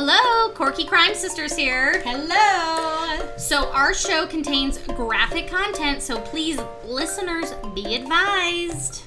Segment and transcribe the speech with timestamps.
[0.00, 2.00] Hello, Corky Crime Sisters here.
[2.04, 3.36] Hello.
[3.36, 9.02] So, our show contains graphic content, so please, listeners, be advised.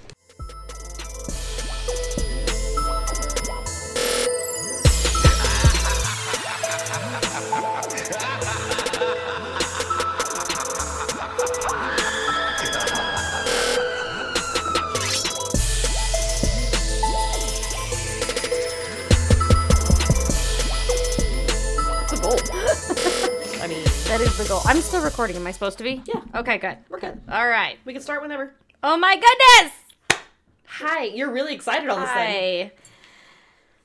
[24.42, 24.64] That is the goal.
[24.66, 25.36] I'm still recording.
[25.36, 26.02] Am I supposed to be?
[26.06, 26.22] Yeah.
[26.34, 26.78] Okay, good.
[26.90, 27.22] we're good.
[27.30, 27.78] All right.
[27.86, 28.56] We can start whenever.
[28.82, 30.20] Oh my goodness!
[30.66, 32.72] Hi, you're really excited on this thing.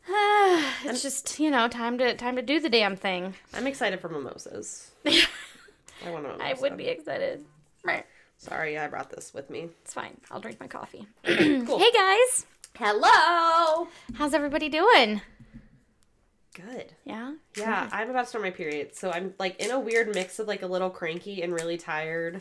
[0.09, 0.65] Hi.
[0.85, 3.35] it's just you know time to time to do the damn thing.
[3.55, 4.93] I'm excited for mimosas.
[5.05, 5.27] I
[6.07, 6.45] want a mimosa.
[6.45, 7.45] I would be excited.
[8.39, 9.69] Sorry, I brought this with me.
[9.83, 10.17] It's fine.
[10.31, 11.07] I'll drink my coffee.
[11.25, 11.79] Cool.
[11.79, 12.47] Hey guys,
[12.79, 13.89] Hello.
[14.15, 15.21] how's everybody doing?
[16.57, 16.93] Good.
[17.05, 17.35] Yeah.
[17.57, 20.49] Yeah, I'm about to start my period, so I'm like in a weird mix of
[20.49, 22.41] like a little cranky and really tired,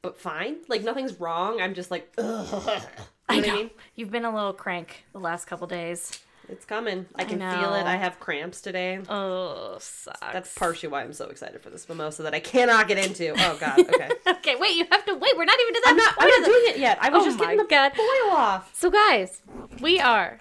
[0.00, 0.58] but fine.
[0.68, 1.60] Like nothing's wrong.
[1.60, 2.52] I'm just like, ugh.
[2.52, 2.80] You know
[3.28, 3.52] I what know.
[3.52, 3.70] I mean?
[3.96, 6.20] You've been a little crank the last couple days.
[6.48, 7.06] It's coming.
[7.14, 7.84] I can feel it.
[7.86, 9.00] I have cramps today.
[9.08, 10.18] Oh, sucks.
[10.20, 13.30] That's partially why I'm so excited for this mimosa that I cannot get into.
[13.36, 13.78] Oh God.
[13.88, 14.08] Okay.
[14.26, 14.76] okay, wait.
[14.76, 15.36] You have to wait.
[15.36, 15.90] We're not even to that.
[15.90, 16.14] I'm not.
[16.18, 16.98] I'm not doing it yet.
[17.00, 17.92] I was Oh just getting the God.
[17.94, 18.70] foil off.
[18.74, 19.40] So guys,
[19.80, 20.40] we are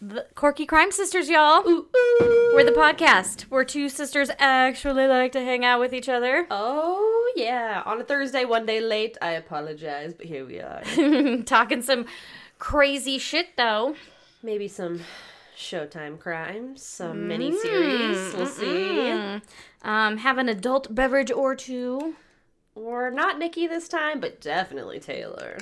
[0.00, 1.66] the Corky Crime Sisters, y'all.
[1.66, 2.52] Ooh, ooh.
[2.54, 6.46] We're the podcast where two sisters actually like to hang out with each other.
[6.50, 7.82] Oh yeah.
[7.84, 9.18] On a Thursday, one day late.
[9.20, 10.82] I apologize, but here we are.
[11.44, 12.06] Talking some
[12.58, 13.96] crazy shit though.
[14.42, 15.00] Maybe some
[15.56, 18.32] Showtime crimes, some mini series.
[18.34, 18.64] We'll see.
[18.64, 19.42] Mm.
[19.82, 22.14] Um, have an adult beverage or two.
[22.76, 25.58] Or not Nikki this time, but definitely Taylor.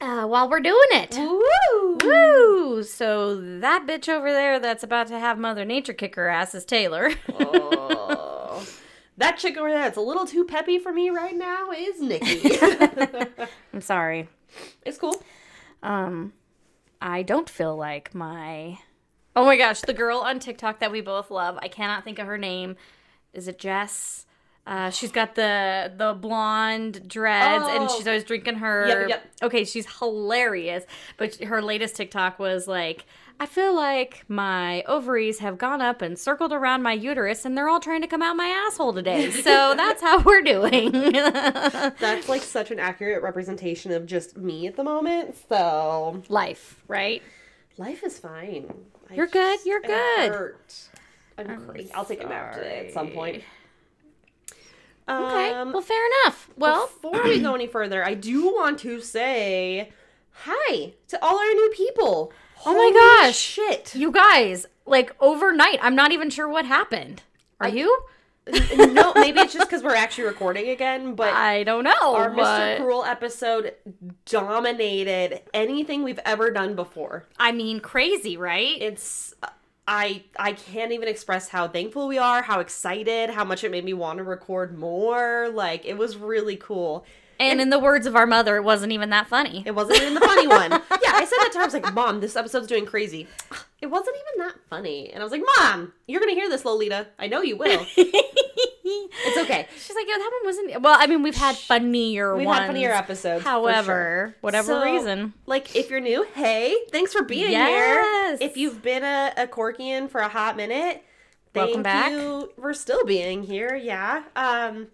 [0.00, 1.16] Uh, while we're doing it.
[1.16, 1.98] Woo!
[2.02, 2.82] Woo!
[2.82, 6.64] So that bitch over there that's about to have Mother Nature kick her ass is
[6.64, 7.10] Taylor.
[7.36, 8.64] Oh.
[9.16, 12.58] That chick over there that's a little too peppy for me right now is Nikki.
[13.72, 14.28] I'm sorry.
[14.84, 15.22] it's cool.
[15.82, 16.32] Um,
[17.00, 18.78] I don't feel like my.
[19.36, 21.58] Oh my gosh, the girl on TikTok that we both love.
[21.62, 22.76] I cannot think of her name.
[23.32, 24.26] Is it Jess?
[24.66, 27.94] Uh, she's got the the blonde dreads, and Oh.
[27.96, 28.86] she's always drinking her.
[28.88, 29.26] Yep, yep.
[29.42, 30.84] Okay, she's hilarious.
[31.18, 33.04] But her latest TikTok was like,
[33.38, 37.68] "I feel like my ovaries have gone up and circled around my uterus, and they're
[37.68, 40.92] all trying to come out my asshole today." So that's how we're doing.
[41.12, 45.36] That's like such an accurate representation of just me at the moment.
[45.46, 47.22] So Life, right?
[47.76, 48.72] life is fine.
[49.10, 50.30] I You're good, you're good.
[50.30, 50.74] hurt.
[51.36, 51.92] I'm, crazy.
[51.92, 53.42] I'll take a nap today at some point.
[55.08, 55.50] Okay.
[55.52, 56.48] Um, well, fair enough.
[56.56, 59.90] Well, before we go any further, I do want to say
[60.30, 62.32] hi to all our new people.
[62.66, 63.36] Oh my gosh.
[63.36, 63.94] Shit!
[63.94, 67.22] you guys, like overnight, I'm not even sure what happened.
[67.60, 68.04] Are you?
[68.76, 72.14] no, maybe it's just because we're actually recording again, but I don't know.
[72.14, 72.36] our Mr.
[72.36, 73.74] but- Cruel episode
[74.26, 77.26] dominated anything we've ever done before.
[77.38, 78.76] I mean, crazy, right?
[78.80, 79.34] It's
[79.86, 83.84] I I can't even express how thankful we are, how excited, how much it made
[83.84, 85.50] me want to record more.
[85.52, 87.04] Like it was really cool.
[87.40, 89.62] And in the words of our mother, it wasn't even that funny.
[89.66, 90.70] It wasn't even the funny one.
[91.04, 91.62] Yeah, I said that to her.
[91.62, 93.28] I was like, Mom, this episode's doing crazy.
[93.82, 95.10] It wasn't even that funny.
[95.10, 97.08] And I was like, Mom, you're going to hear this, Lolita.
[97.18, 97.84] I know you will.
[98.86, 99.66] It's okay.
[99.78, 100.82] She's like, yo, that one wasn't.
[100.82, 102.60] Well, I mean, we've had funnier We've ones.
[102.60, 103.42] had funnier episodes.
[103.44, 104.34] However, sure.
[104.42, 105.32] whatever So, reason.
[105.46, 108.38] Like, if you're new, hey, thanks for being Yes.
[108.40, 108.48] here.
[108.48, 111.02] If you've been a, a Corkian for a hot minute,
[111.54, 112.12] thank Welcome back.
[112.12, 113.74] you for still being here.
[113.74, 114.24] Yeah.
[114.36, 114.88] Um,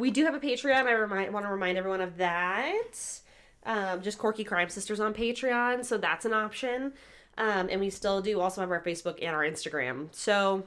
[0.00, 0.86] we do have a Patreon.
[0.86, 3.20] I remind, want to remind everyone of that.
[3.64, 6.94] Um, just Corky Crime Sisters on Patreon, so that's an option.
[7.38, 10.08] Um, and we still do also have our Facebook and our Instagram.
[10.12, 10.64] So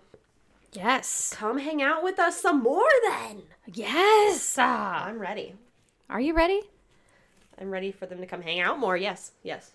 [0.72, 1.34] Yes.
[1.36, 3.44] come hang out with us some more then.
[3.74, 4.56] Yes.
[4.58, 5.06] Ah.
[5.06, 5.56] I'm ready.
[6.10, 6.62] Are you ready?
[7.60, 8.98] I'm ready for them to come hang out more.
[8.98, 9.32] Yes.
[9.44, 9.72] Yes.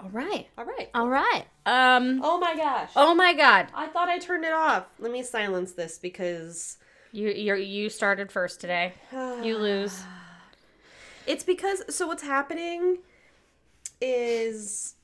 [0.00, 0.48] All right.
[0.58, 0.90] All right.
[0.94, 1.44] All right.
[1.66, 2.20] Um.
[2.22, 2.90] Oh my gosh.
[2.96, 3.68] Oh my God.
[3.74, 4.84] I thought I turned it off.
[4.98, 6.76] Let me silence this because
[7.14, 8.94] You you you started first today.
[9.12, 10.02] You lose.
[11.28, 12.98] it's because so what's happening
[14.00, 14.94] is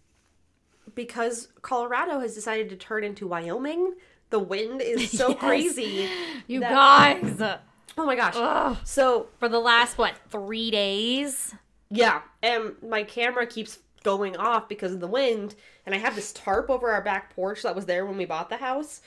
[0.94, 3.94] because Colorado has decided to turn into Wyoming.
[4.30, 5.38] The wind is so Yes.
[5.38, 6.08] crazy.
[6.48, 7.58] You That- guys.
[7.96, 8.34] Oh my gosh.
[8.36, 8.76] Ugh.
[8.84, 11.54] So For the last what three days?
[11.90, 15.54] yeah, and my camera keeps going off because of the wind,
[15.86, 18.48] and I have this tarp over our back porch that was there when we bought
[18.48, 19.00] the house.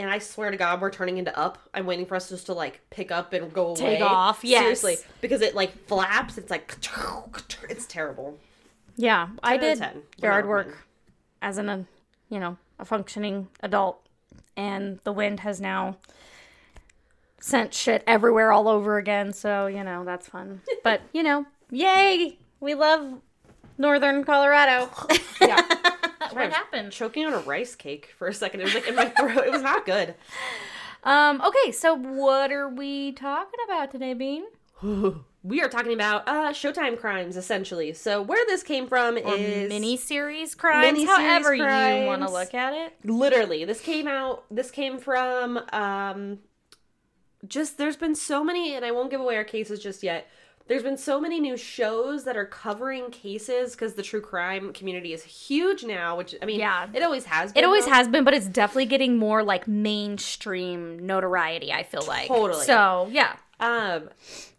[0.00, 1.58] And I swear to God, we're turning into up.
[1.74, 3.76] I'm waiting for us just to like pick up and go away.
[3.98, 4.60] Take off, yes.
[4.62, 6.38] Seriously, because it like flaps.
[6.38, 6.74] It's like
[7.68, 8.38] it's terrible.
[8.96, 10.02] Yeah, I 10 out of did 10.
[10.22, 10.86] Yard work
[11.42, 11.84] as an, uh,
[12.28, 14.00] you know, a functioning adult.
[14.56, 15.96] and the wind has now
[17.40, 19.32] sent shit everywhere all over again.
[19.32, 20.62] So you know that's fun.
[20.82, 22.38] But you know, yay!
[22.60, 23.20] We love
[23.78, 24.88] northern Colorado.
[25.40, 25.58] Yeah.
[26.32, 26.92] What happened?
[26.92, 28.60] Choking on a rice cake for a second.
[28.60, 29.44] It was like in my throat.
[29.46, 30.14] It was not good.
[31.04, 31.40] Um.
[31.42, 31.72] Okay.
[31.72, 34.44] So what are we talking about today, Bean?
[35.42, 37.94] We are talking about uh Showtime crimes essentially.
[37.94, 42.52] So where this came from is Mini series crimes, Miniseries however you want to look
[42.52, 42.92] at it.
[43.10, 46.40] literally this came out this came from um
[47.48, 50.28] just there's been so many and i won't give away our cases just yet
[50.70, 55.12] there's been so many new shows that are covering cases because the true crime community
[55.12, 56.86] is huge now which i mean Yeah.
[56.94, 57.90] it always has been It always though.
[57.92, 61.72] has been, but it's definitely getting more like mainstream notoriety.
[61.72, 62.64] I feel like Totally.
[62.64, 64.08] So yeah, um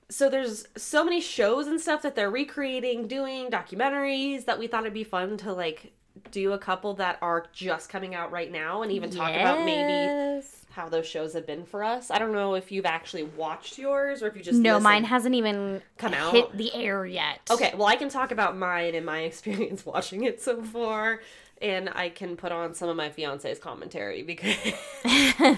[0.09, 4.81] so there's so many shows and stuff that they're recreating doing documentaries that we thought
[4.81, 5.93] it'd be fun to like
[6.31, 10.43] do a couple that are just coming out right now and even talk about maybe
[10.71, 12.09] how those shows have been for us.
[12.09, 15.35] I don't know if you've actually watched yours or if you just No, mine hasn't
[15.35, 16.33] even Come out?
[16.33, 17.39] hit the air yet.
[17.49, 21.21] Okay, well I can talk about mine and my experience watching it so far,
[21.61, 24.55] and I can put on some of my fiance's commentary because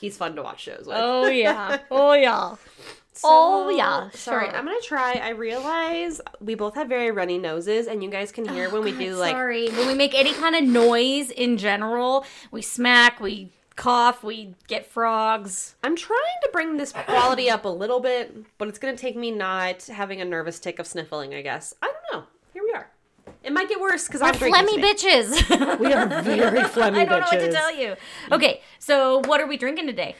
[0.00, 0.96] he's fun to watch shows with.
[0.98, 1.78] Oh yeah.
[1.90, 2.54] Oh yeah.
[3.16, 4.56] So- oh, yeah, Sorry, sure.
[4.56, 5.12] I'm gonna try.
[5.12, 8.82] I realize we both have very runny noses, and you guys can hear oh, when
[8.82, 9.68] we do like Sorry.
[9.68, 14.86] When we make any kind of noise in general, we smack, we cough, we get
[14.90, 15.76] frogs.
[15.84, 19.30] I'm trying to bring this quality up a little bit, but it's gonna take me
[19.30, 21.34] not having a nervous tick of sniffling.
[21.34, 22.26] I guess I don't know.
[22.52, 22.90] Here we are.
[23.44, 24.66] It might get worse because I'm drinking.
[24.66, 25.78] Flemmy bitches.
[25.78, 26.82] We are very phlegmy bitches.
[26.82, 27.96] I don't know what to tell you.
[28.32, 30.16] Okay, so what are we drinking today?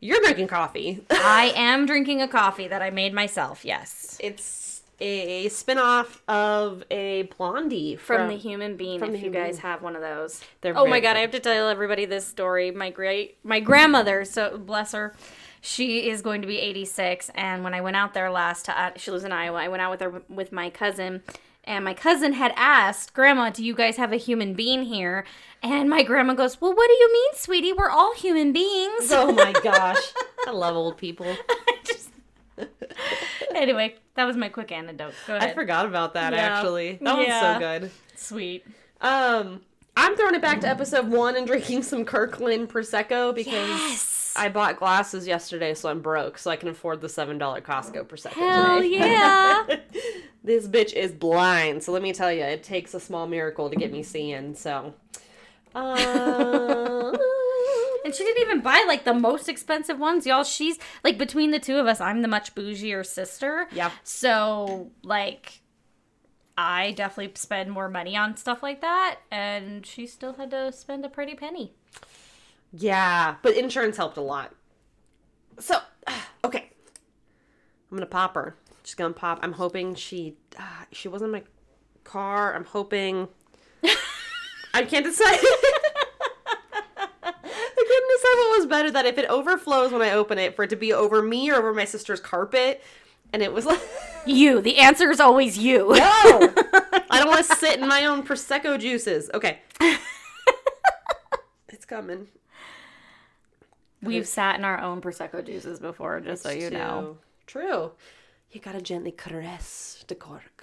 [0.00, 1.04] You're drinking coffee.
[1.10, 3.64] I am drinking a coffee that I made myself.
[3.64, 4.16] Yes.
[4.20, 9.56] It's a spin-off of a blondie From, the Human Bean, from if the you guys
[9.56, 9.62] Being.
[9.62, 10.40] have one of those.
[10.60, 11.16] They're oh my god, fun.
[11.16, 12.70] I have to tell everybody this story.
[12.70, 15.14] My great my grandmother, so bless her,
[15.60, 19.10] she is going to be 86 and when I went out there last uh, she
[19.10, 19.58] lives in Iowa.
[19.58, 21.22] I went out with her with my cousin
[21.64, 25.24] and my cousin had asked, "Grandma, do you guys have a Human Bean here?"
[25.62, 27.72] And my grandma goes, "Well, what do you mean, sweetie?
[27.72, 30.12] We're all human beings." Oh my gosh.
[30.46, 31.36] I love old people.
[31.84, 32.10] Just-
[33.54, 35.14] anyway, that was my quick anecdote.
[35.26, 35.50] Go ahead.
[35.50, 36.38] I forgot about that Yeah.
[36.58, 36.98] actually.
[37.00, 37.42] That Yeah.
[37.42, 37.90] one's so good.
[38.16, 38.64] Sweet.
[39.00, 39.62] Um,
[39.96, 44.11] I'm throwing it back to episode one and drinking some Kirkland Prosecco because Yes.
[44.36, 48.04] I bought glasses yesterday, so I'm broke, so I can afford the seven dollar Costco
[48.06, 48.32] Prosecco.
[48.32, 48.88] Hell today.
[48.88, 49.64] yeah.
[50.44, 53.76] this bitch is blind, so let me tell you, it takes a small miracle to
[53.76, 54.54] get me seeing.
[54.54, 54.94] So,
[55.74, 57.12] uh,
[58.04, 60.44] And she didn't even buy like the most expensive ones, y'all.
[60.44, 63.68] She's like between the two of us, I'm the much bougier sister.
[63.72, 63.92] Yep.
[64.02, 65.60] So like
[66.56, 71.04] I definitely spend more money on stuff like that, and she still had to spend
[71.04, 71.74] a pretty penny.
[72.72, 74.54] Yeah, but insurance helped a lot.
[75.58, 75.78] So,
[76.44, 76.70] okay,
[77.90, 78.56] I'm gonna pop her.
[78.82, 79.38] She's gonna pop.
[79.42, 81.44] I'm hoping she uh, she wasn't in my
[82.04, 82.54] car.
[82.54, 83.28] I'm hoping.
[84.74, 85.38] I can't decide.
[87.24, 87.34] I
[87.76, 88.90] couldn't decide what was better.
[88.90, 91.56] That if it overflows when I open it, for it to be over me or
[91.56, 92.82] over my sister's carpet,
[93.32, 93.80] and it was like.
[94.24, 94.60] You.
[94.60, 95.88] The answer is always you.
[95.88, 96.54] No,
[97.10, 99.28] I don't want to sit in my own prosecco juices.
[99.34, 99.58] Okay,
[101.68, 102.28] it's coming.
[104.02, 107.16] We've sat in our own prosecco juices before, just so you know.
[107.46, 107.62] True.
[107.62, 107.90] True.
[108.50, 110.42] You gotta gently caress the cork.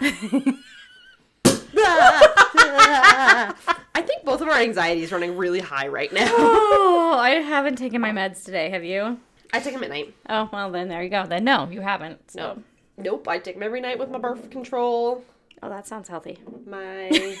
[2.72, 6.28] I think both of our anxiety is running really high right now.
[6.30, 8.70] Oh, I haven't taken my meds today.
[8.70, 9.18] Have you?
[9.52, 10.14] I take them at night.
[10.28, 11.26] Oh well, then there you go.
[11.26, 12.30] Then no, you haven't.
[12.30, 12.38] So.
[12.38, 12.62] No.
[13.02, 15.24] Nope, I take them every night with my birth control,
[15.62, 16.38] Oh, that sounds healthy.
[16.66, 17.36] my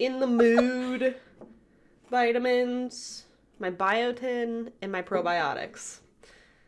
[0.00, 1.14] in the mood
[2.10, 3.24] vitamins,
[3.58, 5.98] my biotin, and my probiotics.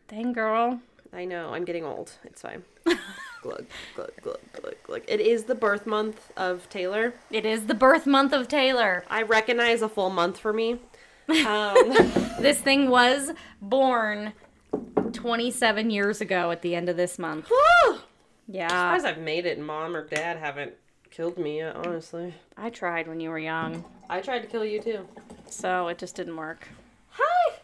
[0.07, 0.81] Dang girl.
[1.13, 2.13] I know, I'm getting old.
[2.23, 2.63] It's fine.
[3.41, 5.01] glug, glug, glug, glug, glug.
[5.07, 7.13] It is the birth month of Taylor.
[7.29, 9.03] It is the birth month of Taylor.
[9.09, 10.79] I recognize a full month for me.
[11.45, 11.93] Um,
[12.41, 13.31] This thing was
[13.61, 14.33] born
[15.13, 17.49] 27 years ago at the end of this month.
[18.47, 18.67] Yeah.
[18.67, 20.73] Surprised I've made it mom or dad haven't
[21.09, 22.33] killed me yet, honestly.
[22.57, 25.07] I tried when you were young, I tried to kill you too.
[25.49, 26.67] so it just didn't work.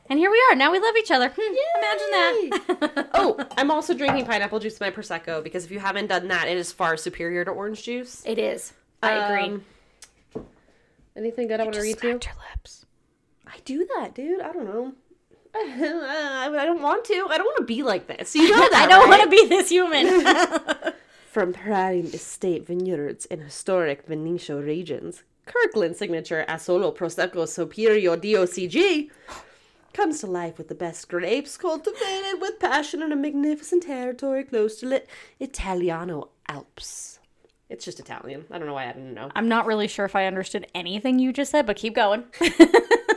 [0.10, 0.56] And here we are.
[0.56, 1.32] Now we love each other.
[1.36, 3.10] Hmm, imagine that.
[3.14, 6.48] Oh, I'm also drinking pineapple juice in my Prosecco because if you haven't done that,
[6.48, 8.24] it is far superior to orange juice.
[8.26, 8.74] it is.
[9.04, 9.44] I agree.
[10.36, 10.46] Um,
[11.16, 12.14] anything good I want to read to you?
[12.14, 12.20] Your
[12.54, 12.86] lips.
[13.46, 14.42] I do that, dude.
[14.42, 14.94] I don't know.
[15.56, 17.28] I I don't want to.
[17.30, 18.36] I don't want to be like this.
[18.36, 19.20] You know that, I don't right?
[19.20, 20.94] want to be this human.
[21.32, 29.10] From Prime Estate Vineyards in historic Venetia regions, Kirkland signature Asolo Prosecco Superior DOCG
[29.98, 34.80] comes to life with the best grapes cultivated with passion in a magnificent territory close
[34.80, 35.04] to the
[35.40, 37.18] Italiano Alps.
[37.68, 38.46] It's just Italian.
[38.52, 39.32] I don't know why I didn't know.
[39.36, 42.26] I'm not really sure if I understood anything you just said, but keep going.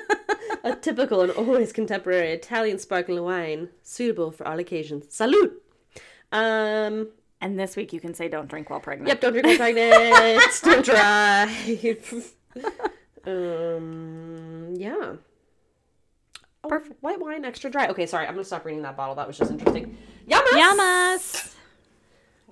[0.64, 5.04] A typical and always contemporary Italian sparkling wine, suitable for all occasions.
[5.10, 5.62] Salute!
[6.32, 7.08] Um,
[7.42, 9.08] and this week you can say don't drink while pregnant.
[9.08, 10.60] Yep, don't drink while pregnant.
[10.62, 12.34] don't drive.
[13.26, 15.16] um, yeah.
[16.62, 17.02] Oh, Perfect.
[17.02, 17.88] White wine, extra dry.
[17.88, 18.26] Okay, sorry.
[18.26, 19.14] I'm gonna stop reading that bottle.
[19.14, 19.96] That was just interesting.
[20.28, 20.48] Yamas.
[20.52, 21.54] Yamas.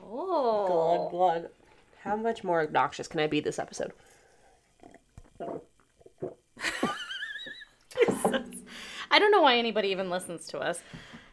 [0.03, 1.09] Oh.
[1.11, 1.51] Glug, glug.
[2.03, 3.93] How much more obnoxious can I be this episode?
[9.11, 10.81] I don't know why anybody even listens to us.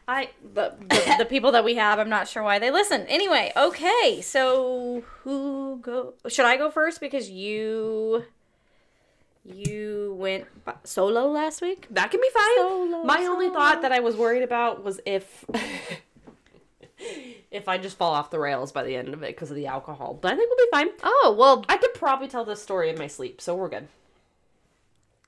[0.08, 3.02] I the, the the people that we have, I'm not sure why they listen.
[3.02, 4.20] Anyway, okay.
[4.22, 6.14] So who go?
[6.28, 8.24] Should I go first because you
[9.54, 10.46] you went
[10.84, 11.86] solo last week?
[11.90, 12.56] That can be fine.
[12.56, 15.44] Solo, My only thought that I was worried about was if
[17.50, 19.66] if I just fall off the rails by the end of it because of the
[19.66, 20.18] alcohol.
[20.20, 20.88] But I think we'll be fine.
[21.04, 23.88] Oh well, I could probably tell this story in my sleep, so we're good.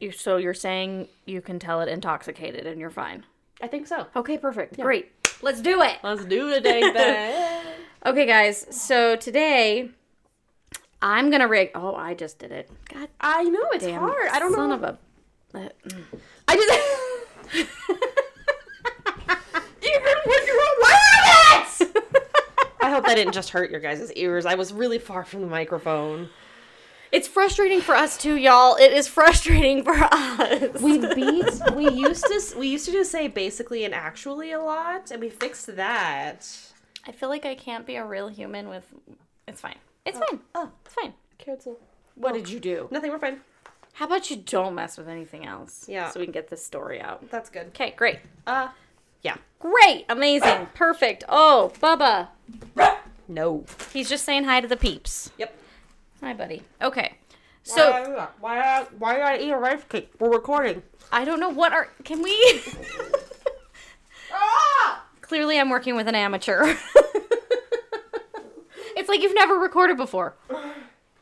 [0.00, 3.25] you so you're saying you can tell it intoxicated and you're fine.
[3.60, 4.06] I think so.
[4.16, 4.78] Okay, perfect.
[4.80, 5.10] Great.
[5.42, 5.98] Let's do it.
[6.02, 6.94] Let's do it, Dave.
[8.06, 8.64] Okay, guys.
[8.70, 9.90] So today
[11.00, 11.70] I'm gonna rig.
[11.74, 12.70] Oh, I just did it.
[12.92, 14.00] God I know it's damn.
[14.00, 14.28] hard.
[14.32, 14.74] I don't son know.
[14.74, 14.98] of a.
[15.54, 16.04] uh, mm.
[16.48, 17.68] I just.
[19.80, 22.04] Even when you're aware of it.
[22.80, 24.44] I hope that didn't just hurt your guys' ears.
[24.46, 26.28] I was really far from the microphone.
[27.10, 28.76] It's frustrating for us too, y'all.
[28.76, 30.80] It is frustrating for us.
[30.82, 31.60] We beat.
[31.74, 32.54] we used to.
[32.58, 36.48] We used to just say basically and actually a lot, and we fixed that.
[37.06, 38.84] I feel like I can't be a real human with.
[39.46, 39.76] It's fine.
[40.08, 40.40] It's fine.
[40.54, 41.14] Oh, It's fine.
[41.38, 41.78] cancel.
[42.14, 42.88] What did you do?
[42.90, 43.10] Nothing.
[43.12, 43.40] We're fine.
[43.92, 45.84] How about you don't mess with anything else?
[45.88, 46.10] Yeah.
[46.10, 47.30] So we can get this story out.
[47.30, 47.68] That's good.
[47.68, 48.18] Okay, great.
[48.46, 48.68] Uh,
[49.22, 49.36] yeah.
[49.58, 50.04] Great.
[50.08, 50.68] Amazing.
[50.74, 51.24] Perfect.
[51.28, 52.28] Oh, Bubba.
[53.28, 53.64] No.
[53.92, 55.30] He's just saying hi to the peeps.
[55.38, 55.54] Yep.
[56.22, 56.62] Hi, buddy.
[56.82, 57.14] Okay.
[57.64, 58.04] So why?
[58.04, 58.86] do Why?
[58.98, 60.10] Why did I eat a rice cake?
[60.18, 60.82] We're recording.
[61.12, 61.88] I don't know what are.
[62.04, 62.62] Can we?
[64.32, 65.04] Ah!
[65.20, 66.74] Clearly, I'm working with an amateur.
[69.08, 70.36] it's like you've never recorded before.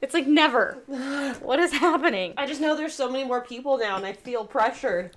[0.02, 0.78] It's like never.
[1.40, 2.34] What is happening?
[2.36, 5.16] I just know there's so many more people now, and I feel pressured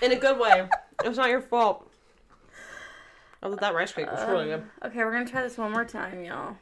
[0.00, 0.68] in a good way.
[1.04, 1.90] It's not your fault.
[3.42, 4.62] Oh, that rice cake was really good.
[4.84, 6.56] Okay, we're gonna try this one more time, y'all.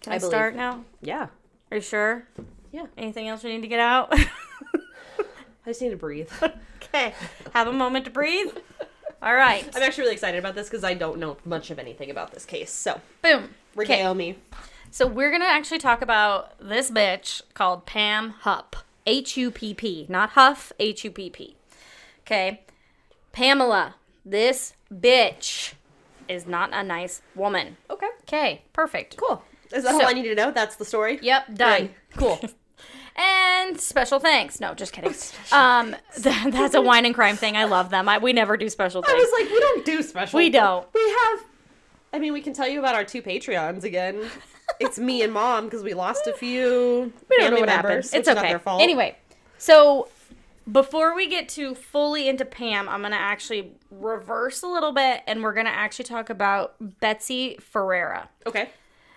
[0.00, 0.30] Can I, I believe.
[0.30, 0.84] start now?
[1.00, 1.28] Yeah.
[1.70, 2.26] Are you sure?
[2.72, 2.86] Yeah.
[2.98, 4.12] Anything else we need to get out?
[4.12, 4.26] I
[5.66, 6.30] just need to breathe.
[6.82, 7.14] okay.
[7.52, 8.52] Have a moment to breathe.
[9.22, 9.64] All right.
[9.74, 12.44] I'm actually really excited about this because I don't know much of anything about this
[12.44, 12.72] case.
[12.72, 13.54] So Boom.
[13.76, 14.36] Regale me.
[14.90, 18.76] So we're gonna actually talk about this bitch called Pam Hupp.
[19.06, 20.72] H U P P, not Huff.
[20.78, 21.56] H U P P.
[22.20, 22.62] Okay.
[23.32, 25.74] Pamela, this bitch
[26.28, 27.76] is not a nice woman.
[27.90, 28.08] Okay.
[28.22, 28.62] Okay.
[28.72, 29.16] Perfect.
[29.18, 29.42] Cool.
[29.72, 30.50] Is that So- all I need to know?
[30.52, 31.18] That's the story.
[31.20, 31.54] Yep.
[31.54, 31.90] Done.
[32.16, 32.40] Cool.
[33.16, 34.58] And special thanks.
[34.58, 35.14] No, just kidding.
[35.52, 37.56] Um, th- that's a wine and crime thing.
[37.56, 38.08] I love them.
[38.08, 39.18] I, we never do special I things.
[39.20, 40.36] was like, we don't do special.
[40.36, 40.84] We don't.
[40.92, 41.44] We have.
[42.14, 44.24] I mean, we can tell you about our two Patreons again.
[44.78, 47.12] it's me and mom because we lost a few.
[47.28, 47.98] we don't know what members, happened.
[48.04, 48.48] It's is not okay.
[48.50, 48.80] their fault.
[48.80, 49.16] Anyway,
[49.58, 50.08] so
[50.70, 55.42] before we get too fully into Pam, I'm gonna actually reverse a little bit, and
[55.42, 58.28] we're gonna actually talk about Betsy Faria.
[58.46, 58.68] Okay.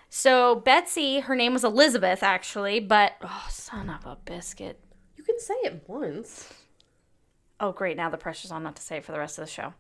[0.10, 4.80] So Betsy, her name was Elizabeth actually, but oh, son of a biscuit.
[5.16, 6.52] You can say it once.
[7.60, 7.96] Oh, great!
[7.96, 9.76] Now the pressure's on not to say it for the rest of the show.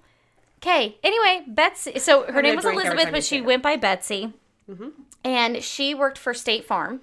[0.58, 0.98] Okay.
[1.04, 2.00] Anyway, Betsy.
[2.00, 4.34] So her gonna name was Elizabeth, but she went by Betsy,
[5.24, 7.02] and she worked for State Farm.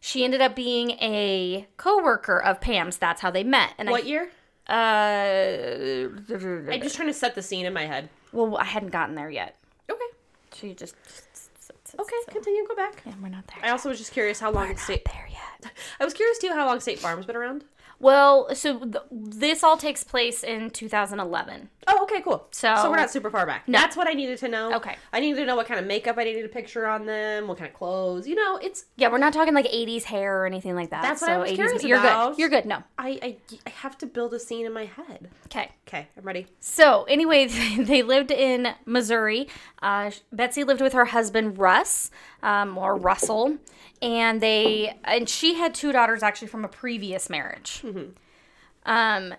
[0.00, 2.98] She ended up being a coworker of Pam's.
[2.98, 3.70] That's how they met.
[3.78, 4.30] And What year?
[4.68, 6.32] I, uh,
[6.72, 8.08] I'm just trying to set the scene in my head.
[8.32, 9.56] well, I hadn't gotten there yet.
[9.90, 10.00] Okay.
[10.54, 10.94] She just
[11.98, 12.16] Okay.
[12.30, 12.66] Continue.
[12.66, 13.02] Go back.
[13.04, 13.58] Yeah, we're not there.
[13.62, 15.04] I also was just curious how long State.
[15.04, 15.72] there yet.
[16.00, 17.64] I was curious too how long State Farm's been around.
[18.00, 21.68] Well, so th- this all takes place in 2011.
[21.88, 22.46] Oh, okay, cool.
[22.52, 23.66] So- so we're not super far back.
[23.68, 23.78] No.
[23.78, 24.74] That's what I needed to know.
[24.76, 24.96] Okay.
[25.12, 27.58] I needed to know what kind of makeup I needed to picture on them, what
[27.58, 28.26] kind of clothes.
[28.28, 31.02] You know, it's Yeah, we're not talking like 80s hair or anything like that.
[31.02, 32.30] That's what I was 80s curious You're about.
[32.32, 32.38] good.
[32.40, 32.66] You're good.
[32.66, 32.82] No.
[32.98, 33.36] I, I
[33.66, 35.28] I have to build a scene in my head.
[35.46, 35.70] Okay.
[35.88, 36.46] Okay, I'm ready.
[36.60, 37.46] So anyway,
[37.78, 39.48] they lived in Missouri.
[39.82, 42.10] Uh, Betsy lived with her husband Russ,
[42.42, 43.58] um, or Russell,
[44.00, 47.82] and they and she had two daughters actually from a previous marriage.
[48.86, 49.34] Um,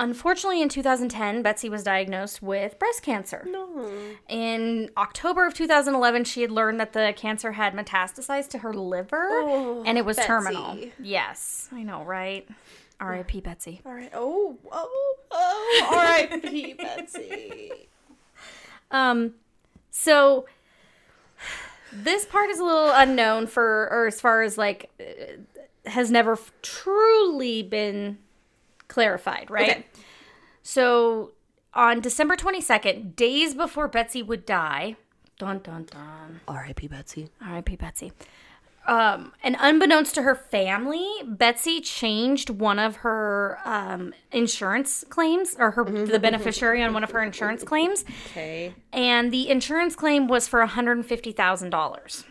[0.00, 3.46] unfortunately, in 2010, Betsy was diagnosed with breast cancer.
[3.48, 3.88] No.
[4.28, 9.28] In October of 2011, she had learned that the cancer had metastasized to her liver,
[9.30, 10.26] Oh, and it was Betsy.
[10.26, 10.78] terminal.
[10.98, 12.48] Yes, I know, right?
[12.98, 13.40] R.I.P.
[13.40, 13.80] Betsy.
[13.86, 14.10] All right.
[14.12, 15.88] Oh, oh, oh.
[15.94, 16.72] R.I.P.
[16.74, 17.70] Betsy.
[18.92, 19.34] Um,
[19.92, 20.46] so
[21.92, 26.32] this part is a little unknown for, or as far as like, uh, has never
[26.32, 28.18] f- truly been
[28.90, 29.70] clarified, right?
[29.70, 29.86] Okay.
[30.62, 31.32] So
[31.72, 34.96] on December 22nd, days before Betsy would die,
[35.38, 36.88] dun dun dun, R.I.P.
[36.88, 37.30] Betsy.
[37.40, 37.76] R.I.P.
[37.76, 38.12] Betsy.
[38.86, 45.70] Um, and unbeknownst to her family, Betsy changed one of her um, insurance claims, or
[45.72, 48.74] her the beneficiary on one of her insurance claims, Okay.
[48.92, 52.24] and the insurance claim was for one hundred fifty thousand dollars,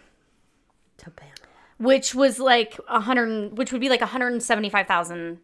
[1.78, 5.40] which was like a hundred, which would be like one hundred seventy five thousand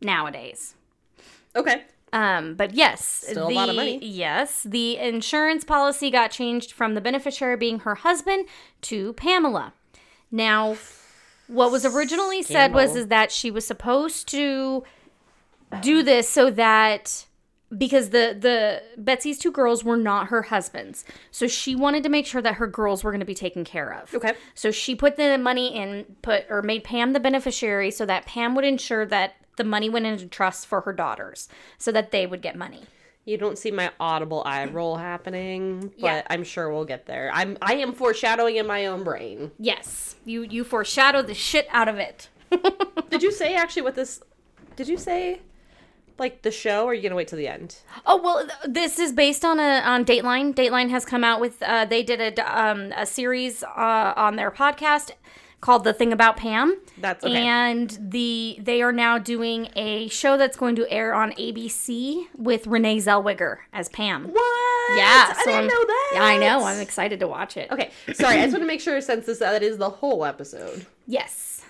[0.00, 0.74] nowadays.
[1.56, 1.84] Okay.
[2.12, 3.98] Um, but yes, Still a lot of money.
[4.02, 8.46] Yes, the insurance policy got changed from the beneficiary being her husband
[8.82, 9.74] to Pamela.
[10.30, 10.76] Now,
[11.48, 14.84] what was originally said was is that she was supposed to
[15.82, 17.26] do this so that
[17.76, 21.04] because the the Betsy's two girls were not her husbands.
[21.30, 23.92] So she wanted to make sure that her girls were going to be taken care
[23.92, 24.14] of.
[24.14, 24.32] Okay.
[24.54, 28.54] So she put the money in, put or made Pam the beneficiary so that Pam
[28.54, 32.40] would ensure that the money went into trust for her daughters so that they would
[32.40, 32.84] get money.
[33.26, 36.22] You don't see my audible eye roll happening, but Yeah.
[36.30, 37.30] I'm sure we'll get there.
[37.34, 39.50] I'm I am foreshadowing in my own brain.
[39.58, 40.16] Yes.
[40.24, 42.30] You you foreshadow the shit out of it.
[43.10, 44.22] Did you say actually what this?
[44.76, 45.42] Did you say
[46.18, 47.76] like the show, or are you gonna wait till the end?
[48.06, 50.54] Oh well, th- this is based on a on Dateline.
[50.54, 54.50] Dateline has come out with uh, they did a um, a series uh, on their
[54.50, 55.10] podcast
[55.60, 57.36] called "The Thing About Pam." That's okay.
[57.46, 62.66] And the they are now doing a show that's going to air on ABC with
[62.66, 64.24] Renee Zellweger as Pam.
[64.28, 64.96] What?
[64.96, 66.10] Yeah, I didn't I'm- know that.
[66.14, 66.64] Yeah, I know.
[66.64, 67.70] I'm excited to watch it.
[67.70, 68.36] Okay, sorry.
[68.38, 70.86] I just want to make sure since this that is the whole episode.
[71.06, 71.62] Yes.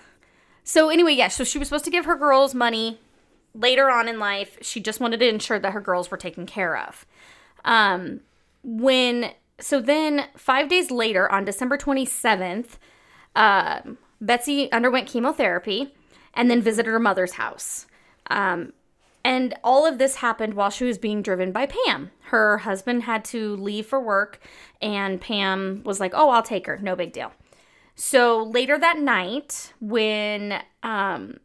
[0.63, 1.35] So anyway, yes.
[1.35, 2.99] So she was supposed to give her girls money
[3.55, 4.57] later on in life.
[4.61, 7.05] She just wanted to ensure that her girls were taken care of.
[7.65, 8.21] Um,
[8.63, 12.77] when so then five days later, on December twenty seventh,
[13.35, 15.93] um, Betsy underwent chemotherapy
[16.33, 17.85] and then visited her mother's house.
[18.27, 18.73] Um,
[19.23, 22.11] and all of this happened while she was being driven by Pam.
[22.25, 24.39] Her husband had to leave for work,
[24.81, 26.77] and Pam was like, "Oh, I'll take her.
[26.81, 27.33] No big deal."
[27.95, 31.39] So later that night, when um,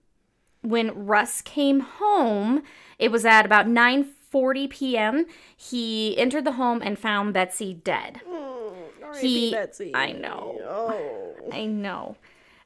[0.62, 2.62] when Russ came home,
[2.99, 5.27] it was at about 9:40 p.m.
[5.57, 8.20] He entered the home and found Betsy dead.
[9.20, 9.92] He- Betsy.
[9.94, 10.59] I know.
[10.64, 11.50] Oh.
[11.53, 12.16] I know.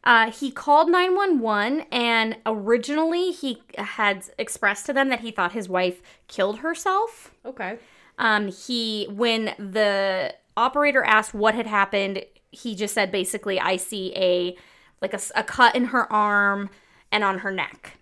[0.05, 5.69] Uh, he called 911 and originally he had expressed to them that he thought his
[5.69, 7.33] wife killed herself.
[7.45, 7.79] Okay.
[8.19, 14.13] Um, he when the operator asked what had happened, he just said basically, "I see
[14.17, 14.57] a
[15.03, 16.71] like a cut in her arm
[17.13, 17.99] and on her neck."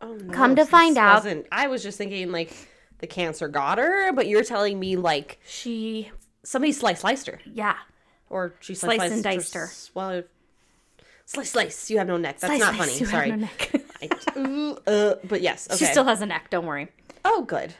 [0.00, 2.52] Oh, no, Come to find out- I was just thinking like
[2.98, 6.10] the cancer got her, but you're telling me like She,
[6.48, 7.76] somebody slice sliced her, yeah,
[8.30, 9.70] or she Slice slice and diced her.
[9.94, 10.22] Well,
[11.26, 11.90] slice slice.
[11.90, 12.38] You have no neck.
[12.40, 13.10] That's Slice, not slice, funny.
[13.10, 13.30] Sorry.
[13.30, 13.72] no neck.
[14.00, 15.68] I, uh, but yes.
[15.70, 15.78] Okay.
[15.78, 16.50] She still has a neck.
[16.50, 16.88] Don't worry.
[17.24, 17.74] oh, good.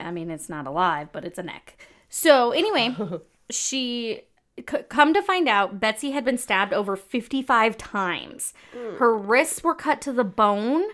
[0.00, 1.86] I mean, it's not alive, but it's a neck.
[2.08, 2.96] So anyway,
[3.50, 4.22] she
[4.58, 8.52] c- come to find out Betsy had been stabbed over 55 times.
[8.98, 10.84] Her wrists were cut to the bone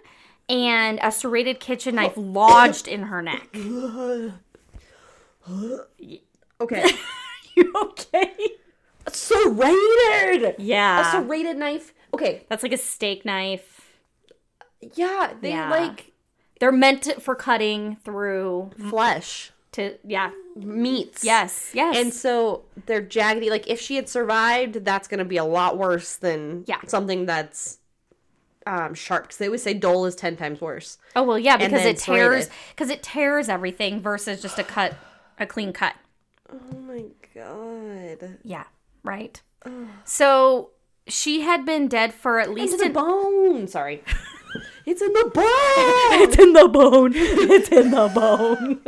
[0.48, 3.48] and a serrated kitchen knife lodged in her neck.
[6.60, 6.84] Okay.
[7.56, 8.32] You okay?
[9.08, 10.56] serrated.
[10.58, 11.08] Yeah.
[11.08, 11.92] A serrated knife.
[12.14, 12.46] Okay.
[12.48, 13.90] That's like a steak knife.
[14.94, 15.68] Yeah, they Yeah.
[15.70, 16.12] like
[16.60, 20.30] They're meant to, for cutting through flesh to yeah.
[20.56, 21.24] meats.
[21.24, 21.70] Yes.
[21.74, 21.96] Yes.
[21.96, 23.50] And so they're jaggedy.
[23.50, 26.80] Like if she had survived, that's going to be a lot worse than Yeah.
[26.86, 27.78] something that's
[28.66, 29.24] um, sharp.
[29.24, 30.98] Because they always say dull is ten times worse.
[31.16, 34.94] oh well, yeah, because it tears because it tears everything versus just a cut,
[35.38, 35.94] a clean cut.
[36.52, 38.38] Oh my god!
[38.42, 38.64] Yeah,
[39.02, 39.40] right.
[40.04, 40.70] So
[41.06, 43.66] she had been dead for at It's least in the bone.
[43.68, 44.02] Sorry,
[44.86, 45.44] it's in the bone.
[46.22, 47.12] It's in the bone.
[47.14, 48.80] It's in the bone.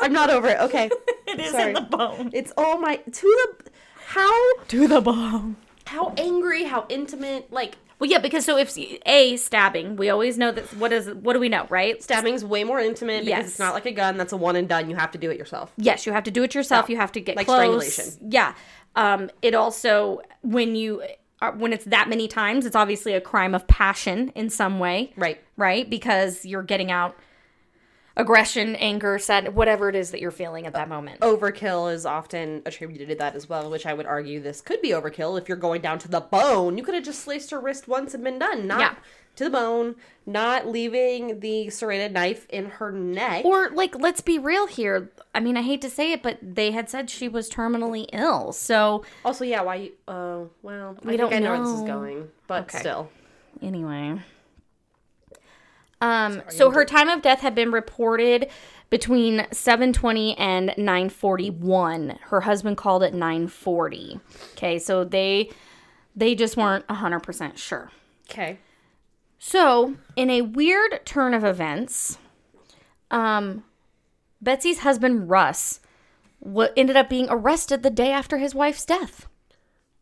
[0.00, 0.60] I'm not over it.
[0.60, 0.88] Okay,
[1.26, 1.68] it is Sorry.
[1.68, 2.30] in the bone.
[2.32, 3.70] it's all my to the
[4.06, 5.56] how To the bone.
[5.86, 7.52] how angry, how intimate.
[7.52, 8.76] Like Well, yeah, because so if
[9.06, 10.64] a stabbing, we always know that.
[10.76, 11.08] What is?
[11.10, 12.02] What do we know, right?
[12.02, 13.46] stabbing's way more intimate because Yes.
[13.50, 14.16] it's not like a gun.
[14.16, 14.90] That's a one and done.
[14.90, 15.72] You have to do it yourself.
[15.76, 16.88] Yes, you have to do it yourself.
[16.88, 17.58] You have to get like close.
[17.92, 18.30] strangulation.
[18.30, 18.54] Yeah.
[18.96, 19.30] Um.
[19.42, 21.02] It also when you
[21.40, 25.12] uh, when it's that many times, it's obviously a crime of passion in some way.
[25.16, 25.40] Right.
[25.56, 27.16] Right, because you're getting out
[28.16, 31.20] aggression, anger, sad, whatever it is that you're feeling at that moment.
[31.20, 34.90] overkill is often attributed to that as well, which I would argue this could be
[34.90, 36.78] overkill if you're going down to the bone.
[36.78, 38.66] You could have just sliced her wrist once and been done.
[38.66, 38.94] Not Yeah.
[39.36, 39.96] to the bone,
[40.26, 43.44] not leaving the serrated knife in her neck.
[43.44, 45.10] Or like, let's be real here.
[45.34, 48.52] I mean, I hate to say it, but they had said she was terminally ill.
[48.52, 49.90] So also, yeah, why?
[50.06, 52.78] Oh, well, I We think don't I know, where this is going, but Okay.
[52.78, 53.10] still,
[53.60, 54.20] anyway.
[56.00, 58.48] Um, so her time of death had been reported
[58.90, 62.18] between 7:20 and 9:41.
[62.22, 64.20] Her husband called at 9:40.
[64.52, 65.50] Okay, so they
[66.14, 67.90] they just weren't 100% sure.
[68.30, 68.58] okay.
[69.38, 72.18] So, in a weird turn of events,
[73.10, 73.64] um,
[74.40, 75.80] Betsy's husband Russ
[76.40, 79.26] wa ended up being arrested the day after his wife's death.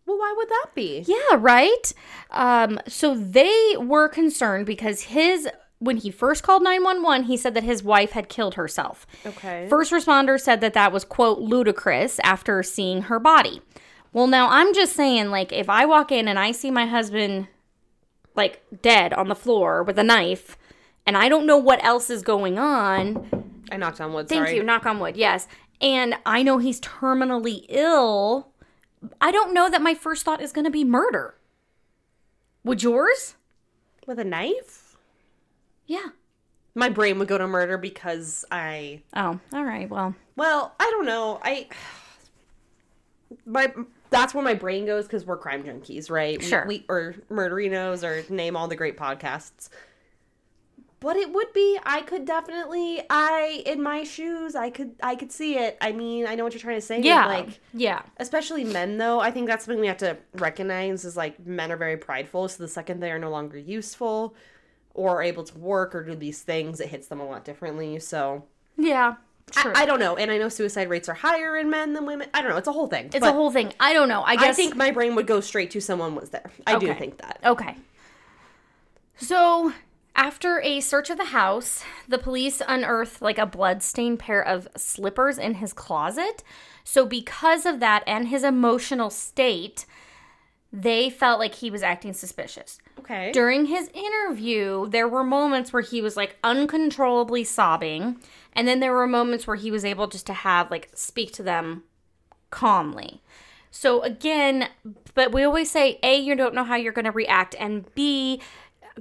[0.07, 1.05] Well, why would that be?
[1.07, 1.93] Yeah, right.
[2.31, 5.49] Um, so they were concerned because his
[5.83, 9.05] when he first called 911, he said that his wife had killed herself.
[9.27, 9.67] Okay.
[9.69, 13.61] First responders said that that was quote ludicrous after seeing her body.
[14.13, 17.49] Well, now I'm just saying like if I walk in and I see my husband
[18.37, 20.57] like dead on the floor with a knife
[21.05, 24.29] and I don't know what else is going on, I knocked on wood.
[24.29, 24.57] Thank sorry.
[24.57, 24.63] you.
[24.63, 25.17] Knock on wood.
[25.17, 25.49] Yes.
[25.81, 28.53] And I know he's terminally ill.
[29.21, 31.35] I don't know that my first thought is going to be murder.
[32.63, 33.35] Would yours?
[34.07, 34.82] With a knife?
[35.87, 36.09] Yeah.
[36.75, 39.03] My brain would go to murder because I.
[39.15, 39.89] Oh, all right.
[39.91, 41.41] Well, Well, I don't know.
[41.43, 41.69] I.
[43.47, 43.73] My
[44.11, 46.39] that's where my brain goes because we're crime junkies, right?
[46.39, 46.65] We- Sure.
[46.67, 49.69] We, or murderinos or name all the great podcasts.
[51.01, 51.79] But it would be.
[51.85, 53.03] I could definitely.
[53.11, 54.55] I in my shoes.
[54.55, 54.95] I could.
[55.03, 55.77] I could see it.
[55.81, 57.01] I mean, I know what you're trying to say.
[57.01, 57.27] yeah.
[57.27, 58.03] Like yeah.
[58.19, 61.77] especially men though i think that's something we have to recognize is like men are
[61.77, 64.35] very prideful so the second they are no longer useful
[64.95, 68.45] or able to work or do these things it hits them a lot differently so
[68.77, 69.15] Yeah.
[69.57, 72.29] I, I don't know and i know suicide rates are higher in men than women
[72.33, 73.73] i don't know it's a whole thing it's a whole thing.
[73.81, 74.23] I don't know.
[74.23, 76.89] I guess i think my brain would go straight to someone was there i do
[76.91, 76.99] Okay.
[76.99, 77.77] think that Okay.
[79.17, 79.73] So,
[80.17, 85.39] after a search of the house, the police unearthed like a bloodstained pair of slippers
[85.39, 86.43] in his closet.
[86.85, 89.87] So, because of that and his emotional state,
[90.73, 92.79] they felt like he was acting suspicious.
[92.99, 98.19] Okay During his interview, there were moments where he was like uncontrollably sobbing,
[98.53, 101.43] and then there were moments where he was able just to have like speak to
[101.43, 101.85] them
[102.51, 103.23] calmly.
[103.71, 104.69] So again,
[105.15, 108.41] but we always say A, you don't know how you're going to react, and B,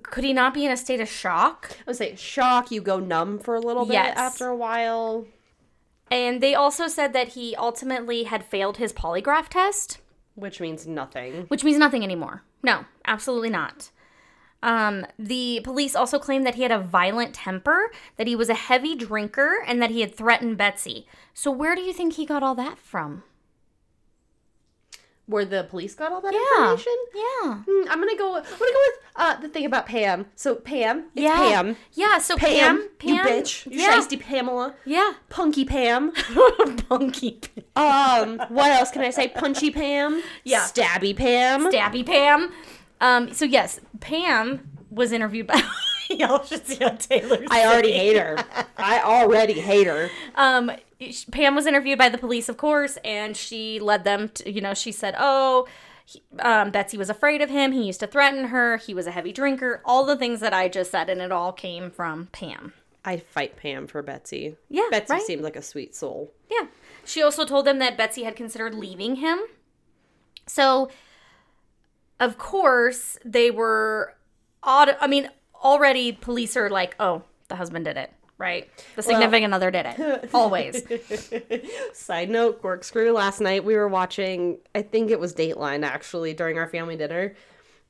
[0.03, 1.71] could he not be in a state of shock?
[1.79, 4.17] i would say shock you go numb for a little bit Yes.
[4.17, 5.25] after a while
[6.09, 9.99] And they also said that he ultimately had failed his polygraph test.
[10.35, 12.43] which means nothing which means nothing anymore.
[12.63, 13.89] No, absolutely not.
[14.63, 18.53] Um, the police also claimed that he had a violent temper, that he was a
[18.53, 21.07] heavy drinker, and that he had threatened Betsy.
[21.33, 23.23] So where do you think he got all that from?
[25.27, 26.71] Where the police got all that Yeah.
[26.73, 27.55] information Yeah.
[27.67, 28.35] Hmm, I'm gonna go.
[28.35, 30.25] I'm gonna go with uh, the thing about Pam.
[30.35, 31.35] So Pam, it's yeah.
[31.35, 31.75] Pam.
[31.93, 32.17] Yeah.
[32.17, 35.13] So Pam, Pam, you Pam, bitch, you yeah, shiesty Pamela, yeah.
[35.29, 36.11] punky Pam.
[36.89, 37.39] Punky,
[37.75, 39.27] Um, what else can I say?
[39.29, 40.61] Punchy Pam, Yeah.
[40.61, 41.71] stabby Pam.
[41.71, 42.51] stabby Pam.
[42.99, 43.33] Um.
[43.33, 45.61] So yes, Pam was interviewed by.
[46.09, 47.47] Y'all should see how Taylor's.
[47.49, 48.37] I already hate her.
[48.77, 50.09] I already hate her.
[50.35, 50.69] Um,
[51.31, 54.73] Pam was interviewed by the police, of course, and she led them to, you know,
[54.73, 55.67] she said, oh,
[56.05, 57.71] he- um, Betsy was afraid of him.
[57.71, 58.77] He used to threaten her.
[58.77, 59.81] He was a heavy drinker.
[59.85, 62.73] All the things that I just said, and it all came from Pam.
[63.03, 64.57] I'd fight Pam for Betsy.
[64.69, 65.21] Yeah, Betsy right?
[65.23, 66.31] seemed like a sweet soul.
[66.51, 66.67] Yeah.
[67.03, 69.39] She also told them that Betsy had considered leaving him.
[70.45, 70.91] So,
[72.19, 74.13] of course, they were
[74.61, 74.95] odd.
[75.01, 75.29] I mean,
[75.63, 78.11] already police are like, oh, the husband did it,
[78.41, 78.69] right?
[78.95, 80.29] The significant other did it.
[80.33, 80.83] Always.
[81.93, 83.11] Side note, corkscrew.
[83.11, 84.57] Last night we were watching.
[84.75, 87.35] I think it was Dateline actually during our family dinner,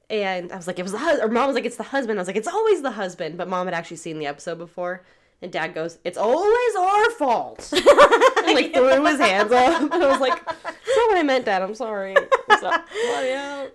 [0.10, 1.30] and I was like, it was the husband.
[1.30, 2.20] Or mom was like, it's the husband.
[2.20, 3.38] I was like, it's always the husband.
[3.38, 5.06] But mom had actually seen the episode before,
[5.42, 7.74] and dad goes, it's always our fault.
[7.74, 11.46] and like threw his hands up, and I was like, that's not what I meant,
[11.46, 11.62] dad.
[11.62, 12.16] I'm sorry.
[12.60, 12.72] So.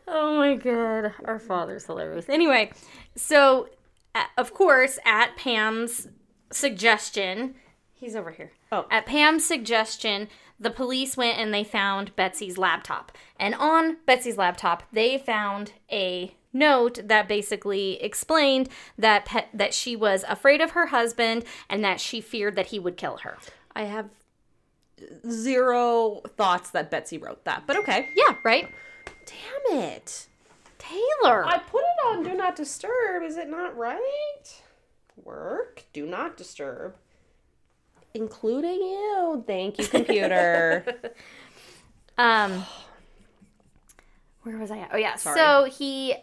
[0.07, 2.29] Oh my god, our father's hilarious.
[2.29, 2.71] Anyway,
[3.17, 3.69] so
[4.37, 6.09] of course, at Pam's
[6.53, 7.55] suggestion,
[7.95, 8.53] he's over here.
[8.73, 8.87] Oh.
[8.91, 10.29] At Pam's suggestion,
[10.59, 13.13] the police went and they found Betsy's laptop.
[13.39, 19.95] And on Betsy's laptop, they found a note that basically explained that pe- that she
[19.95, 23.37] was afraid of her husband and that she feared that he would kill her.
[23.75, 24.09] I have
[25.29, 28.09] zero thoughts that Betsy wrote that, but okay.
[28.15, 28.71] Yeah, right?
[29.27, 30.27] Damn it.
[30.79, 31.45] Taylor.
[31.45, 33.23] I put it on Do Not Disturb.
[33.23, 34.63] Is it not right?
[35.25, 35.85] Work.
[35.93, 36.95] Do not disturb.
[38.15, 39.45] Including you.
[39.47, 40.85] Thank you, computer.
[42.19, 42.65] Um,
[44.43, 44.91] where was I at?
[44.93, 45.17] Oh yeah.
[45.17, 45.39] Sorry.
[45.39, 46.15] So he,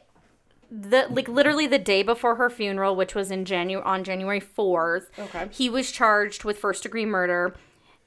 [0.71, 5.11] the like literally the day before her funeral, which was in January on January fourth.
[5.17, 5.47] Okay.
[5.51, 7.55] He was charged with first degree murder,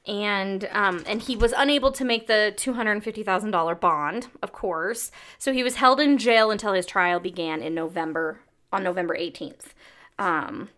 [0.07, 3.75] and um, and he was unable to make the two hundred and fifty thousand dollar
[3.75, 5.11] bond, of course.
[5.39, 8.41] So he was held in jail until his trial began in November
[8.73, 9.75] on November eighteenth.
[10.19, 10.71] Um,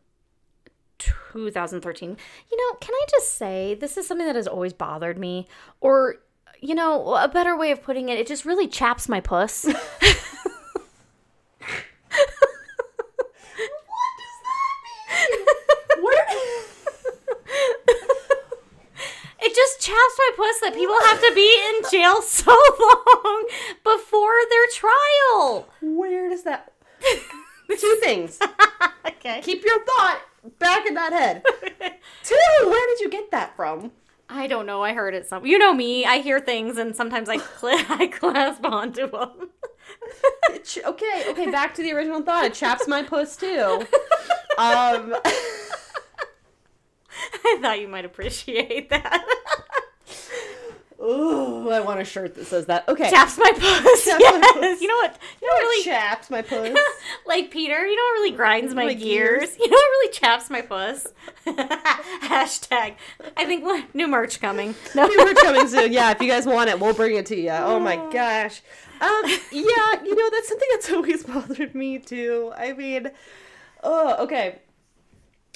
[0.99, 2.17] 2013.
[2.51, 5.47] You know, can I just say this is something that has always bothered me
[5.81, 6.17] or
[6.61, 9.65] you know, a better way of putting it, it just really chaps my puss.
[13.87, 16.05] What does that mean?
[16.05, 16.27] Where
[19.41, 23.49] It just chaps my puss that people have to be in jail so long
[23.85, 25.69] before their trial.
[25.81, 26.73] Where does that?
[27.79, 28.41] Two things.
[29.19, 29.41] Okay.
[29.43, 30.21] Keep your thought
[30.59, 31.43] back in that head.
[32.25, 32.37] Two.
[32.65, 33.93] Where did you get that from?
[34.29, 34.83] I don't know.
[34.83, 35.45] I heard it some.
[35.47, 36.05] You know me.
[36.05, 39.51] I hear things and sometimes I cl- I clasp onto them.
[40.85, 41.25] Okay.
[41.29, 41.51] Okay.
[41.51, 42.45] Back to the original thought.
[42.45, 43.87] It chaps my puss too.
[44.59, 45.15] Um.
[47.45, 49.25] I thought you might appreciate that.
[51.01, 52.89] Ooh, I want a shirt that says that.
[52.89, 53.09] Okay.
[53.09, 54.05] Chaps my puss.
[54.05, 54.53] Chaps my yes.
[54.55, 54.81] puss.
[54.81, 55.19] You know what?
[55.41, 56.77] You know what really chaps my puss.
[57.27, 57.87] like Peter.
[57.87, 59.41] You know what really grinds my, My gears?
[59.41, 59.59] gears.
[59.59, 61.07] You know what really chaps my puss?
[61.47, 62.95] Hashtag.
[63.37, 64.75] I think new merch coming.
[64.97, 65.07] No.
[65.07, 65.93] We're coming soon.
[65.93, 67.51] Yeah, if you guys want it, we'll bring it to you.
[67.51, 68.61] Oh my gosh.
[69.01, 72.53] Um, yeah, you know that's something that's always bothered me too.
[72.57, 73.13] I mean,
[73.85, 74.59] oh, okay.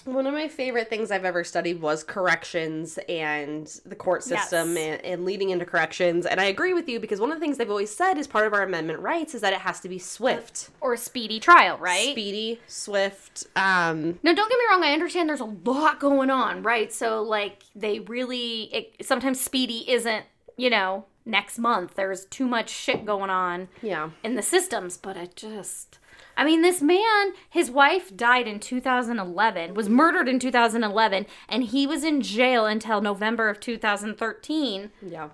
[0.05, 5.01] One of my favorite things I've ever studied was corrections and the court system Yes.
[5.01, 6.27] and, and leading into corrections.
[6.27, 8.47] And I agree with you because one of the things they've always said is part
[8.47, 11.79] of our amendment rights is that it has to be swift, or a speedy trial,
[11.79, 12.11] right?
[12.13, 13.45] speedy, swift.
[13.57, 14.83] Um, No, don't get me wrong.
[14.83, 16.93] I understand there's a lot going on, right?
[16.93, 20.25] So, like, they really it, sometimes speedy isn't,
[20.57, 21.95] you know, next month.
[21.95, 24.11] There's too much shit going on yeah.
[24.25, 25.99] in the systems, but I just.
[26.37, 31.87] I mean, this man, his wife died in 2011, was murdered in 2011, and he
[31.87, 35.29] was in jail until November of 2013 Yeah.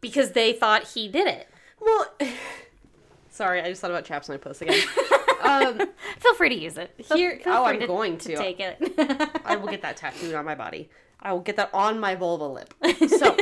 [0.00, 1.48] because they thought he did it.
[1.80, 2.06] Well,
[3.30, 4.80] sorry, I just thought about chaps my puss again.
[5.42, 5.80] um,
[6.18, 6.94] Feel free to use it.
[7.04, 8.36] Feel- Here- feel oh, I'm going to.
[8.36, 8.78] take it.
[9.44, 10.88] I will get that tattooed on my body.
[11.22, 12.72] I will get that on my vulva lip.
[13.18, 13.36] So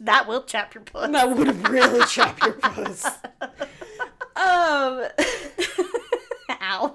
[0.00, 1.10] that will chap your puss.
[1.10, 3.04] that would really chop your puss.
[4.40, 5.04] Um.
[6.62, 6.94] Ow.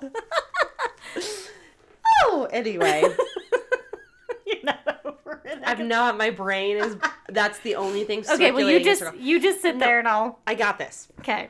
[2.23, 3.03] Oh, anyway,
[4.45, 5.59] You're not over it.
[5.63, 6.17] I'm not.
[6.17, 6.97] My brain is.
[7.29, 8.23] That's the only thing.
[8.29, 11.07] Okay, well you just you just sit there and I'll I got this.
[11.19, 11.49] Okay.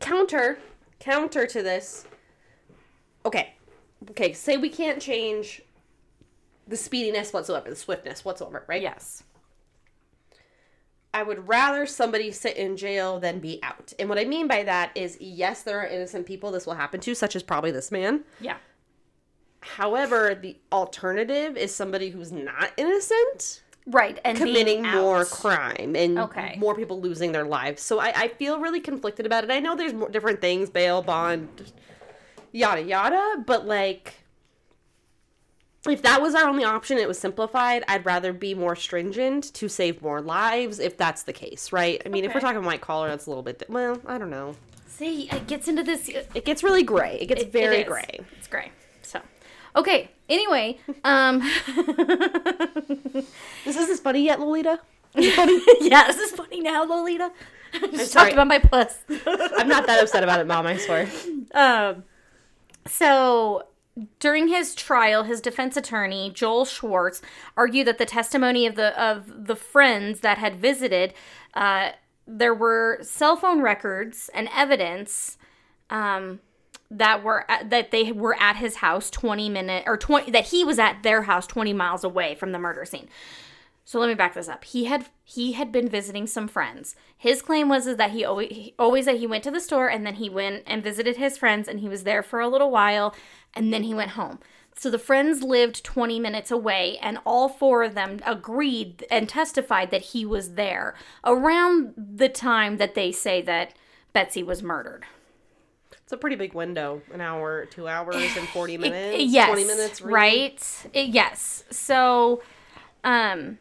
[0.00, 0.58] Counter.
[1.00, 2.06] Counter to this.
[3.24, 3.54] Okay.
[4.10, 4.32] Okay.
[4.32, 5.62] Say we can't change
[6.66, 8.82] the speediness whatsoever, the swiftness whatsoever, right?
[8.82, 9.24] Yes.
[11.14, 13.92] I would rather somebody sit in jail than be out.
[13.98, 17.00] And what I mean by that is, yes, there are innocent people this will happen
[17.00, 18.24] to, such as probably this man.
[18.40, 18.56] Yeah.
[19.60, 24.20] However, the alternative is somebody who's not innocent Right.
[24.22, 26.56] And committing more crime and Okay.
[26.58, 27.80] more people losing their lives.
[27.80, 29.50] So I, I feel really conflicted about it.
[29.50, 31.72] I know there's more different things, bail, bond,
[32.52, 34.14] yada yada, but like
[35.88, 37.84] if that was our only option, it was simplified.
[37.88, 42.00] I'd rather be more stringent to save more lives, if that's the case, right?
[42.04, 43.62] I mean, if we're talking white collar, that's a little bit.
[43.68, 44.54] Well, I don't know.
[44.86, 47.18] See, it gets into this It gets really gray.
[47.20, 48.20] It gets It- very it gray.
[48.36, 48.72] It's gray.
[49.02, 49.20] So,
[49.76, 50.10] okay.
[50.28, 53.26] Anyway, um, This
[53.76, 54.80] is this funny yet, Lolita?
[55.14, 57.30] yeah, this is funny now, Lolita.
[57.74, 58.30] I just sorry.
[58.30, 58.98] talked about my puss.
[59.26, 60.66] I'm not that upset about it, Mom.
[60.66, 61.08] I swear.
[61.54, 62.04] Um,
[62.86, 63.64] so
[64.20, 67.22] during his trial, his defense attorney Joel Schwartz
[67.56, 71.14] argued that the testimony of the of the friends that had visited,
[71.54, 71.90] uh,
[72.26, 75.38] there were cell phone records and evidence.
[75.90, 76.40] Um,
[76.90, 80.64] that were at, that they were at his house 20 minute or 20 that he
[80.64, 83.08] was at their house 20 miles away from the murder scene.
[83.88, 84.64] So let me back this up.
[84.64, 86.94] He had he had been visiting some friends.
[87.16, 89.88] His claim was is that he always he, always that he went to the store
[89.88, 92.70] and then he went and visited his friends and he was there for a little
[92.70, 93.14] while
[93.54, 94.40] and then he went home.
[94.76, 99.90] So the friends lived 20 minutes away and all four of them agreed and testified
[99.90, 103.72] that he was there around the time that they say that
[104.12, 105.06] Betsy was murdered.
[106.02, 109.18] It's a pretty big window an hour, two hours, and 40 minutes.
[109.18, 110.12] It- yes, 20 minutes, really.
[110.14, 110.86] right?
[110.92, 111.64] It- yes.
[111.70, 112.42] So,
[113.02, 113.56] um,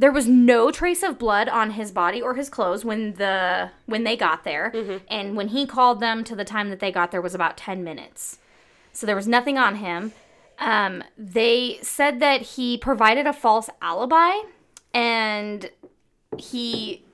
[0.00, 4.04] there was no trace of blood on his body or his clothes when the when
[4.04, 4.96] they got there, Mm-hmm.
[5.10, 7.82] and when he called them to the time that they got there was about ten
[7.82, 8.38] minutes.
[8.92, 10.12] So there was nothing on him.
[10.60, 14.32] Um, they said that he provided a false alibi,
[14.94, 15.70] and
[16.38, 17.04] he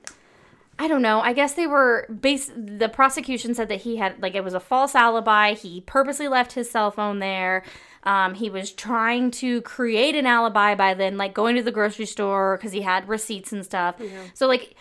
[0.77, 1.21] I don't know.
[1.21, 2.51] I guess they were base.
[2.55, 5.53] The prosecution said that he had like it was a false alibi.
[5.53, 7.63] He purposely left his cell phone there.
[8.05, 12.05] Um, he was trying to create an alibi by then, like going to the grocery
[12.05, 13.95] store because he had receipts and stuff.
[14.33, 14.75] So like,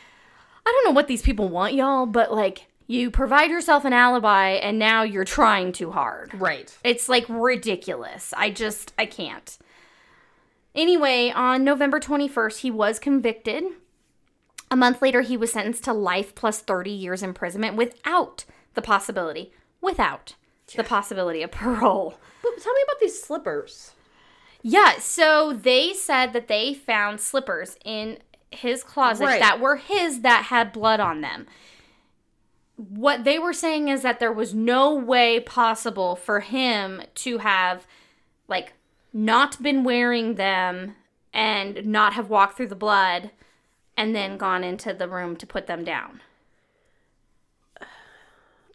[0.67, 4.51] I don't know what these people want, y'all, but like you provide yourself an alibi
[4.51, 6.35] and now you're trying too hard.
[6.35, 6.77] Right.
[6.85, 8.35] It's like ridiculous.
[8.37, 9.57] I just I can't.
[10.75, 13.65] Anyway, on November 21st, he was convicted.
[14.71, 19.53] A month later, he was sentenced to life plus 30 years imprisonment without the possibility,
[19.81, 20.35] without
[20.75, 22.19] the possibility of parole.
[22.45, 23.93] But tell me about these slippers.
[24.63, 28.19] Yeah, so they said that they found slippers in
[28.51, 29.41] his closet Right.
[29.41, 31.47] that were his that had blood on them.
[32.77, 37.87] What they were saying is that there was no way possible for him to have
[38.49, 38.73] like
[39.13, 40.97] not been wearing them
[41.33, 43.31] and not have walked through the blood
[43.97, 46.21] and then gone into the room to put them down.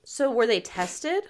[0.03, 1.23] So were they tested?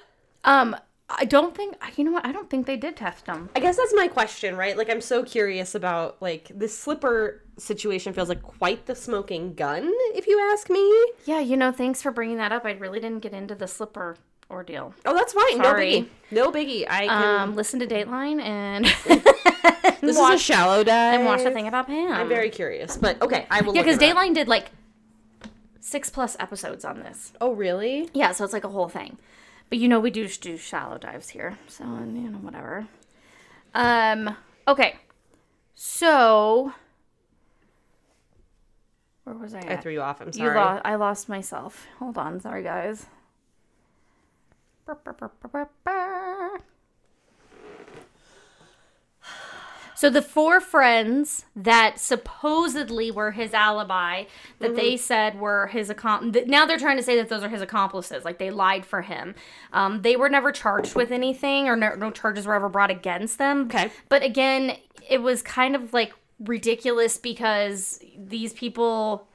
[0.43, 0.75] Um
[1.10, 2.26] I don't think you know what?
[2.26, 3.50] I don't think they did test them.
[3.56, 4.78] I guess that's my question, right?
[4.78, 9.91] Like I'm so curious about like this slipper situation feels like quite the smoking gun,
[10.15, 10.88] if you ask me.
[11.26, 12.65] Yeah, you know, thanks for bringing that up.
[12.65, 14.17] I really didn't get into the slipper
[14.52, 14.93] ordeal.
[15.06, 15.58] Oh, that's fine.
[15.58, 16.02] Sorry.
[16.02, 16.08] No biggie.
[16.32, 16.86] No biggie.
[16.89, 17.39] I can.
[17.41, 18.86] um, listen to Dateline and
[20.02, 21.15] this is a shallow dive.
[21.15, 22.12] and watch the thing about Pam.
[22.12, 23.76] I'm very curious, but okay, I will.
[23.76, 24.15] yeah, because it up.
[24.17, 24.72] Dateline did like
[25.80, 27.34] six plus episodes on this.
[27.41, 28.10] Oh, really?
[28.13, 29.17] Yeah, so it's like a whole thing.
[29.69, 32.88] But you know, we do just do shallow dives here, so and, you know whatever.
[33.73, 34.36] Um.
[34.67, 34.95] Okay.
[35.75, 36.73] So.
[39.23, 39.60] Where was I?
[39.60, 40.21] I threw you off.
[40.21, 40.55] I'm You sorry.
[40.55, 40.82] lost.
[40.86, 41.86] I lost myself.
[41.99, 42.39] Hold on.
[42.39, 43.05] Sorry, guys.
[49.99, 54.23] So the four friends that supposedly were his alibi,
[54.59, 57.62] that they said were his accom- now they're trying to say that those are his
[57.62, 59.35] accomplices, like they lied for him.
[59.73, 63.39] Um, they were never charged with anything, or no, no charges were ever brought against
[63.39, 63.63] them.
[63.63, 63.91] Okay.
[64.07, 64.77] But again,
[65.09, 69.27] it was kind of like ridiculous because these people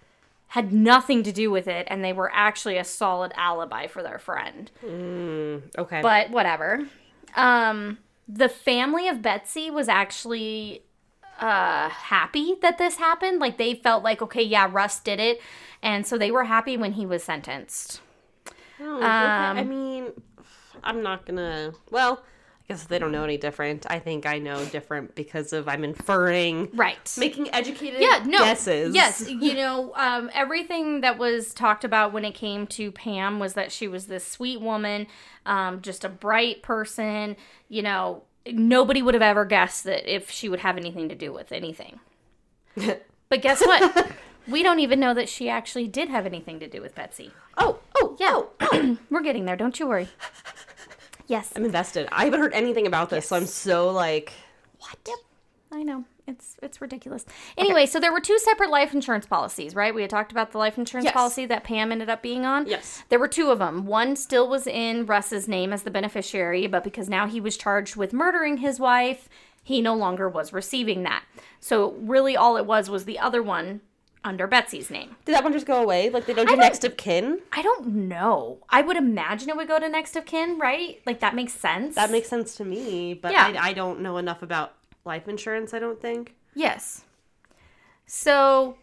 [0.46, 4.18] had nothing to do with it, and they were actually a solid alibi for their
[4.18, 6.00] friend Okay.
[6.00, 6.88] but whatever.
[7.36, 7.98] Um,
[8.28, 10.82] the family of Betsy was actually
[11.40, 13.40] uh happy that this happened.
[13.40, 15.40] Like they felt like, okay, yeah, Russ did it,
[15.82, 18.00] and so they were happy when he was sentenced.
[18.80, 19.06] Oh, okay.
[19.06, 20.12] I um, mean,
[20.82, 21.72] I'm not gonna.
[21.90, 22.24] Well,
[22.66, 23.84] I guess they don't know any different.
[23.90, 27.14] I think I know different because of I'm inferring, Right.
[27.18, 28.38] making educated yeah, no.
[28.38, 28.94] guesses.
[28.94, 33.52] Yes, you know, um, everything that was talked about when it came to Pam was
[33.52, 35.06] that she was this sweet woman,
[35.44, 37.36] um, just a bright person.
[37.68, 41.32] You know, nobody would have ever guessed that if she would have anything to do
[41.34, 42.00] with anything.
[43.30, 44.12] But guess what?
[44.46, 47.32] we don't even know that she actually did have anything to do with Betsy.
[47.56, 48.32] Oh, oh, Yeah.
[48.34, 48.98] oh, oh.
[49.10, 49.56] We're getting there.
[49.56, 50.08] Don't you worry.
[51.26, 51.52] Yes.
[51.56, 52.08] I'm invested.
[52.12, 54.32] I haven't heard anything about this, so I'm so like,
[54.78, 54.96] what?
[55.06, 55.18] Yep.
[55.72, 56.04] I know.
[56.26, 57.26] It's it's ridiculous.
[57.58, 59.94] Anyway, so there were two separate life insurance policies, right?
[59.94, 61.12] We had talked about the life insurance Yes.
[61.12, 62.66] policy that Pam ended up being on.
[62.66, 63.02] Yes.
[63.10, 63.84] There were two of them.
[63.84, 67.96] One still was in Russ's name as the beneficiary, but because now he was charged
[67.96, 69.28] with murdering his wife,
[69.62, 71.24] he no longer was receiving that.
[71.60, 73.82] So really all it was was the other one
[74.24, 75.16] under Betsy's name.
[75.24, 76.10] Did that one just go away?
[76.10, 77.40] Like they don't do next of kin?
[77.52, 78.58] I don't know.
[78.70, 81.00] I would imagine it would go to next of kin, right?
[81.06, 81.94] Like that makes sense.
[81.94, 83.52] That makes sense to me, but Yeah.
[83.60, 85.74] I, I don't know enough about life insurance.
[85.74, 86.34] I don't think.
[86.54, 87.04] Yes.
[88.06, 88.76] So,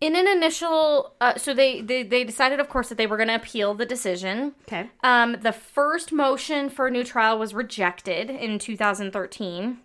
[0.00, 3.28] in an initial, uh, so they, they they decided, of course, that they were going
[3.28, 4.54] to appeal the decision.
[4.68, 4.90] Okay.
[5.02, 9.78] Um, the first motion for a new trial was rejected in 2013.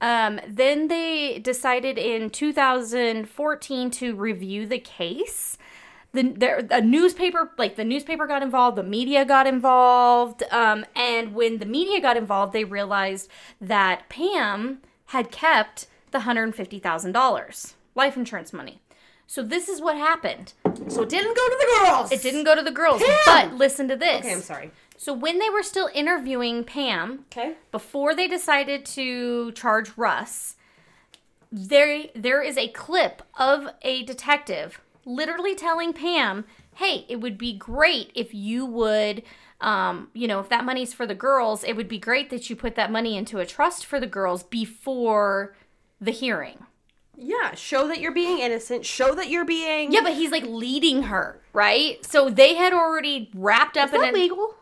[0.00, 5.58] Um, then they decided in 2014 to review the case.
[6.12, 10.42] The, there, a newspaper, like the newspaper got involved, the media got involved.
[10.50, 17.74] Um, and when the media got involved, they realized that Pam had kept the $150,000
[17.94, 18.80] life insurance money.
[19.26, 20.54] So this is what happened.
[20.88, 22.10] So it didn't go to the girls.
[22.10, 23.16] It didn't go to the girls, Pam!
[23.26, 24.20] but listen to this.
[24.20, 24.72] Okay, I'm sorry.
[25.00, 27.54] So when they were still interviewing Pam, Okay.
[27.72, 30.56] before they decided to charge Russ,
[31.50, 36.44] there there is a clip of a detective literally telling Pam,
[36.74, 39.22] "Hey, it would be great if you would
[39.62, 42.56] um, you know, if that money's for the girls, it would be great that you
[42.56, 45.56] put that money into a trust for the girls before
[45.98, 46.66] the hearing."
[47.16, 48.84] Yeah, show that you're being innocent.
[48.84, 49.92] Show that you're being.
[49.92, 52.04] Yeah, but he's like leading her, right?
[52.04, 54.54] So they had already wrapped up Is in that a- legal?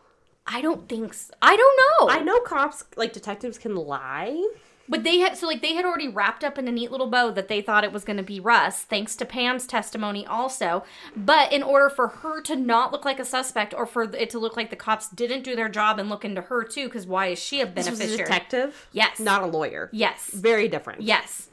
[0.51, 1.33] I don't think so.
[1.41, 1.79] I don't
[2.09, 2.09] know.
[2.09, 4.43] I know cops, like detectives, can lie.
[4.91, 7.29] But they had so like they had already wrapped up in a neat little bow
[7.29, 10.83] that they thought it was going to be Russ, thanks to Pam's testimony also.
[11.15, 14.39] But in order for her to not look like a suspect, or for it to
[14.39, 17.27] look like the cops didn't do their job and look into her too, because why
[17.27, 18.23] is she a This was a beneficiary?
[18.25, 18.87] detective.
[18.91, 19.19] Yes.
[19.19, 19.89] Not a lawyer.
[19.93, 20.31] Yes.
[20.33, 21.01] Very different.
[21.03, 21.49] Yes.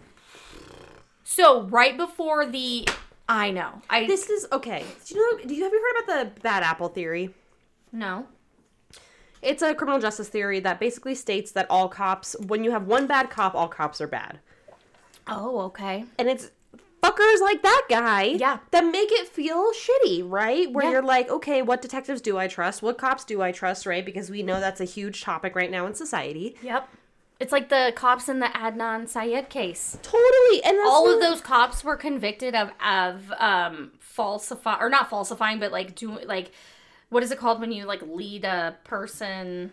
[1.22, 2.88] So right before the,
[3.28, 3.82] I know.
[3.90, 4.82] I This is okay.
[5.06, 5.44] Do you know?
[5.44, 7.34] Do you have you heard about the bad apple theory?
[7.92, 8.26] no.
[9.42, 13.06] It's a criminal justice theory that basically states that all cops, when you have one
[13.06, 14.40] bad cop, all cops are bad.
[15.26, 16.04] Oh, okay.
[16.18, 16.50] And it's
[17.02, 18.58] fuckers like that guy Yeah.
[18.70, 20.70] that make it feel shitty, right?
[20.72, 20.90] Where Yeah.
[20.92, 22.82] you're like, okay, what detectives do I trust?
[22.82, 24.04] What cops do I trust, right?
[24.04, 26.56] Because we know that's a huge topic right now in society.
[26.62, 26.88] Yep.
[27.38, 29.98] It's like the cops in the Adnan Syed case.
[30.02, 30.64] Totally.
[30.64, 35.70] And All of those cops were convicted of of um falsify or not falsifying, but
[35.70, 36.50] like doing like
[37.16, 39.72] what is it called when you like lead a person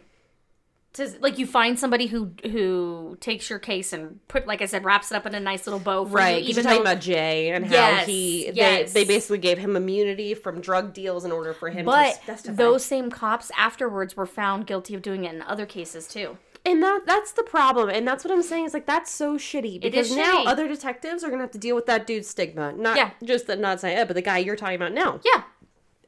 [0.93, 4.85] to like you find somebody who who takes your case and put like I said
[4.85, 7.49] wraps it up in a nice little bow for Right, you, even talking about Jay
[7.49, 8.93] and how Yes, he yes.
[8.93, 12.25] they, they basically gave him immunity from drug deals in order for him but to
[12.27, 12.55] testify.
[12.55, 16.37] those same cops afterwards were found guilty of doing it in other cases too.
[16.63, 19.81] and that that's the problem, and that's what I'm saying is like that's so shitty
[19.81, 20.47] because now shitty.
[20.47, 23.09] other detectives are gonna have to deal with that dude's stigma, not Yeah.
[23.23, 25.19] just that not saying Oh, but the guy you're talking about now.
[25.25, 25.41] Yeah.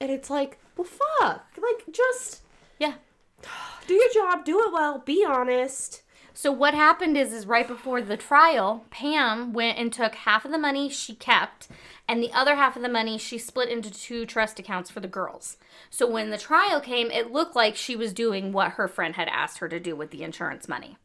[0.05, 2.43] And it's like, well, fuck, like just
[2.77, 2.93] Yeah.
[3.87, 6.03] do your job, do it well, be honest.
[6.31, 10.51] So what happened is is right before the trial, Pam went and took half of
[10.51, 11.69] the money she kept
[12.07, 15.07] and the other half of the money she split into two trust accounts for the
[15.07, 15.57] girls.
[15.89, 19.27] So when the trial came, it looked like she was doing what her friend had
[19.29, 20.97] asked her to do with the insurance money.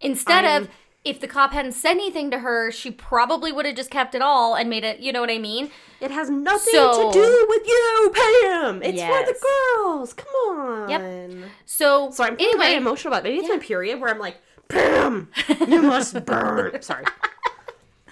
[0.00, 0.68] Instead of
[1.04, 4.22] if the cop hadn't said anything to her, she probably would have just kept it
[4.22, 5.70] all and made it, you know what I mean?
[6.00, 8.82] It has nothing So- to do with you, Pam.
[8.82, 9.38] It's for the
[9.82, 10.12] girls.
[10.14, 10.88] Come on.
[10.88, 11.50] Yep.
[11.66, 13.30] So, So I'm feeling very anyway, emotional about it.
[13.30, 14.38] Maybe it's my period where I'm like,
[14.68, 15.28] Pam,
[15.68, 16.80] you must burn.
[16.82, 17.04] Sorry.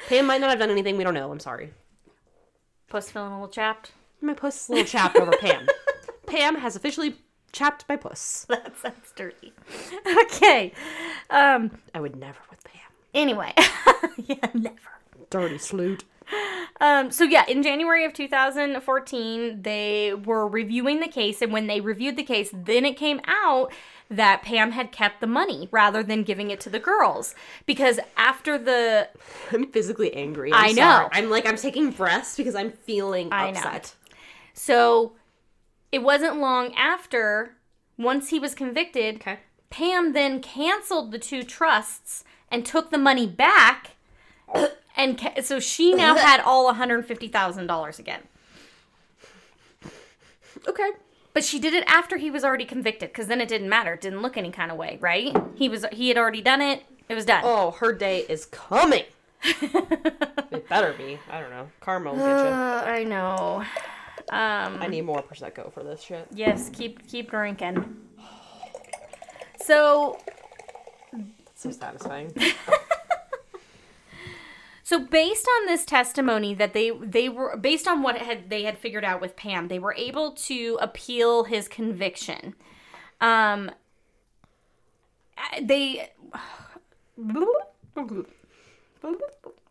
[0.08, 0.96] Pam might not have done anything.
[0.98, 1.30] We don't know.
[1.32, 1.72] I'm sorry.
[2.88, 3.92] puss feeling a little chapped.
[4.20, 5.66] My puss is a little chapped over Pam.
[6.26, 7.16] Pam has officially
[7.52, 8.44] chapped my puss.
[8.48, 9.52] That sounds dirty.
[10.22, 10.72] Okay.
[11.30, 12.38] Um I would never.
[13.14, 13.52] Anyway.
[14.26, 14.76] yeah, never.
[15.30, 16.04] Dirty sloot.
[16.80, 21.80] Um, so yeah, in January of 2014, they were reviewing the case, and when they
[21.80, 23.72] reviewed the case, then it came out
[24.10, 27.34] that Pam had kept the money rather than giving it to the girls
[27.66, 29.08] because after the
[29.52, 30.52] I'm physically angry.
[30.52, 30.74] I'm I know.
[30.82, 31.08] sorry.
[31.12, 33.60] I'm like, I'm taking breaths because I'm feeling I know.
[33.60, 33.94] upset.
[34.52, 35.12] so
[35.90, 37.56] it wasn't long after
[37.96, 39.38] once he was convicted, Okay.
[39.70, 43.96] Pam then canceled the two trusts and took the money back.
[44.94, 48.20] And ca- so she now had all $150,000 again.
[50.68, 50.90] Okay.
[51.32, 53.94] But she did it after he was already convicted, because then it didn't matter.
[53.94, 55.34] It didn't look any kind of way, right?
[55.54, 56.82] He was he had already done it.
[57.08, 57.40] It was done.
[57.42, 59.04] Oh, her day is coming.
[59.44, 61.18] it better be.
[61.30, 61.70] I don't know.
[61.80, 62.52] Karma will get you.
[62.52, 63.64] Uh, I know.
[64.28, 66.28] Um, I need more prosecco for this shit.
[66.34, 67.96] yes, keep keep drinking.
[69.64, 70.18] So
[71.62, 72.32] So satisfying.
[74.82, 78.78] so based on this testimony that they they were based on what had they had
[78.78, 82.54] figured out with Pam, they were able to appeal his conviction.
[83.20, 83.70] Um,
[85.62, 86.10] they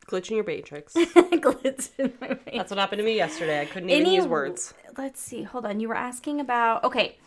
[0.07, 0.93] Glitch in your matrix.
[0.93, 2.53] glitz in my face.
[2.53, 3.61] That's what happened to me yesterday.
[3.61, 4.73] I couldn't even Any- use words.
[4.97, 5.43] Let's see.
[5.43, 5.79] Hold on.
[5.79, 6.83] You were asking about.
[6.83, 7.17] Okay.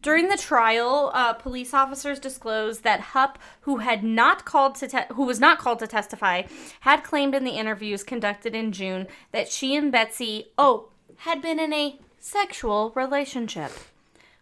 [0.00, 5.12] During the trial, uh, police officers disclosed that Hupp, who had not called to te-
[5.14, 6.42] who was not called to testify,
[6.80, 11.58] had claimed in the interviews conducted in June that she and Betsy, oh, had been
[11.58, 13.72] in a sexual relationship.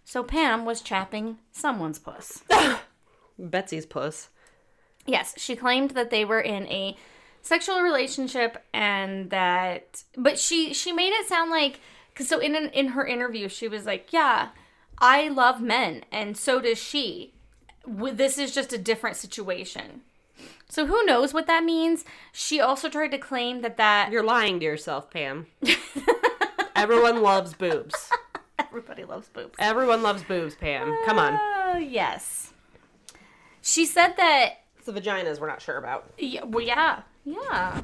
[0.04, 2.42] So Pam was chapping someone's puss.
[3.38, 4.28] Betsy's puss.
[5.06, 6.96] Yes, she claimed that they were in a
[7.42, 11.80] sexual relationship and that but she she made it sound like
[12.14, 14.48] cuz so in an, in her interview she was like, "Yeah,
[14.98, 17.34] I love men and so does she.
[17.86, 20.02] This is just a different situation."
[20.68, 22.04] So who knows what that means?
[22.32, 25.46] She also tried to claim that that You're lying to yourself, Pam.
[26.76, 28.10] Everyone loves boobs.
[28.58, 29.54] everybody loves boobs.
[29.58, 30.94] Everyone loves boobs, Pam.
[31.06, 31.38] Come on.
[31.40, 32.52] Oh, yes.
[33.62, 36.12] She said that It's the vaginas we're not sure about.
[36.18, 37.80] Yeah, well, yeah, yeah.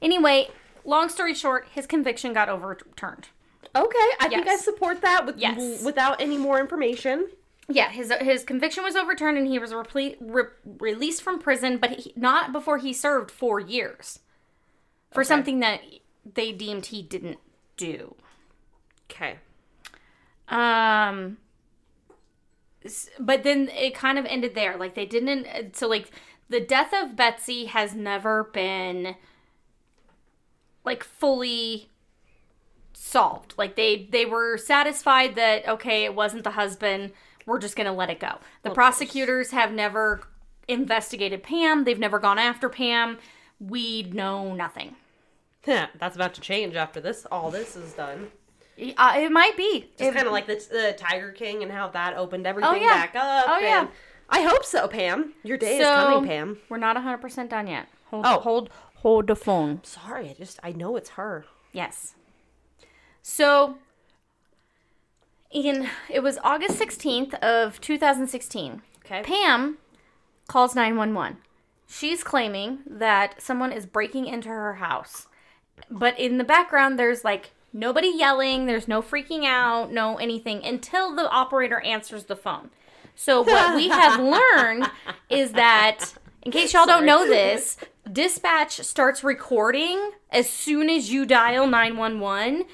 [0.00, 0.48] Anyway,
[0.84, 3.28] long story short, his conviction got overturned.
[3.74, 5.82] Okay, I think I support that with Yes.
[5.82, 7.28] without any more information.
[7.68, 10.44] Yeah, his his conviction was overturned and he was reple- re-
[10.78, 14.18] released from prison, but he, not before he served four years
[15.10, 15.80] for something that
[16.34, 17.38] they deemed he didn't
[17.76, 18.14] do.
[19.10, 19.38] Okay.
[20.48, 21.38] Um.
[23.18, 24.76] but then it kind of ended there.
[24.76, 25.76] Like they didn't.
[25.76, 26.10] So like
[26.50, 29.14] the death of Betsy has never been
[30.84, 31.88] like fully
[32.92, 33.54] solved.
[33.56, 37.12] Like they they were satisfied that okay, it wasn't the husband.
[37.46, 38.38] We're just gonna let it go.
[38.62, 40.22] The prosecutors have never
[40.68, 41.84] investigated Pam.
[41.84, 43.18] They've never gone after Pam.
[43.58, 44.96] We know nothing.
[45.64, 47.26] That's about to change after this.
[47.30, 48.28] All this is done.
[48.96, 49.90] Uh, it might be.
[49.98, 52.88] Just kind of like the, the Tiger King and how that opened everything yeah.
[52.88, 53.44] back up.
[53.48, 53.86] Oh, yeah.
[54.28, 55.34] I hope so, Pam.
[55.44, 56.58] Your day is coming, Pam.
[56.68, 57.86] We're not 100% done yet.
[58.06, 58.40] Hold, Oh.
[58.40, 59.80] hold, hold the phone.
[59.84, 61.44] Sorry, I just I know it's her.
[61.72, 62.14] Yes.
[63.22, 63.78] So,
[65.50, 68.82] in it was August 16th of 2016.
[69.04, 69.22] Okay.
[69.22, 69.78] Pam
[70.48, 71.38] calls 911.
[71.86, 75.26] She's claiming that someone is breaking into her house.
[75.90, 81.14] But in the background there's like nobody yelling, there's no freaking out, no anything until
[81.14, 82.70] the operator answers the phone.
[83.14, 84.18] So what we have
[84.64, 84.90] learned
[85.28, 87.76] is that in case y'all don't know this,
[88.10, 92.64] dispatch starts recording as soon as you dial 911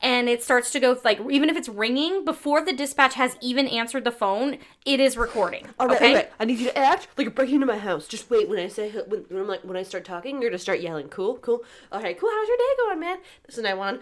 [0.00, 3.66] and it starts to go like even if it's ringing before the dispatch has even
[3.66, 5.66] answered the phone, it is recording.
[5.78, 6.08] All right, okay?
[6.08, 6.32] all right.
[6.40, 8.06] I need you to act like you're breaking into my house.
[8.06, 10.58] Just wait when I say when, when I'm like when I start talking, you're gonna
[10.58, 11.08] start yelling.
[11.08, 11.64] Cool, cool.
[11.92, 12.30] All right, cool.
[12.30, 13.18] How's your day going, man?
[13.46, 14.00] This is night one.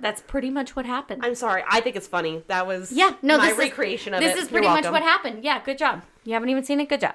[0.00, 1.24] That's pretty much what happened.
[1.24, 1.62] I'm sorry.
[1.68, 2.42] I think it's funny.
[2.48, 4.38] That was Yeah, no, my this recreation is, of this it.
[4.38, 5.42] is You're pretty much what happened.
[5.42, 6.02] Yeah, good job.
[6.24, 6.88] You haven't even seen it.
[6.88, 7.14] Good job.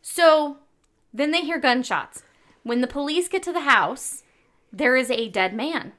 [0.00, 0.58] So
[1.12, 2.22] then they hear gunshots.
[2.64, 4.22] When the police get to the house,
[4.72, 5.92] there is a dead man.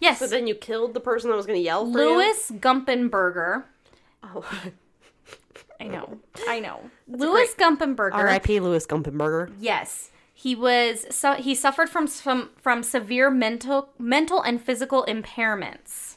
[0.00, 2.16] Yes, So then you killed the person that was going to yell for you.
[2.16, 3.64] Louis Gumpenberger.
[4.22, 4.62] Oh.
[5.80, 6.90] I know, I know.
[7.08, 8.12] Louis Gumpenberger.
[8.12, 8.60] R.I.P.
[8.60, 9.50] Louis Gumpenberger.
[9.58, 11.06] Yes, he was.
[11.10, 16.16] So he suffered from from from severe mental mental and physical impairments.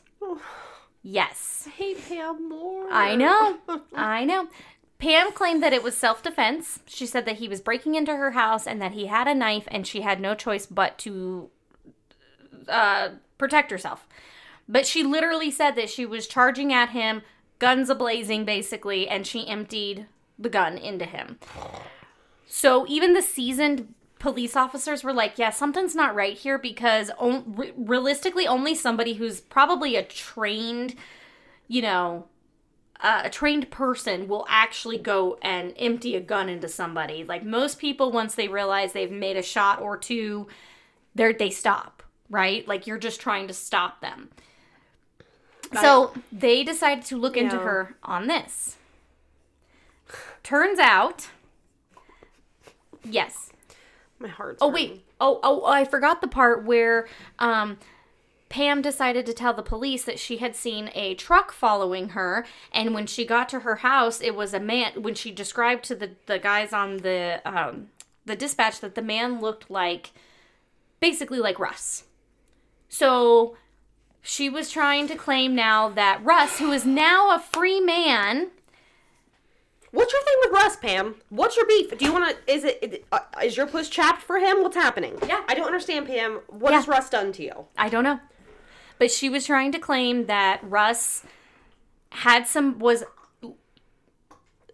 [1.01, 1.67] Yes.
[1.77, 2.87] Hey, Pam Moore.
[2.91, 3.57] I know.
[3.95, 4.47] I know.
[4.97, 6.79] Pam claimed that it was self defense.
[6.85, 9.67] She said that he was breaking into her house and that he had a knife
[9.67, 11.49] and she had no choice but to
[12.69, 13.09] uh,
[13.43, 14.07] protect herself.
[14.69, 17.23] But she literally said that she was charging at him,
[17.59, 20.05] guns ablazing basically, and she emptied
[20.39, 21.39] the gun into him.
[22.47, 27.53] So even the seasoned police officers were like, yeah, something's not right here because on-
[27.53, 30.95] re- realistically, only somebody who's probably a trained,
[31.67, 32.27] you know,
[33.01, 37.25] uh, a trained person will actually go and empty a gun into somebody.
[37.25, 40.47] Like most people, once they realize they've made a shot or two,
[41.13, 42.02] they they stop.
[42.33, 42.67] Right?
[42.67, 44.29] Like you're just trying to stop them.
[45.81, 48.75] So they decided to look into her on this.
[50.43, 51.27] Turns out,
[53.03, 53.51] yes.
[54.19, 54.89] My heart's Oh hurting.
[54.89, 55.05] wait.
[55.21, 57.07] Oh oh I forgot the part where
[57.37, 57.77] um
[58.49, 62.93] Pam decided to tell the police that she had seen a truck following her and
[62.93, 66.11] when she got to her house it was a man when she described to the
[66.27, 67.89] the guys on the um
[68.25, 70.11] the dispatch that the man looked like
[70.99, 72.03] basically like Russ.
[72.93, 73.57] So
[74.21, 78.51] she was trying to claim now that Russ, who is now a free man,
[79.89, 81.15] What's your thing with Russ, Pam?
[81.29, 81.95] What's your beef?
[81.95, 82.51] Do you want to?
[82.51, 83.05] Is it?
[83.11, 84.63] Uh, is your puss chapped for him?
[84.63, 85.19] What's happening?
[85.27, 85.43] Yeah.
[85.47, 86.39] I don't understand, Pam.
[86.47, 86.77] What Yeah.
[86.79, 87.65] has Russ done to you?
[87.77, 88.19] I don't know.
[88.97, 91.23] But she was trying to claim that Russ
[92.09, 93.03] had some was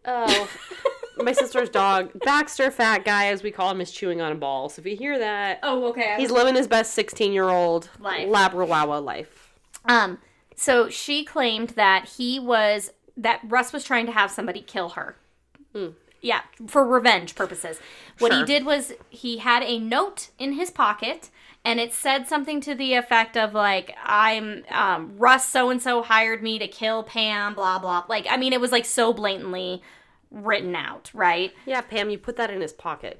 [0.06, 0.50] Oh,
[1.18, 4.70] my sister's dog, Baxter, fat guy as we call him, is chewing on a ball.
[4.70, 6.16] So if you hear that, Oh, okay.
[6.18, 8.28] he's living his best sixteen-year-old Life.
[8.30, 9.54] Labrador life.
[9.86, 10.20] um
[10.56, 15.16] so she claimed that he was that Russ was trying to have somebody kill her.
[16.22, 17.80] Yeah, for revenge purposes.
[18.18, 18.46] What he Sure.
[18.46, 21.30] did was he had a note in his pocket
[21.66, 26.02] and it said something to the effect of like I'm um Russ so and so
[26.02, 28.06] hired me to kill Pam blah blah.
[28.08, 29.82] Like I mean it was like so blatantly
[30.32, 31.54] written out, right?
[31.66, 33.20] Yeah, Pam, you put that in his pocket.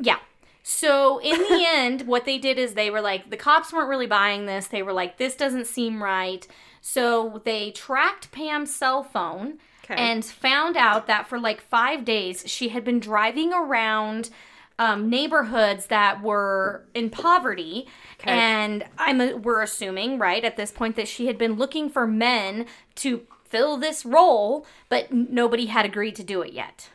[0.00, 0.18] Yeah.
[0.62, 4.06] So in the end, what they did is they were like, the cops weren't really
[4.06, 4.66] buying this.
[4.66, 6.46] They were like, this doesn't seem right.
[6.80, 9.94] So they tracked Pam's cell phone Okay.
[9.94, 14.30] and found out that for like five days, she had been driving around
[14.78, 17.86] um, neighborhoods that were in poverty.
[18.24, 22.66] And I'm we're assuming, right, at this point that she had been looking for men
[22.96, 26.90] to fill this role, but nobody had agreed to do it yet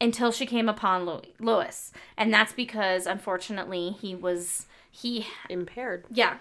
[0.00, 1.92] until she came upon Louis, Lewis.
[2.16, 6.04] And that's because unfortunately he was he Impaired.
[6.10, 6.36] yeah.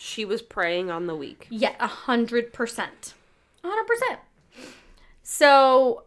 [0.00, 1.48] She was preying on the weak.
[1.50, 3.14] Yeah, a hundred percent.
[3.64, 4.20] A hundred percent.
[5.24, 6.04] So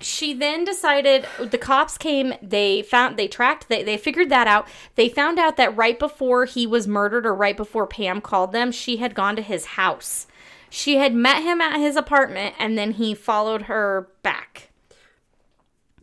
[0.00, 4.66] she then decided the cops came they found they tracked they, they figured that out
[4.96, 8.72] they found out that right before he was murdered or right before pam called them
[8.72, 10.26] she had gone to his house
[10.68, 14.70] she had met him at his apartment and then he followed her back.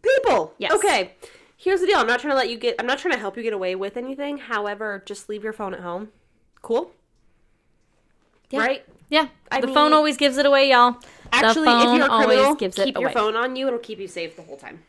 [0.02, 0.54] People.
[0.58, 0.72] Yes.
[0.74, 1.14] Okay.
[1.56, 1.98] Here's the deal.
[1.98, 2.76] I'm not trying to let you get.
[2.80, 4.38] I'm not trying to help you get away with anything.
[4.38, 6.10] However, just leave your phone at home.
[6.62, 6.92] Cool.
[8.50, 8.60] Yeah.
[8.60, 8.86] Right.
[9.14, 10.98] Yeah, I the mean- phone always gives it away, y'all.
[11.32, 12.12] Actually, if you're a criminal,
[12.46, 13.14] always gives keep it your away.
[13.14, 13.68] phone on you.
[13.68, 14.84] It'll keep you safe the whole time.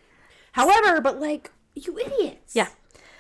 [0.53, 2.55] However, but like you idiots.
[2.57, 2.69] Yeah.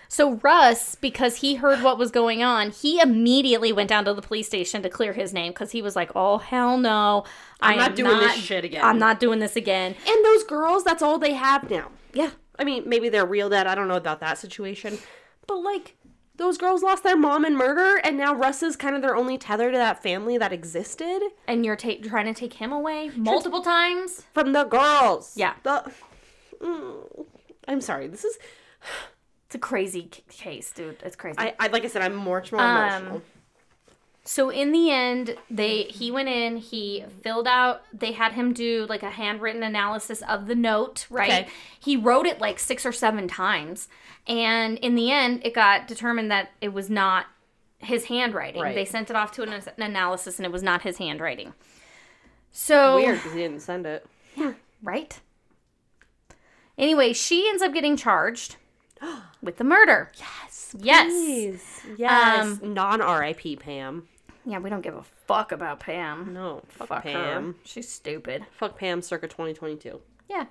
[0.08, 4.22] So Russ, because he heard what was going on, he immediately went down to the
[4.22, 7.24] police station to clear his name because he was like, "Oh hell no,
[7.60, 11.02] I'm not doing this shit again." I'm not doing this again." And those girls, that's
[11.02, 11.90] all they have now.
[12.14, 13.66] Yeah, I mean, maybe they're real dead.
[13.66, 14.98] I don't know about that situation.
[15.46, 15.96] But like
[16.36, 19.38] those girls lost their mom in murder and now Russ is kind of their only
[19.38, 23.62] tether to that family that existed and you're ta- trying to take him away multiple
[23.62, 24.22] times.
[24.32, 25.32] from the girls.
[25.36, 25.54] Yeah.
[25.62, 25.90] The
[26.60, 27.26] Mm.
[27.68, 28.08] I'm sorry.
[28.08, 28.38] This is
[29.46, 30.96] It's a crazy c- case, dude.
[31.04, 31.38] It's crazy.
[31.38, 33.22] I, I like I said I'm much more Um, emotional.
[34.26, 38.86] So in the end, they he went in, he filled out, they had him do
[38.88, 41.30] like a handwritten analysis of the note, right?
[41.44, 41.48] Okay.
[41.78, 43.88] He wrote it like 6 or 7 times,
[44.26, 47.26] and in the end it got determined that it was not
[47.78, 48.62] his handwriting.
[48.62, 48.74] Right.
[48.74, 51.52] They sent it off to an, an analysis and it was not his handwriting.
[52.50, 54.06] So Weird because he didn't send it.
[54.36, 55.20] Yeah, right?
[56.78, 58.56] Anyway, she ends up getting charged
[59.42, 60.10] with the murder.
[60.16, 60.74] Yes.
[60.78, 61.12] Yes.
[61.12, 61.80] Please.
[61.98, 62.60] Yes.
[62.62, 64.08] Um, Non RIP Pam.
[64.46, 66.32] Yeah, we don't give a fuck about Pam.
[66.34, 66.62] No.
[66.68, 67.52] Fuck, Fuck Pam.
[67.52, 67.54] her.
[67.64, 68.44] She's stupid.
[68.52, 70.00] Fuck Pam circa 2022.
[70.28, 70.46] Yeah.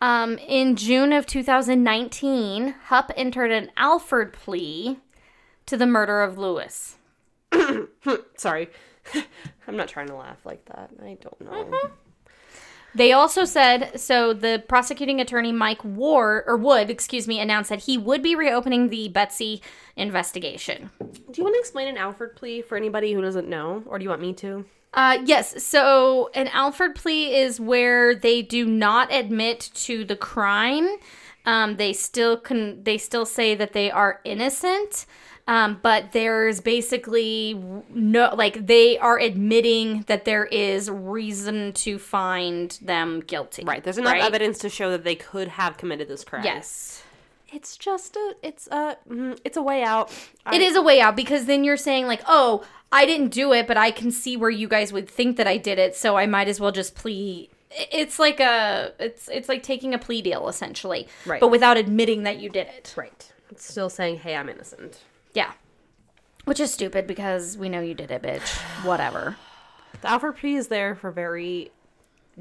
[0.00, 4.98] Um, in June of 2019, Hupp entered an Alford plea
[5.66, 6.96] to the murder of Lewis.
[8.36, 8.68] Sorry.
[9.66, 10.90] I'm not trying to laugh like that.
[11.02, 11.50] I don't know.
[11.64, 11.92] Mm-hmm.
[12.94, 14.32] They also said so.
[14.32, 18.88] The prosecuting attorney Mike Ward or Wood, excuse me, announced that he would be reopening
[18.88, 19.62] the Betsy
[19.96, 20.90] investigation.
[21.00, 24.04] Do you want to explain an Alford plea for anybody who doesn't know, or do
[24.04, 24.64] you want me to?
[24.94, 25.62] Uh, yes.
[25.62, 30.88] So an Alford plea is where they do not admit to the crime.
[31.44, 32.82] Um, they still can.
[32.84, 35.06] They still say that they are innocent.
[35.48, 37.54] Um, but there's basically
[37.88, 43.64] no, like they are admitting that there is reason to find them guilty.
[43.64, 43.82] Right.
[43.82, 44.22] There's enough right?
[44.22, 46.44] evidence to show that they could have committed this crime.
[46.44, 47.02] Yes.
[47.50, 48.36] It's just a.
[48.42, 48.98] It's a.
[49.08, 50.12] mm, It's a way out.
[50.52, 53.66] It is a way out because then you're saying like, oh, I didn't do it,
[53.66, 56.26] but I can see where you guys would think that I did it, so I
[56.26, 57.48] might as well just plea.
[57.70, 61.40] It's like a, it's it's like taking a plea deal essentially, Right.
[61.40, 62.92] But without admitting that you did it.
[62.98, 63.32] Right.
[63.50, 65.00] It's still saying, "Hey, I'm innocent."
[65.34, 65.52] Yeah,
[66.44, 68.48] which is stupid because we know you did it, bitch.
[68.84, 69.36] Whatever.
[70.00, 71.72] The Alford plea is there for very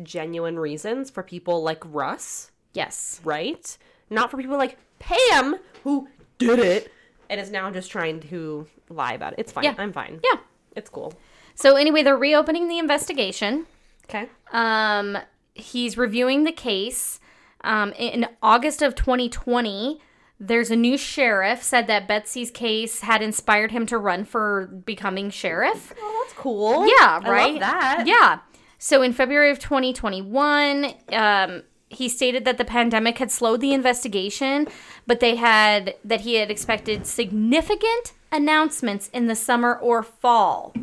[0.03, 3.19] genuine reasons for people like Russ, Yes.
[3.23, 3.75] right?
[4.11, 6.07] Not for people like Pam who
[6.37, 6.91] did it
[7.31, 9.39] and is now just trying to lie about it.
[9.39, 9.63] It's fine.
[9.63, 9.73] Yeah.
[9.79, 10.19] I'm fine.
[10.23, 10.39] Yeah.
[10.75, 11.13] It's cool.
[11.55, 13.65] So anyway, they're reopening the investigation.
[14.07, 14.29] Okay.
[14.51, 15.17] Um,
[15.55, 17.19] he's reviewing the case.
[17.61, 19.99] Um, in August of 2020,
[20.39, 25.29] there's a new sheriff said that Betsy's case had inspired him to run for becoming
[25.29, 25.93] sheriff.
[25.99, 26.85] Oh, that's cool.
[26.85, 27.51] Yeah, I right.
[27.53, 28.03] love that.
[28.05, 28.39] Yeah.
[28.77, 34.67] So in February of 2021, um, he stated that the pandemic had slowed the investigation,
[35.07, 40.73] but they had that he had expected significant announcements in the summer or fall.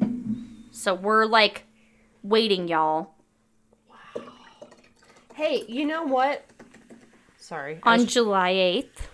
[0.72, 1.66] So we're like
[2.22, 3.14] waiting, y'all.
[3.88, 4.24] Wow.
[5.34, 6.44] Hey, you know what?
[7.38, 7.78] Sorry.
[7.84, 9.06] On was- July 8th,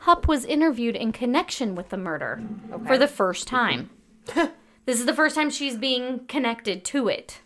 [0.00, 2.42] Hupp was interviewed in connection with the murder
[2.72, 2.86] Okay.
[2.86, 3.90] for the first time.
[4.34, 7.40] this is the first time she's being connected to it,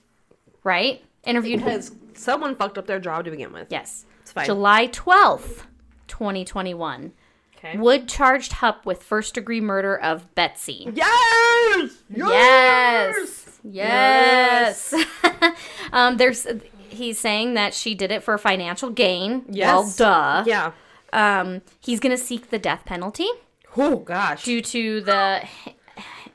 [0.65, 1.03] right?
[1.25, 1.61] Interviewed.
[1.65, 3.69] because someone fucked up their job to begin with.
[3.71, 4.05] yes.
[4.23, 4.47] It's fine.
[4.47, 5.63] July 12th,
[6.09, 7.13] 2021.
[7.57, 7.77] Okay.
[7.79, 10.89] Wood charged Hupp with first degree murder of Betsy.
[10.95, 11.93] Yes!
[12.09, 13.61] Yes.
[13.65, 14.95] Yes.
[15.93, 16.47] um, there's
[16.89, 19.45] he's saying that she did it for financial gain.
[19.49, 19.67] Yes.
[19.67, 20.45] Well, duh.
[20.47, 20.73] Yeah.
[21.13, 23.27] Um, he's gonna seek the death penalty
[23.77, 24.45] Oh gosh.
[24.45, 25.77] due to the he-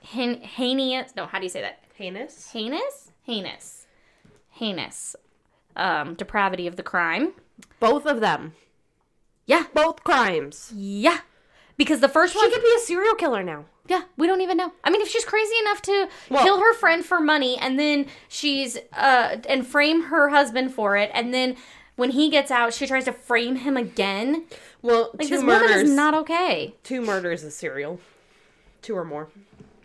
[0.02, 1.16] he- heinous.
[1.16, 1.84] No, how do you say that?
[1.98, 2.52] Heinous.
[2.52, 3.88] Heinous, heinous,
[4.52, 5.16] heinous
[5.76, 7.34] um, depravity of the crime.
[7.80, 8.54] Both of them.
[9.46, 10.72] Yeah, Both crimes.
[10.76, 11.20] yeah.
[11.78, 13.66] Because the first She one, She could be a serial killer now.
[13.88, 14.74] yeah, we don't even know.
[14.84, 18.08] I mean, if she's crazy enough to Well- kill her friend for money, and then
[18.28, 21.56] she's uh and frame her husband for it, and then
[21.98, 24.46] when he gets out, she tries to frame him again.
[24.82, 25.70] Well, Like two this murders.
[25.70, 26.74] woman is not okay.
[26.84, 28.00] two murders is serial.
[28.82, 29.28] Two or more.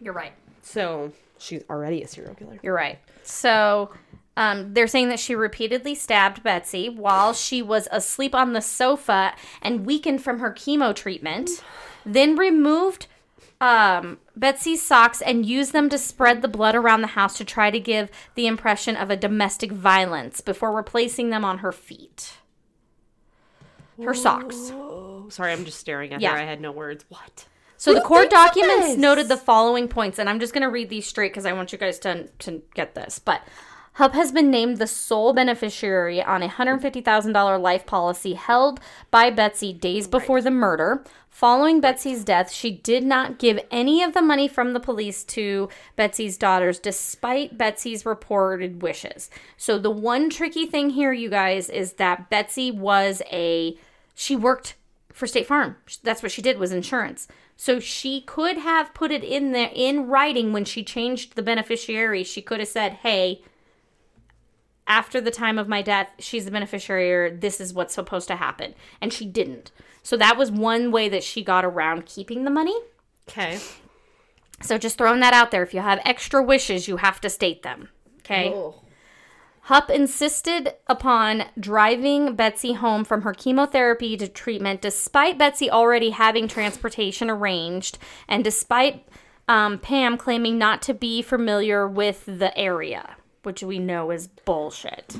[0.01, 0.33] You're right.
[0.63, 2.59] So she's already a serial killer.
[2.63, 2.99] You're right.
[3.25, 3.91] So,
[4.37, 9.35] um, they're saying that she repeatedly stabbed Betsy while she was asleep on the sofa
[9.61, 11.51] and weakened from her chemo treatment,
[12.07, 13.07] then removed
[13.61, 17.70] um, Betsy's socks and used them to spread the blood around the house to try
[17.70, 22.35] to give the impression of a domestic violence before replacing them on her feet.
[24.03, 24.70] Her socks.
[24.72, 26.33] Oh, sorry, I'm just staring at Yeah.
[26.33, 26.39] her.
[26.39, 27.05] I had no words.
[27.09, 27.47] What?
[27.76, 31.05] So the court documents noted the following points, and I'm just going to read these
[31.07, 33.18] straight because I want you guys to, to get this.
[33.18, 33.43] But
[33.97, 38.80] Hupp has been named the sole beneficiary on a $150,000 life policy held
[39.11, 41.05] by Betsy days before the murder.
[41.28, 45.68] Following Betsy's death, she did not give any of the money from the police to
[45.97, 49.28] Betsy's daughters, despite Betsy's reported wishes.
[49.59, 53.76] So the one tricky thing here, you guys, is that Betsy was a
[54.14, 54.76] she worked
[55.12, 55.76] for State Farm.
[56.03, 57.28] That's what she did was insurance.
[57.57, 62.24] So she could have put it in there in writing when she changed the beneficiary.
[62.24, 63.43] She could have said, "Hey,
[64.87, 68.37] after the time of my death, she's the beneficiary or this is what's supposed to
[68.37, 69.72] happen." And she didn't.
[70.03, 72.76] So that was one way that she got around keeping the money.
[73.28, 73.61] Okay.
[74.61, 75.62] So just throwing that out there.
[75.62, 77.89] If you have extra wishes, you have to state them.
[78.18, 78.51] Okay.
[78.55, 78.76] Oh.
[79.66, 86.49] Hupp insisted upon driving Betsy home from her chemotherapy to treatment, despite Betsy already having
[86.49, 87.97] transportation arranged,
[88.28, 89.07] and despite
[89.47, 95.16] um, Pam claiming not to be familiar with the area, which we know is bullshit.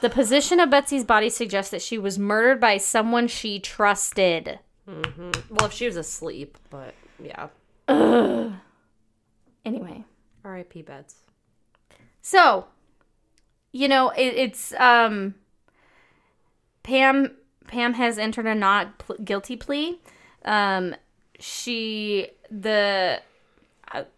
[0.00, 4.58] The position of Betsy's body suggests that she was murdered by someone she trusted.
[4.86, 7.48] Well, if she was asleep, but yeah.
[9.64, 10.04] Anyway,
[10.44, 10.82] R.I.P.
[10.82, 11.14] Beds.
[12.20, 12.66] So,
[13.70, 15.34] you know, it, it's um
[16.82, 17.36] Pam
[17.68, 20.00] Pam has entered a not pl- guilty plea.
[20.44, 20.96] Um
[21.38, 23.20] she the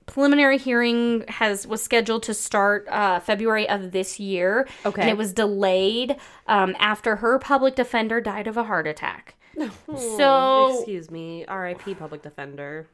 [0.07, 4.68] preliminary hearing has was scheduled to start uh, February of this year.
[4.87, 5.03] Okay.
[5.03, 6.16] and it was delayed
[6.47, 9.35] um, after her public defender died of a heart attack.
[9.97, 11.45] So Excuse me.
[11.47, 11.95] R.I.P.
[11.95, 12.89] Public Defender.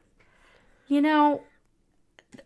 [0.87, 1.41] you know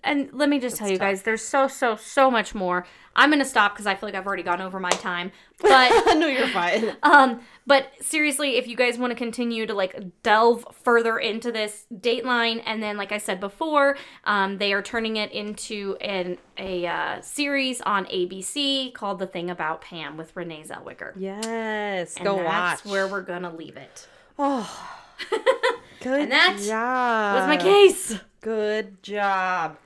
[0.03, 3.45] and let me just tell you guys there's so so so much more i'm gonna
[3.45, 5.31] stop because i feel like i've already gone over my time
[5.61, 6.95] but no, you're fine.
[7.03, 11.86] um but seriously if you guys want to continue to like delve further into this
[11.93, 16.86] dateline and then like i said before um, they are turning it into an a
[16.88, 22.15] uh, series on abc called the thing about pam with renee zellweger Yes.
[22.15, 22.91] and Go that's watch.
[22.91, 24.07] where we're gonna leave it
[24.39, 24.91] Oh.
[26.06, 27.36] Good And that job.
[27.36, 29.78] was my case Good job.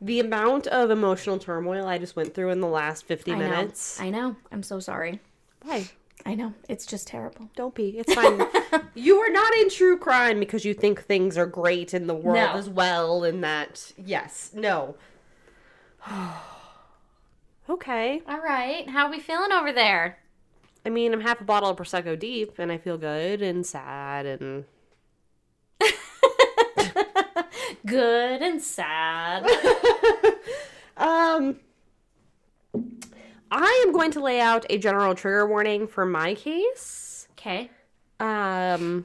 [0.00, 3.48] The amount of emotional turmoil I just went through in the last 50 I know.
[3.50, 4.00] minutes.
[4.00, 5.20] i know i'm so sorry
[5.62, 5.88] Why?
[6.24, 7.98] i know it's just terrible Don't be.
[7.98, 8.40] It's fine.
[8.94, 12.36] you are not in true crime because you think things are great in the world
[12.36, 12.52] No.
[12.58, 14.94] as well, and that, yes, no.
[17.68, 18.22] okay.
[18.28, 18.88] All right.
[18.88, 20.18] How are we feeling over there?
[20.84, 24.26] I mean, I'm half a bottle of Prosecco deep, and I feel good and sad,
[24.26, 24.64] and
[27.84, 29.44] Good and sad.
[30.96, 31.56] um,
[33.50, 37.28] I am going to lay out a general trigger warning for my case.
[37.32, 37.70] Okay.
[38.20, 39.04] Um,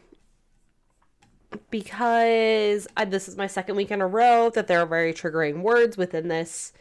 [1.69, 5.61] because I, this is my second week in a row that there are very triggering
[5.61, 6.71] words within this.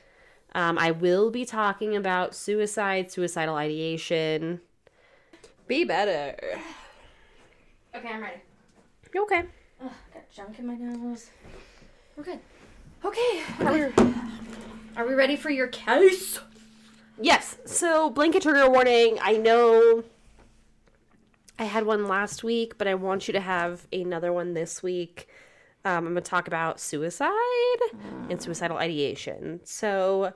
[0.54, 4.60] Um, I will be talking about suicide, suicidal ideation.
[5.66, 6.36] Be better.
[7.94, 8.40] Okay, I'm ready.
[9.14, 9.44] You okay.
[9.82, 11.30] Ugh, got junk in my nose.
[12.16, 12.40] We're good.
[13.04, 13.42] Okay.
[14.96, 16.40] Are we ready for your case?
[17.20, 17.58] Yes.
[17.66, 19.18] So, blanket trigger warning.
[19.20, 20.02] I know
[21.58, 25.28] I had one last week, but I want you to have another one this week.
[25.84, 27.30] Um, I'm going to talk about suicide
[28.30, 29.60] and suicidal ideation.
[29.64, 30.32] So,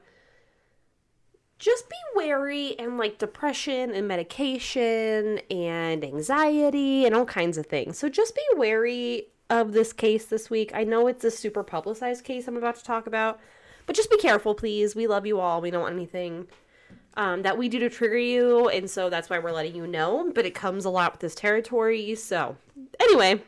[1.58, 7.98] just be wary and like depression and medication and anxiety and all kinds of things.
[7.98, 10.70] So, just be wary of this case this week.
[10.74, 13.40] I know it's a super publicized case I'm about to talk about,
[13.84, 14.94] but just be careful, please.
[14.94, 15.60] We love you all.
[15.60, 16.46] We don't want anything
[17.14, 20.30] um, that we do to trigger you, and so that's why we're letting you know.
[20.34, 22.14] But it comes a lot with this territory.
[22.14, 22.56] So,
[23.00, 23.42] anyway,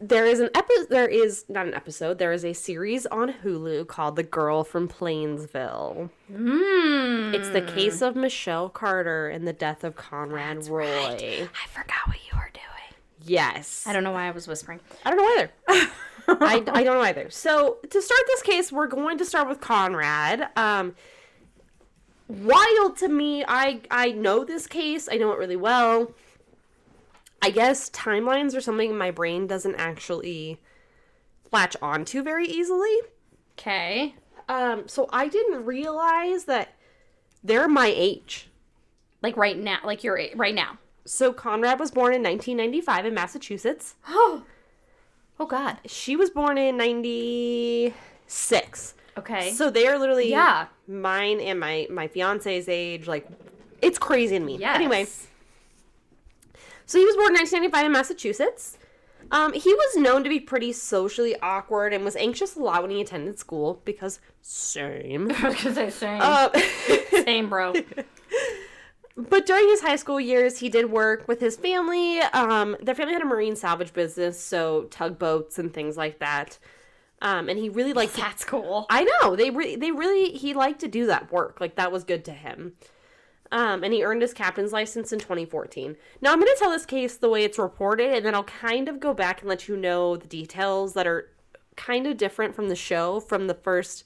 [0.00, 0.88] there is an episode.
[0.90, 2.18] There is not an episode.
[2.18, 7.34] There is a series on Hulu called "The Girl from Plainville." Mmm.
[7.34, 11.48] It's the case of Michelle Carter and the death of Conrad Roy.
[11.48, 12.29] I forgot what you.
[13.24, 14.80] Yes, I don't know why I was whispering.
[15.04, 15.42] I don't know
[15.74, 15.90] either.
[16.28, 17.30] I, I don't know either.
[17.30, 20.48] So to start this case, we're going to start with Conrad.
[20.56, 20.94] Um,
[22.28, 23.44] wild to me.
[23.46, 25.08] I I know this case.
[25.10, 26.12] I know it really well.
[27.42, 30.60] I guess timelines are something my brain doesn't actually
[31.52, 32.94] latch onto very easily.
[33.58, 34.14] Okay.
[34.48, 36.74] Um, so I didn't realize that
[37.42, 38.48] they're my age.
[39.22, 39.78] Like right now.
[39.84, 40.78] Like you're right now.
[41.04, 43.94] So Conrad was born in 1995 in Massachusetts.
[44.08, 44.44] Oh.
[45.38, 45.78] Oh God.
[45.86, 48.94] She was born in 96.
[49.18, 49.52] Okay.
[49.52, 50.66] So they are literally Yeah.
[50.86, 53.08] mine and my my fiance's age.
[53.08, 53.26] Like,
[53.80, 54.58] it's crazy to me.
[54.58, 54.76] yes.
[54.76, 55.06] Anyway,
[56.86, 58.76] so he was born in 1995 in Massachusetts.
[59.32, 62.90] Um, he was known to be pretty socially awkward and was anxious a lot when
[62.90, 65.28] he attended school because same.
[65.28, 66.20] Because I same.
[66.20, 66.50] Uh,
[67.24, 67.72] same, bro.
[69.16, 72.20] but during his high school years, he did work with his family.
[72.20, 76.58] Um, their family had a marine salvage business, so tugboats and things like that.
[77.22, 78.86] Um, and he really liked to That's cool.
[78.88, 81.60] I know they re- they really he liked to do that work.
[81.60, 82.74] Like that was good to him.
[83.52, 85.96] Um, and he earned his captain's license in 2014.
[86.20, 88.88] Now I'm going to tell this case the way it's reported, and then I'll kind
[88.88, 91.30] of go back and let you know the details that are
[91.74, 93.18] kind of different from the show.
[93.18, 94.04] From the first,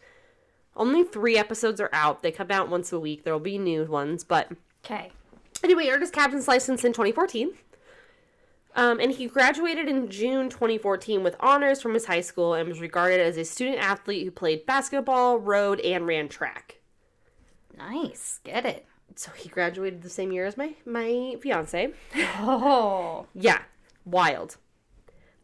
[0.76, 2.22] only three episodes are out.
[2.22, 3.24] They come out once a week.
[3.24, 4.50] There will be new ones, but
[4.84, 5.10] Okay.
[5.62, 7.52] Anyway, he earned his captain's license in 2014.
[8.76, 12.80] Um, and he graduated in June 2014 with honors from his high school and was
[12.80, 16.80] regarded as a student athlete who played basketball, rowed, and ran track.
[17.78, 18.40] Nice.
[18.44, 18.86] Get it.
[19.16, 21.92] So he graduated the same year as my my fiance.
[22.38, 23.26] Oh.
[23.34, 23.62] Yeah,
[24.04, 24.56] wild.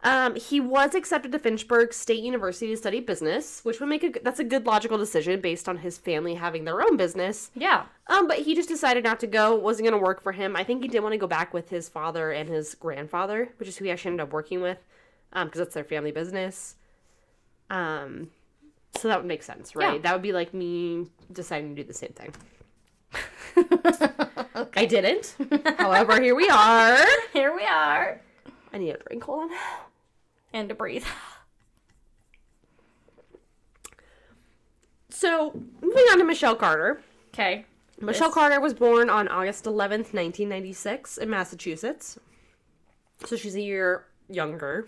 [0.02, 4.18] Um, he was accepted to Fitchburg State University to study business, which would make a
[4.22, 7.50] that's a good logical decision based on his family having their own business.
[7.54, 7.84] Yeah.
[8.06, 9.56] Um, but he just decided not to go.
[9.56, 10.56] It wasn't going to work for him.
[10.56, 13.68] I think he did want to go back with his father and his grandfather, which
[13.68, 14.78] is who he actually ended up working with,
[15.34, 16.76] um, because that's their family business.
[17.68, 18.30] Um,
[18.96, 19.94] so that would make sense, right?
[19.94, 20.00] Yeah.
[20.00, 22.32] That would be like me deciding to do the same thing.
[24.76, 25.36] I didn't.
[25.78, 26.98] However, here we are.
[27.32, 28.20] Here we are.
[28.72, 29.24] I need a drink.
[29.24, 29.50] Hold on.
[30.52, 31.04] And to breathe.
[35.12, 37.02] So, moving on to Michelle Carter.
[37.34, 37.66] Okay.
[38.00, 42.18] Michelle Carter was born on August 11th, 1996, in Massachusetts.
[43.26, 44.86] So she's a year younger.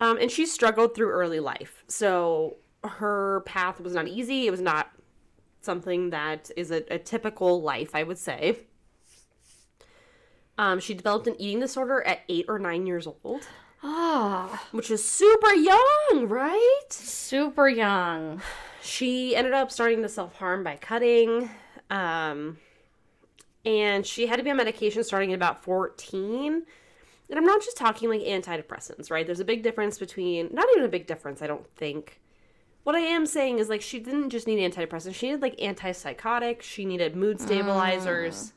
[0.00, 1.84] Um, and she struggled through early life.
[1.86, 4.46] So her path was not easy.
[4.46, 4.90] It was not
[5.60, 8.60] something that is a, a typical life, I would say.
[10.56, 13.46] Um, she developed an eating disorder at eight or nine years old,
[13.82, 14.66] Ah.
[14.72, 16.80] which is super young, right?
[16.90, 18.42] Super young.
[18.82, 21.50] she ended up starting to self harm by cutting.
[21.88, 22.58] Um,
[23.64, 26.62] and she had to be on medication starting at about 14.
[27.30, 29.24] And I'm not just talking like antidepressants, right?
[29.26, 32.20] There's a big difference between, not even a big difference, I don't think.
[32.82, 36.62] What I am saying is like she didn't just need antidepressants, she needed like antipsychotics,
[36.62, 38.52] she needed mood stabilizers.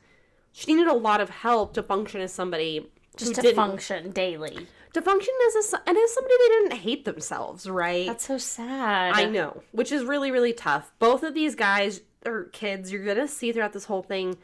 [0.52, 4.10] She needed a lot of help to function as somebody Just who to didn't- function
[4.12, 4.66] daily.
[4.94, 8.06] To function as a and as somebody they didn't hate themselves, right?
[8.06, 9.14] That's so sad.
[9.14, 10.92] I know, which is really, really tough.
[10.98, 14.38] Both of these guys or kids, you're gonna see throughout this whole thing,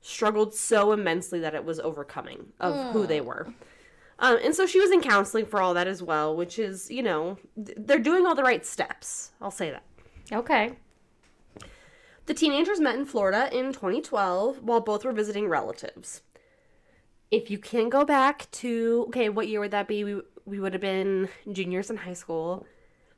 [0.00, 3.52] struggled so immensely that it was overcoming of who they were.
[4.18, 7.02] Um, and so she was in counseling for all that as well, which is, you
[7.02, 9.32] know, th- they're doing all the right steps.
[9.40, 9.82] I'll say that.
[10.30, 10.76] Okay.
[12.26, 16.22] The teenagers met in Florida in 2012 while both were visiting relatives.
[17.30, 20.04] If you can go back to, okay, what year would that be?
[20.04, 22.66] We, we would have been juniors in high school.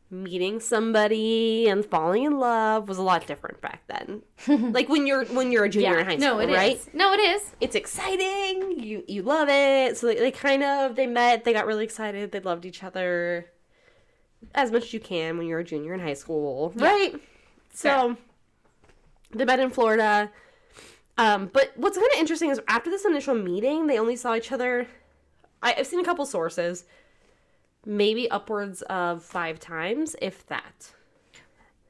[0.08, 4.22] Meeting somebody and falling in love was a lot different back then.
[4.72, 6.56] like when you're when you're a junior in high school, no, it is.
[6.56, 6.94] right?
[6.94, 7.42] No, it is.
[7.60, 8.78] It's exciting.
[8.78, 9.96] You you love it.
[9.96, 11.42] So they, they kind of they met.
[11.42, 12.30] They got really excited.
[12.30, 13.46] They loved each other
[14.54, 17.14] as much as you can when you're a junior in high school, right?
[17.74, 18.16] So
[19.32, 20.30] they met in Florida.
[21.18, 24.52] Um, but what's kind of interesting is after this initial meeting, they only saw each
[24.52, 24.86] other.
[25.62, 26.84] I, I've seen a couple sources,
[27.84, 30.92] maybe upwards of five times, if that.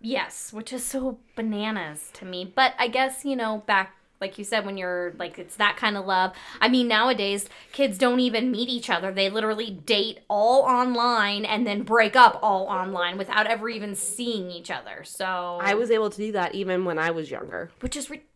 [0.01, 2.45] Yes, which is so bananas to me.
[2.45, 5.97] But I guess, you know, back like you said when you're like it's that kind
[5.97, 6.33] of love.
[6.61, 9.13] I mean, nowadays kids don't even meet each other.
[9.13, 14.51] They literally date all online and then break up all online without ever even seeing
[14.51, 15.05] each other.
[15.05, 17.71] So I was able to do that even when I was younger.
[17.81, 18.33] which is ridiculous.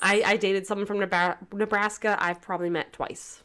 [0.00, 2.16] I, I dated someone from Nebraska.
[2.20, 3.42] I've probably met twice.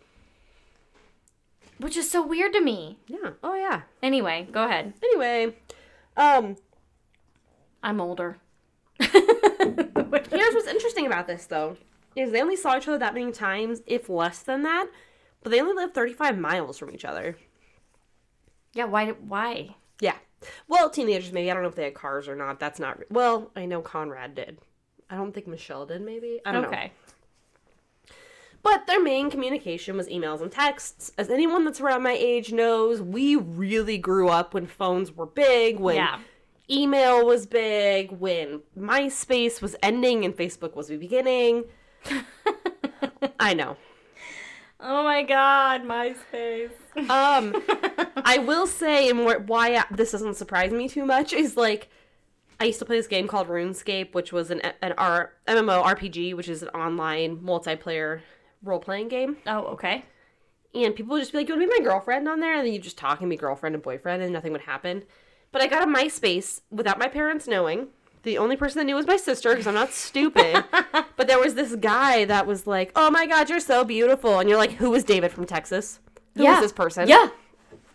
[1.80, 2.98] which is so weird to me.
[3.08, 3.32] Yeah.
[3.44, 3.82] Oh yeah.
[4.02, 4.94] Anyway, go ahead.
[5.04, 5.56] Anyway,
[6.16, 6.56] um,
[7.84, 8.38] I'm older.
[9.00, 11.78] here's what's interesting about this though
[12.16, 14.88] is they only saw each other that many times, if less than that,
[15.44, 17.38] but they only live 35 miles from each other.
[18.74, 19.76] Yeah, why why?
[20.02, 20.16] Yeah.
[20.68, 21.50] Well, teenagers maybe.
[21.50, 22.60] I don't know if they had cars or not.
[22.60, 23.00] That's not.
[23.12, 24.58] Well, I know Conrad did.
[25.10, 26.02] I don't think Michelle did.
[26.02, 26.68] Maybe I don't know.
[26.70, 26.92] Okay.
[28.64, 31.12] But their main communication was emails and texts.
[31.18, 35.80] As anyone that's around my age knows, we really grew up when phones were big,
[35.80, 36.20] when Yeah.
[36.70, 41.64] email was big, when MySpace was ending and Facebook was beginning.
[43.40, 43.78] I know.
[44.80, 46.70] Oh my god, MySpace.
[47.10, 47.56] Um,
[48.18, 51.90] I will say, and why this doesn't surprise me too much is like,
[52.60, 56.36] I used to play this game called RuneScape, which was an an R- MMO RPG,
[56.36, 58.22] which is an online multiplayer
[58.64, 59.38] role playing game.
[59.46, 60.06] Oh, okay.
[60.74, 62.66] And people would just be like, "You want to be my girlfriend on there?" And
[62.66, 65.04] then you just talk and be girlfriend and boyfriend, and nothing would happen.
[65.52, 67.88] But I got a MySpace without my parents knowing.
[68.24, 70.66] The only person that knew was my sister because I'm not stupid.
[71.16, 74.50] but there was this guy that was like, "Oh my God, you're so beautiful," and
[74.50, 76.00] you're like, "Who is David from Texas?
[76.36, 76.60] Who is yeah.
[76.60, 77.30] this person?" Yeah.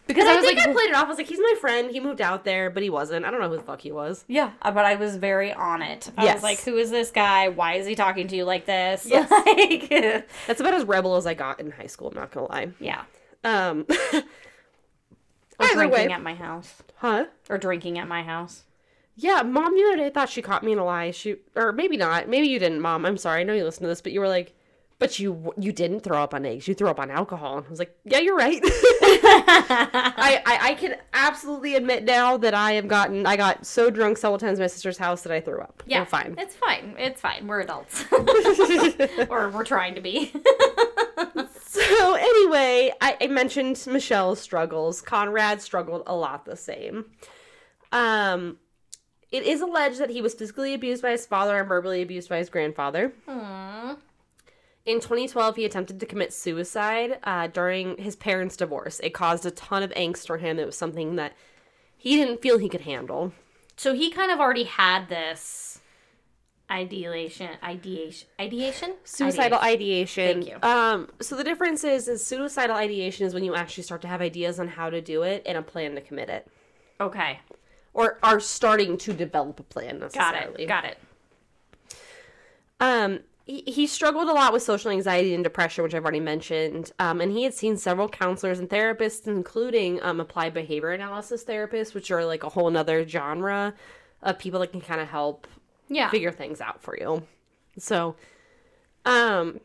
[0.06, 1.04] Because I I, was think like, I played it off.
[1.04, 1.90] I was like, he's my friend.
[1.90, 3.24] He moved out there, but he wasn't.
[3.24, 4.24] I don't know who the fuck he was.
[4.28, 6.10] Yeah, uh, but I was very on it.
[6.18, 6.34] I Yes.
[6.34, 7.48] was like, who is this guy?
[7.48, 9.06] Why is he talking to you like this?
[9.06, 9.30] Yes.
[9.46, 9.88] Like,
[10.46, 12.08] That's about as rebel as I got in high school.
[12.08, 12.68] I'm not gonna lie.
[12.80, 13.02] yeah.
[13.44, 13.86] Um,
[15.58, 16.12] Or Either drinking way.
[16.12, 16.82] at my house.
[16.96, 17.26] huh?
[17.48, 18.64] Or drinking at my house.
[19.14, 21.10] Yeah, mom the other day thought she caught me in a lie.
[21.12, 22.28] She or maybe not.
[22.28, 23.04] Maybe you didn't, mom.
[23.04, 23.42] I'm sorry.
[23.42, 24.54] I know you listen to this, but you were like,
[25.02, 26.66] "But you you didn't throw up on eggs.
[26.66, 30.74] You threw up on alcohol." And I was like, "Yeah, you're right." I, I I
[30.74, 34.62] can absolutely admit now that I have gotten I got so drunk several times at
[34.62, 35.82] my sister's house that I threw up.
[35.86, 36.34] Yeah, We're fine.
[36.38, 36.94] It's fine.
[36.98, 37.46] It's fine.
[37.46, 38.04] We're adults.
[39.28, 40.32] or we're trying to be.
[41.72, 45.00] So anyway, I, I mentioned Michelle's struggles.
[45.00, 47.06] Conrad struggled a lot the same.
[47.92, 48.58] Um,
[49.30, 52.36] it is alleged that he was physically abused by his father and verbally abused by
[52.36, 53.14] his grandfather.
[53.26, 53.96] Aww.
[54.84, 59.00] In 2012, he attempted to commit suicide uh, during his parents' divorce.
[59.00, 60.58] It caused a ton of angst for him.
[60.58, 61.34] It was something that
[61.96, 63.32] he didn't feel he could handle.
[63.76, 65.80] So he kind of already had this
[66.70, 70.42] ideation, ideation, ideation, Suicidal ideation.
[70.42, 70.68] Thank you.
[70.68, 74.20] Um, so the difference is, is suicidal ideation is when you actually start to have
[74.20, 76.48] ideas on how to do it and a plan to commit it,
[77.00, 77.40] Okay,
[77.94, 80.66] or are starting to develop a plan got it.
[80.66, 80.98] Got it.
[82.80, 86.92] Um, he, he struggled a lot with social anxiety and depression, which I've already mentioned.
[86.98, 91.94] Um, and he had seen several counselors and therapists, including um, applied behavior analysis therapists,
[91.94, 93.74] which are like a whole nother genre
[94.22, 95.46] of people that can kind of help
[95.88, 96.08] Yeah.
[96.10, 97.22] figure things out for you.
[97.78, 98.14] So,
[99.04, 99.60] um,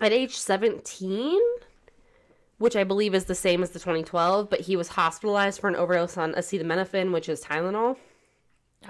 [0.00, 1.38] at age 17,
[2.58, 5.76] which I believe is the same as the 2012, but he was hospitalized for an
[5.76, 7.96] overdose on acetaminophen, which is Tylenol.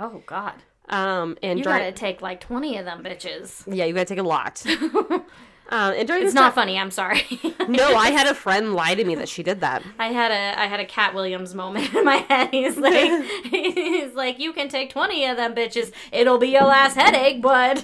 [0.01, 0.55] Oh God.
[0.93, 3.65] Um, and You during- gotta take like twenty of them bitches.
[3.67, 4.63] yeah, you gotta take a lot.
[4.67, 5.25] um,
[5.71, 6.79] and during It's not funny.
[6.79, 7.23] I'm sorry.
[7.69, 9.83] no, I had a friend lie to me that she did that.
[9.99, 12.51] I had a I had a Katt Williams moment in my head.
[12.53, 15.93] He's like he's like you can take twenty of them bitches.
[16.13, 17.79] It'll be your last headache, but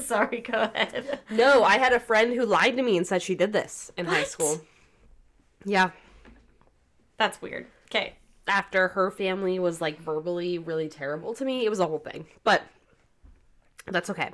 [0.00, 0.40] sorry.
[0.40, 1.20] Go ahead.
[1.30, 4.06] No, I had a friend who lied to me and said she did this in
[4.06, 4.62] high school.
[5.64, 5.90] Yeah,
[7.18, 7.66] That's weird.
[7.90, 8.14] Okay.
[8.48, 11.64] After her family was like verbally really terrible to me.
[11.64, 12.62] It was a whole thing, but
[13.86, 14.30] that's okay.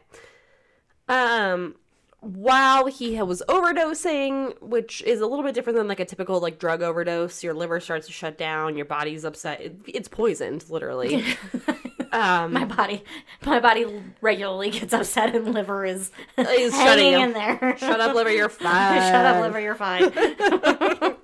[1.09, 1.77] Um,
[2.21, 6.59] while he was overdosing, which is a little bit different than like a typical like
[6.59, 9.61] drug overdose, your liver starts to shut down, your body's upset.
[9.61, 11.23] It, it's poisoned, literally.
[12.13, 13.05] um, My body,
[13.45, 13.87] my body
[14.23, 17.77] regularly gets upset, and liver is, Is shutting in there.
[17.79, 18.33] Shut up, liver.
[18.33, 19.01] You're fine.
[19.13, 19.61] Shut up, liver.
[19.61, 20.11] You're fine.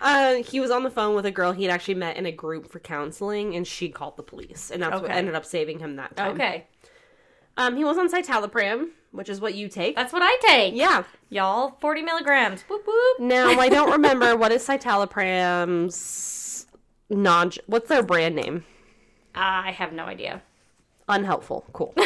[0.00, 2.32] Uh, he was on the phone with a girl he had actually met in a
[2.32, 5.96] group for counseling, and she called the police, and that's what ended up saving him
[5.96, 6.32] that time.
[6.34, 6.66] okay,
[7.56, 9.96] Um, he was on citalopram, which is what you take.
[9.96, 10.74] that's what I take.
[10.74, 11.04] yeah.
[11.30, 12.62] y'all, forty milligrams.
[12.62, 13.20] Whoop whoop.
[13.20, 16.66] Now I don't remember what is citalopram's
[17.10, 17.52] non.
[17.66, 18.64] What's their brand name?
[19.34, 20.42] I have no idea.
[21.08, 21.64] Unhelpful.
[21.72, 21.92] Cool.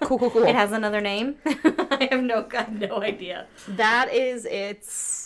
[0.00, 0.18] cool.
[0.18, 0.30] Cool.
[0.30, 0.44] Cool.
[0.44, 1.36] It has another name.
[1.46, 3.46] I have no, I have no idea.
[3.68, 5.23] that is its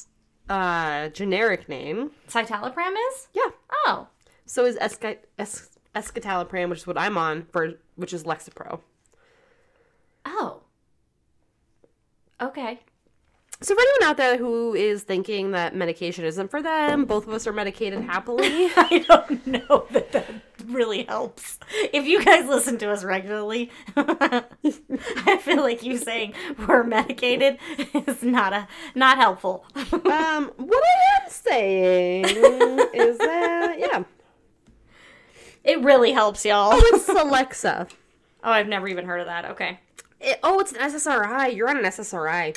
[0.48, 2.10] uh generic name.
[2.28, 3.28] Citalopram is?
[3.34, 3.50] Yeah.
[3.86, 4.08] Oh,
[4.46, 8.80] So is esca- es- escitalopram, which is what I'm on for, which is Lexapro.
[10.24, 10.60] oh.
[12.40, 12.80] Okay.
[13.60, 17.32] So for anyone out there who is thinking that medication isn't for them, both of
[17.32, 18.46] us are medicated happily.
[18.76, 20.26] I don't know that that
[20.66, 21.58] really helps.
[21.92, 26.34] If you guys listen to us regularly, I feel like you saying
[26.68, 27.58] we're medicated
[27.94, 29.64] is not a not helpful.
[29.74, 32.24] um, what I am saying
[32.94, 34.04] is that yeah,
[35.64, 36.70] It really helps, y'all.
[36.74, 37.90] oh, it's Celexa.
[38.44, 39.46] Oh, I've never even heard of that.
[39.46, 39.80] Okay.
[40.20, 41.56] It, oh, it's an SSRI.
[41.56, 42.54] You're on an SSRI.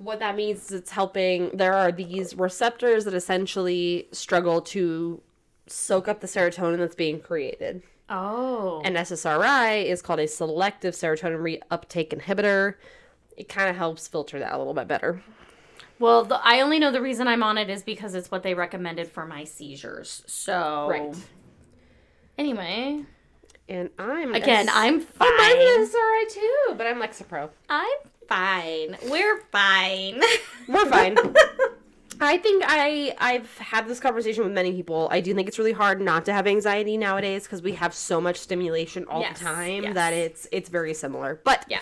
[0.00, 1.50] What that means is it's helping.
[1.52, 5.20] There are these receptors that essentially struggle to
[5.66, 7.82] soak up the serotonin that's being created.
[8.08, 8.80] Oh.
[8.84, 11.38] An SSRI is called a selective serotonin
[11.70, 12.76] reuptake inhibitor.
[13.36, 15.22] It kind of helps filter that a little bit better.
[15.98, 18.54] Well, the, I only know the reason I'm on it is because it's what they
[18.54, 20.22] recommended for my seizures.
[20.26, 21.14] So Right.
[22.38, 23.04] Anyway,
[23.68, 25.80] And I'm Again, a- I'm Oh, mine fine.
[25.82, 27.50] is alright too, but I'm Lexapro.
[27.68, 27.88] I'm
[28.30, 28.96] fine.
[29.10, 30.22] We're fine.
[30.68, 31.18] We're fine.
[32.22, 35.08] I think I I've had this conversation with many people.
[35.10, 38.20] I do think it's really hard not to have anxiety nowadays because we have so
[38.20, 39.94] much stimulation all Yes, the time yes.
[39.94, 41.40] that it's it's very similar.
[41.44, 41.80] But yeah.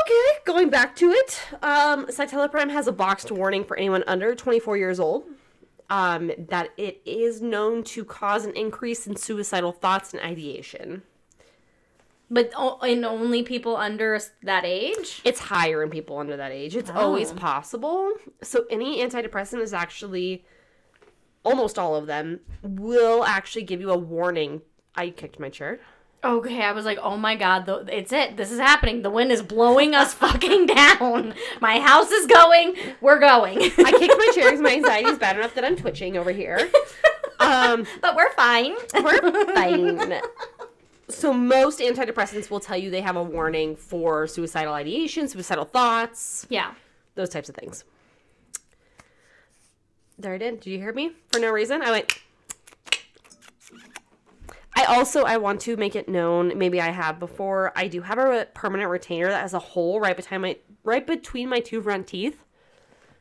[0.00, 4.76] okay, going back to it, um, citalopram has a boxed warning for anyone under 24
[4.76, 5.24] years old.
[5.90, 11.02] Um, that it is known to cause an increase in suicidal thoughts and ideation.
[12.32, 12.50] But
[12.82, 15.20] in only people under that age?
[15.22, 16.74] It's higher in people under that age.
[16.74, 18.14] It's always possible.
[18.42, 20.46] So any antidepressant is actually
[21.44, 24.62] almost all of them will actually give you a warning.
[24.94, 25.80] I kicked my chair.
[26.24, 28.38] Okay, I was like, oh my god, it's it.
[28.38, 29.02] This is happening.
[29.02, 31.34] The wind is blowing us fucking down.
[31.60, 32.76] My house is going.
[33.02, 33.58] We're going.
[33.60, 36.70] I kicked my chair because my anxiety is bad enough that I'm twitching over here.
[37.40, 38.74] Um, but we're fine.
[38.94, 39.98] we're fine.
[41.12, 46.46] So most antidepressants will tell you they have a warning for suicidal ideation, suicidal thoughts,
[46.48, 46.74] Yeah.
[47.14, 47.84] those types of things.
[50.18, 50.60] There I did.
[50.60, 51.12] Did you hear me?
[51.32, 52.18] For no reason, I went.
[54.74, 56.56] I also I want to make it known.
[56.56, 57.72] Maybe I have before.
[57.76, 61.48] I do have a permanent retainer that has a hole right between my right between
[61.48, 62.42] my two front teeth.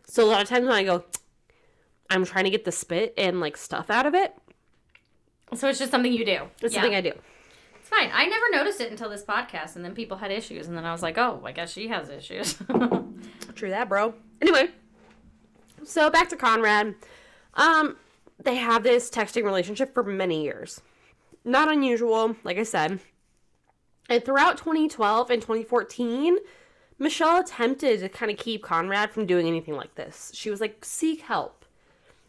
[0.08, 1.04] So a lot of times when I go,
[2.10, 4.34] I'm trying to get the spit and like stuff out of it.
[5.54, 6.48] So it's just something you do.
[6.62, 6.82] It's Yeah.
[6.82, 7.14] something I do.
[7.92, 8.10] Fine.
[8.14, 10.94] I never noticed it until this podcast, and then people had issues, and then I
[10.94, 12.54] was like, oh, I guess she has issues.
[13.56, 14.14] True that, bro.
[14.42, 14.70] Anyway,
[15.84, 16.96] so back to Conrad.
[17.56, 17.98] Um,
[18.42, 20.80] they have this texting relationship for many years.
[21.44, 23.00] Not unusual, like I said.
[24.08, 26.38] And throughout 2012 and 2014,
[26.98, 30.32] Michelle attempted to kind of keep Conrad from doing anything like this.
[30.34, 31.61] She was like, "Seek help.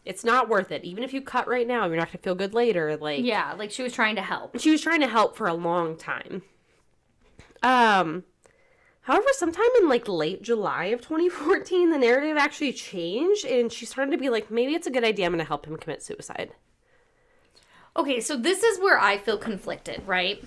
[0.05, 0.85] It's not worth it.
[0.85, 3.71] Even if you cut right now, you're not gonna feel good later." Like, yeah, like
[3.71, 4.59] she was trying to help.
[4.61, 6.43] she was trying to help for a long time.
[7.63, 8.25] Um,
[9.03, 14.11] however, sometime in like late July of 2014, the narrative actually changed, and she started
[14.11, 15.27] to be like, maybe it's a good idea.
[15.27, 16.53] I'm gonna help him commit suicide.
[17.97, 20.43] Okay, so this is where I feel conflicted, right?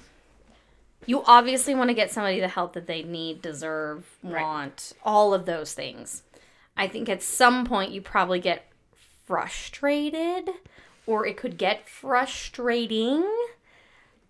[1.05, 5.45] You obviously want to get somebody the help that they need, deserve, want, all of
[5.45, 6.23] those things.
[6.75, 8.65] I think at some point you probably get
[9.25, 10.49] frustrated,
[11.05, 13.25] or it could get frustrating.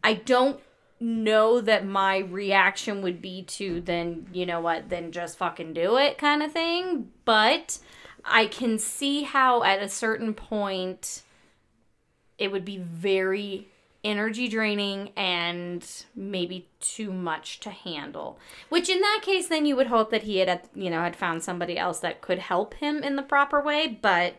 [0.03, 0.59] I don't
[0.99, 5.97] know that my reaction would be to then, you know what, then just fucking do
[5.97, 7.11] it kind of thing.
[7.25, 7.79] But
[8.23, 11.21] I can see how at a certain point
[12.37, 13.67] it would be very
[14.03, 18.37] energy draining and maybe too much to handle
[18.69, 21.41] which in that case then you would hope that he had you know had found
[21.41, 24.35] somebody else that could help him in the proper way but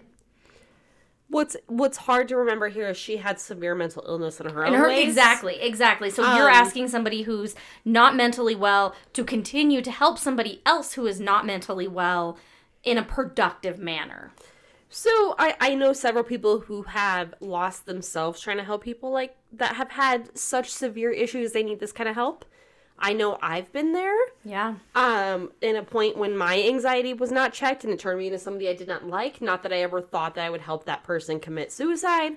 [1.28, 4.74] What's What's hard to remember here is she had severe mental illness in her own
[4.74, 5.06] her ways.
[5.08, 7.54] exactly exactly so you're Um, asking somebody who's
[7.84, 12.38] not mentally well to continue to help somebody else who is not mentally well
[12.84, 14.32] in a productive manner
[14.88, 19.36] So I I know several people who have lost themselves trying to help people like
[19.52, 22.44] that have had such severe issues they need this kind of help.
[22.98, 24.16] I know I've been there.
[24.44, 28.26] yeah um in a point when my anxiety was not checked and it turned me
[28.26, 29.40] into somebody I did not like.
[29.40, 32.36] Not that I ever thought that I would help that person commit suicide.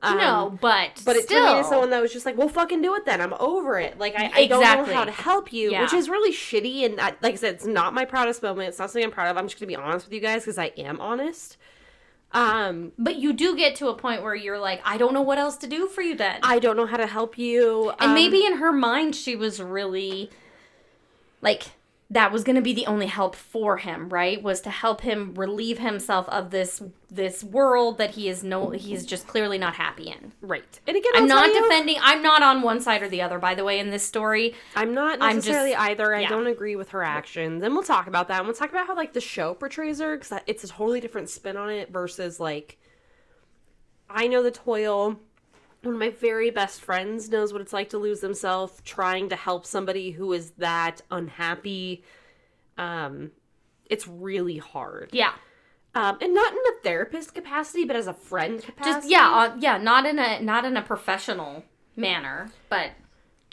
[0.00, 2.48] Um, no but But it still turned me into someone that was just like, well,
[2.48, 3.20] fucking do it then.
[3.20, 3.98] I'm over it.
[3.98, 5.82] Like, I, I don't know how to help you, Yeah.
[5.82, 6.84] which is really shitty.
[6.84, 8.68] And I, like I said, it's not my proudest moment.
[8.68, 9.36] It's not something I'm proud of.
[9.36, 11.56] I'm just going to be honest with you guys because I am honest.
[12.32, 15.38] Um, but you do get to a point where you're like i don't know what
[15.38, 17.90] else to do for you then I don't know how to help you.
[17.98, 20.28] And Um, maybe in her mind, she was really
[21.40, 21.62] like
[22.10, 24.42] that was going to be the only help for him, right?
[24.42, 29.04] Was to help him relieve himself of this this world that he is no he's
[29.04, 30.32] just clearly not happy in.
[30.40, 30.80] right.
[30.86, 31.96] And again, I'm I'll not tell you, defending.
[32.00, 33.38] I'm not on one side or the other.
[33.38, 36.14] By the way, in this story, I'm not I'm just- necessarily either.
[36.14, 36.28] I yeah.
[36.30, 38.38] don't agree with her actions, and we'll talk about that.
[38.38, 41.28] And we'll talk about how like the show portrays her because it's a totally different
[41.28, 42.78] spin on it versus like
[44.08, 45.20] I know the toil.
[45.88, 49.36] One of my very best friends knows what it's like to lose themselves trying to
[49.36, 52.04] help somebody who is that unhappy.
[52.76, 53.30] Um,
[53.86, 55.08] it's really hard.
[55.14, 55.32] yeah,
[55.94, 58.90] Um, and not in a therapist capacity, but as a friend capacity.
[58.92, 61.64] just yeah, uh, yeah, not in a not in a professional
[61.96, 62.90] manner, but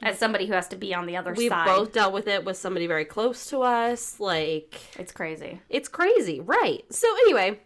[0.01, 1.37] as somebody who has to be on the other side.
[1.37, 4.19] We've both dealt with it with somebody very close to us.
[4.19, 5.61] Like, It's crazy.
[5.69, 6.83] It's crazy, right?
[6.93, 7.61] So anyway,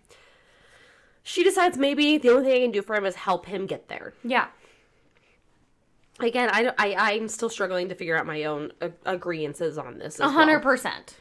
[1.23, 3.89] she decides maybe the only thing I can do for him is help him get
[3.89, 4.13] there.
[4.23, 4.45] Yeah.
[6.19, 10.19] Again, I I I'm still struggling to figure out my own uh, agreeances on this.
[10.19, 11.15] A hundred percent.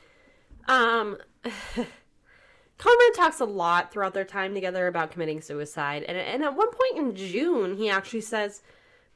[0.67, 6.57] Um, Conrad talks a lot throughout their time together about committing suicide, and and at
[6.57, 8.63] one point in June, he actually says,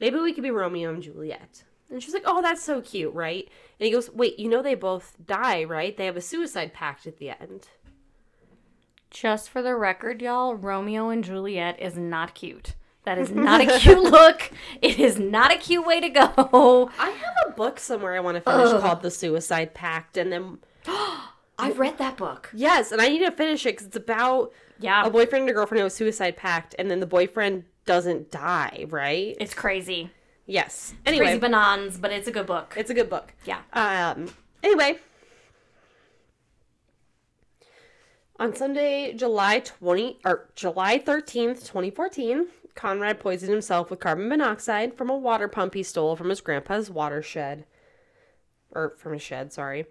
[0.00, 1.64] maybe we could be Romeo and Juliet.
[1.90, 3.44] And she's like, oh, that's so cute, right?
[3.78, 5.94] And he goes, wait, you know they both die, right?
[5.94, 7.68] They have a suicide pact at the end.
[9.10, 12.74] Just for the record, y'all, Romeo and Juliet is not cute.
[13.04, 14.50] That is not a cute look.
[14.80, 16.90] It is not a cute way to go.
[16.98, 20.58] I have a book somewhere I want to finish called The Suicide Pact, and then
[21.58, 22.50] I've read that book.
[22.54, 25.04] yes, and I need to finish it because it's about Yeah.
[25.06, 28.30] a boyfriend and a girlfriend who have a suicide pact, and then the boyfriend doesn't
[28.30, 29.36] die, right?
[29.40, 30.10] It's crazy.
[30.46, 30.94] Yes.
[31.06, 32.74] Anyway, Crazy bananas, but it's a good book.
[32.76, 33.32] it's a good book.
[33.44, 33.60] Yeah.
[33.72, 34.28] Um.
[34.62, 34.98] Anyway,
[38.38, 44.96] on Sunday, July twenty or July thirteenth, twenty fourteen, Conrad poisoned himself with carbon monoxide
[44.96, 47.66] from a water pump he stole from his grandpa's watershed,
[48.70, 49.52] or from his shed.
[49.52, 49.86] Sorry.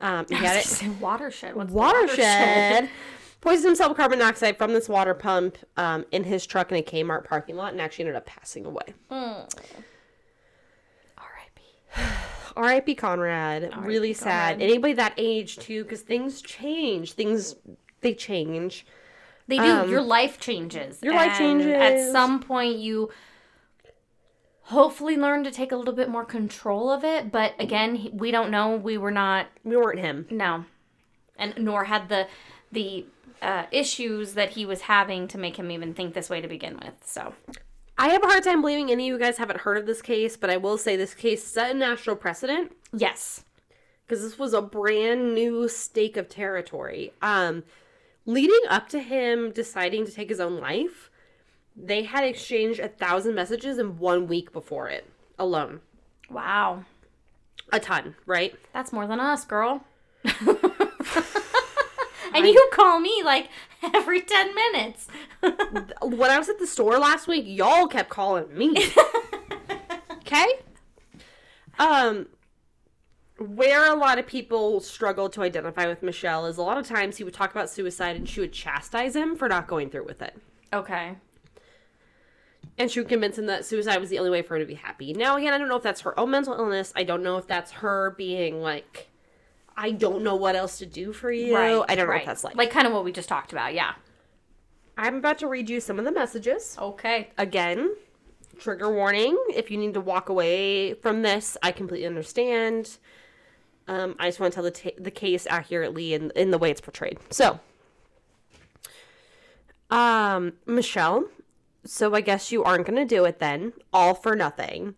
[0.00, 1.54] Um, he had it Watershed.
[1.54, 2.88] What's the watershed.
[3.40, 6.82] Poisoned himself with carbon monoxide from this water pump um, in his truck in a
[6.82, 8.94] Kmart parking lot, and actually ended up passing away.
[11.18, 11.62] R.I.P.
[12.56, 12.94] R.I.P.
[12.94, 13.72] Conrad.
[13.84, 14.54] really sad.
[14.54, 14.62] Conrad.
[14.62, 17.12] Anybody that age too, because things change.
[17.12, 17.56] Things
[18.00, 18.86] they change.
[19.48, 19.90] They do.
[19.90, 20.96] your life changes.
[21.02, 23.10] Um, your life and At some point, you
[24.62, 27.30] hopefully learn to take a little bit more control of it.
[27.32, 28.76] But again, we don't know.
[28.76, 30.26] We were not We weren't him.
[30.30, 30.64] no,
[31.36, 32.28] and nor had the
[32.70, 33.06] the
[33.42, 36.74] uh, issues that he was having to make him even think this way to begin
[36.76, 36.94] with.
[37.04, 37.34] So
[37.98, 40.36] I have a hard time believing any of you guys haven't heard of this case,
[40.36, 43.44] but I will say this case set a national precedent yes,
[44.06, 47.12] because this was a brand new stake of territory.
[47.20, 47.64] Um,
[48.26, 51.10] leading up to him deciding to take his own life,
[51.76, 55.08] they had exchanged a thousand messages in one week before it
[55.38, 55.80] alone.
[56.30, 56.84] wow,
[57.72, 58.54] A ton, right?
[58.72, 59.84] that's more than us, girl.
[62.34, 63.48] and you call me like
[63.94, 65.08] every ten minutes.
[65.42, 68.74] when I was at the store last week, y'all kept calling me.
[70.18, 70.46] okay?
[71.78, 72.26] Um
[73.42, 77.16] where a lot of people struggle to identify with Michelle is a lot of times
[77.16, 80.22] he would talk about suicide and she would chastise him for not going through with
[80.22, 80.36] it.
[80.72, 81.16] okay.
[82.78, 84.74] And she would convince him that suicide was the only way for her to be
[84.74, 85.12] happy.
[85.12, 86.92] Now again, I don't know if that's her own mental illness.
[86.96, 89.10] I don't know if that's her being like
[89.76, 91.54] I don't know what else to do for you.
[91.54, 92.56] Right, I don't know what that's like.
[92.56, 93.74] Like kind of what we just talked about.
[93.74, 93.92] Yeah.
[94.96, 96.76] I'm about to read you some of the messages.
[96.78, 97.30] Okay.
[97.38, 97.94] again,
[98.58, 99.36] trigger warning.
[99.54, 102.98] If you need to walk away from this, I completely understand.
[103.92, 106.70] Um, I just want to tell the, ta the case accurately in, in the way
[106.70, 107.18] it's portrayed.
[107.28, 107.60] So,
[109.90, 111.28] um, Michelle,
[111.84, 113.74] so I guess you aren't going to do it then.
[113.92, 114.94] All for nothing.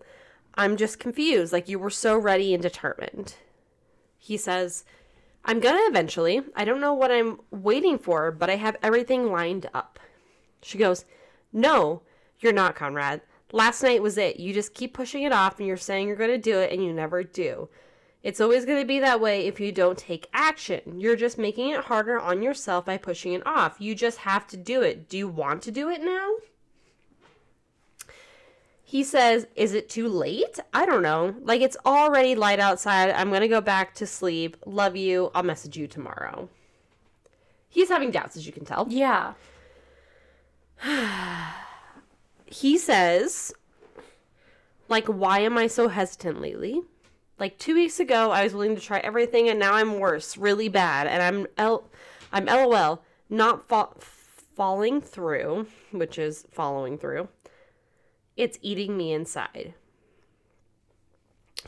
[0.55, 1.53] I'm just confused.
[1.53, 3.35] Like, you were so ready and determined.
[4.17, 4.85] He says,
[5.45, 6.43] I'm going to eventually.
[6.55, 9.99] I don't know what I'm waiting for, but I have everything lined up.
[10.63, 11.05] She goes,
[11.53, 12.03] No,
[12.39, 13.23] you're not, Conrad.
[13.51, 14.39] Last night was it.
[14.39, 16.85] You just keep pushing it off and you're saying you're going to do it and
[16.85, 17.69] you never do.
[18.25, 20.99] It's always going to be that way if you don't take action.
[20.99, 23.77] You're just making it harder on yourself by pushing it off.
[23.79, 25.11] You just have to do it.
[25.11, 26.37] Do you want to do it now?
[28.83, 30.59] He says, Is it too late?
[30.73, 31.35] I don't know.
[31.43, 33.11] Like, it's already light outside.
[33.11, 34.57] I'm going to go back to sleep.
[34.65, 35.31] Love you.
[35.35, 36.49] I'll message you tomorrow.
[37.69, 38.87] He's having doubts, as you can tell.
[38.89, 39.35] Yeah.
[42.47, 43.53] he says,
[44.89, 46.85] like, why am I so hesitant lately?
[47.39, 50.69] Like two weeks ago, I was willing to try everything, and now I'm worse, really
[50.69, 51.91] bad, and I'm L,
[52.33, 53.89] I'm LOL, not fa-
[54.55, 57.29] falling through, which is following through.
[58.37, 59.75] It's eating me inside.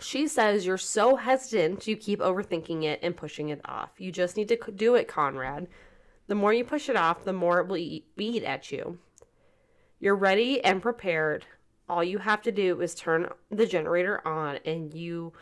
[0.01, 3.91] She says you're so hesitant, you keep overthinking it and pushing it off.
[3.99, 5.69] You just need to do it, Conrad.
[6.29, 8.99] The more you push it off, the more it will eat, eat at you.
[9.99, 11.47] You're ready and prepared.
[11.89, 15.33] All you have to do is turn the generator on and you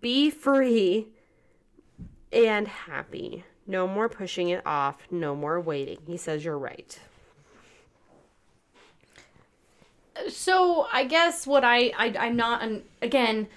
[0.00, 1.08] be free
[2.32, 3.44] and happy.
[3.66, 5.98] No more pushing it off, no more waiting.
[6.06, 6.98] He says you're right.
[10.28, 13.48] So I guess what I, I I'm not an, again.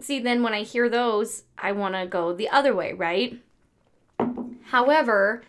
[0.00, 3.40] See, then when I hear those, I want to go the other way, right?
[4.64, 5.42] However,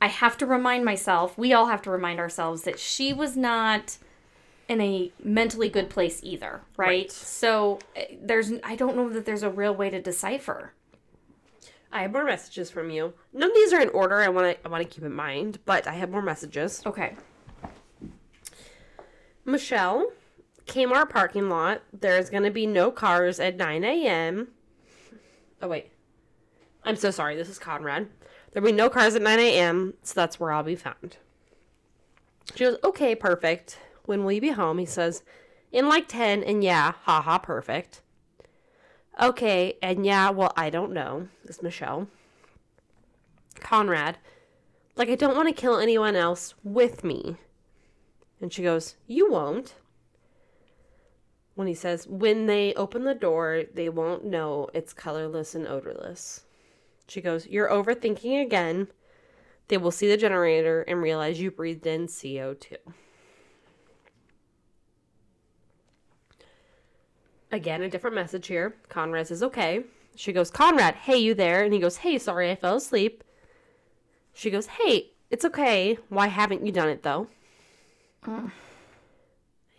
[0.00, 3.98] I have to remind myself, we all have to remind ourselves that she was not
[4.72, 6.88] in a mentally good place either, right?
[6.88, 7.12] Right.
[7.12, 10.72] So eh, there's I don't know that there's a real way to decipher.
[11.92, 13.12] I have more messages from you.
[13.32, 14.20] None of these are in order.
[14.20, 16.82] I want to I want to keep in mind, but I have more messages.
[16.86, 17.14] Okay.
[19.44, 20.10] Michelle,
[20.66, 21.82] Kmart parking lot.
[21.92, 24.48] There's going to be no cars at 9 a.m.
[25.60, 25.90] Oh, wait.
[26.84, 27.36] I'm so sorry.
[27.36, 28.08] This is Conrad.
[28.52, 31.16] There'll be no cars at 9 a.m., so that's where I'll be found.
[32.54, 33.78] She goes, okay, perfect.
[34.04, 34.78] When will you be home?
[34.78, 35.22] He says,
[35.70, 38.02] In like 10, and yeah, haha, perfect.
[39.20, 42.08] Okay, and yeah, well, I don't know, is Michelle.
[43.60, 44.18] Conrad,
[44.96, 47.36] like, I don't want to kill anyone else with me.
[48.40, 49.74] And she goes, You won't.
[51.54, 56.44] When he says, When they open the door, they won't know it's colorless and odorless.
[57.06, 58.88] She goes, You're overthinking again.
[59.68, 62.76] They will see the generator and realize you breathed in CO2.
[67.52, 68.74] Again, a different message here.
[68.88, 69.84] Conrad says, Okay.
[70.16, 71.62] She goes, Conrad, hey, you there?
[71.62, 73.22] And he goes, Hey, sorry, I fell asleep.
[74.32, 75.98] She goes, Hey, it's okay.
[76.08, 77.28] Why haven't you done it though?
[78.24, 78.50] Mm.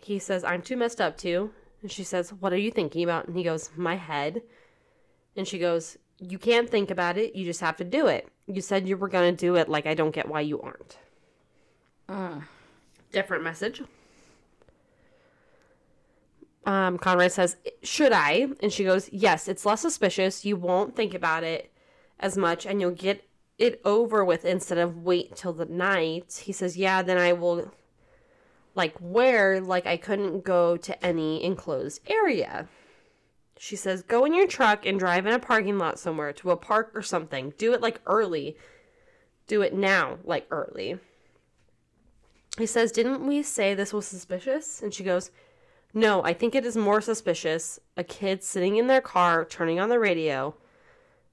[0.00, 1.50] He says, I'm too messed up to.
[1.82, 3.26] And she says, What are you thinking about?
[3.26, 4.42] And he goes, My head.
[5.36, 7.34] And she goes, You can't think about it.
[7.34, 8.28] You just have to do it.
[8.46, 9.68] You said you were going to do it.
[9.68, 10.98] Like, I don't get why you aren't.
[12.08, 12.44] Mm.
[13.10, 13.82] Different message.
[16.66, 18.48] Um, Conrad says, Should I?
[18.60, 20.44] And she goes, Yes, it's less suspicious.
[20.44, 21.72] You won't think about it
[22.18, 23.28] as much and you'll get
[23.58, 26.42] it over with instead of wait till the night.
[26.44, 27.72] He says, Yeah, then I will
[28.74, 32.68] like where like I couldn't go to any enclosed area.
[33.56, 36.56] She says, "Go in your truck and drive in a parking lot somewhere to a
[36.56, 37.54] park or something.
[37.56, 38.56] Do it like early.
[39.46, 40.98] Do it now, like early."
[42.58, 45.30] He says, "Didn't we say this was suspicious?" And she goes,
[45.94, 49.88] "No, I think it is more suspicious a kid sitting in their car turning on
[49.88, 50.54] the radio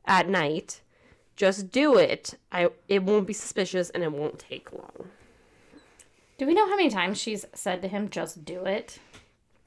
[0.05, 0.81] at night.
[1.35, 2.35] Just do it.
[2.51, 5.09] I it won't be suspicious and it won't take long."
[6.38, 8.97] Do we know how many times she's said to him, just do it?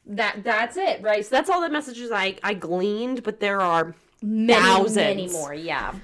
[0.06, 1.24] That that's it, right?
[1.24, 5.54] So that's all the messages I I gleaned, but there are Many, thousands many more,
[5.54, 5.94] yeah.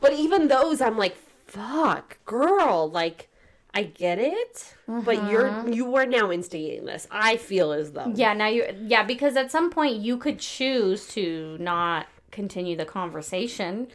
[0.00, 1.16] But even those, I'm like,
[1.46, 3.27] fuck, girl, like.
[3.78, 5.72] I get it, but you're mm-hmm.
[5.72, 7.06] you are now instigating this.
[7.12, 11.06] I feel as though Yeah, now you yeah, because at some point you could choose
[11.10, 13.86] to not continue the conversation.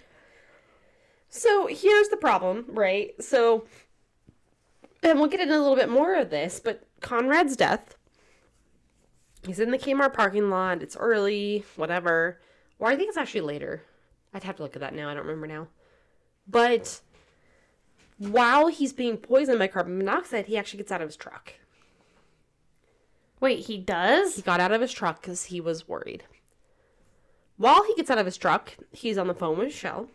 [1.27, 3.11] So here's the problem, right?
[3.21, 3.65] So,
[5.01, 7.97] and we'll get into a little bit more of this, but Conrad's death.
[9.45, 10.81] He's in the Kmart parking lot.
[10.81, 12.39] It's early, whatever.
[12.79, 13.83] Or I think it's actually later.
[14.33, 15.09] I'd have to look at that now.
[15.09, 15.67] I don't remember now.
[16.47, 17.01] But
[18.17, 21.53] while he's being poisoned by carbon monoxide, he actually gets out of his truck.
[23.39, 24.35] Wait, he does?
[24.35, 26.23] He got out of his truck because he was worried.
[27.57, 30.09] While he gets out of his truck, he's on the phone with Michelle.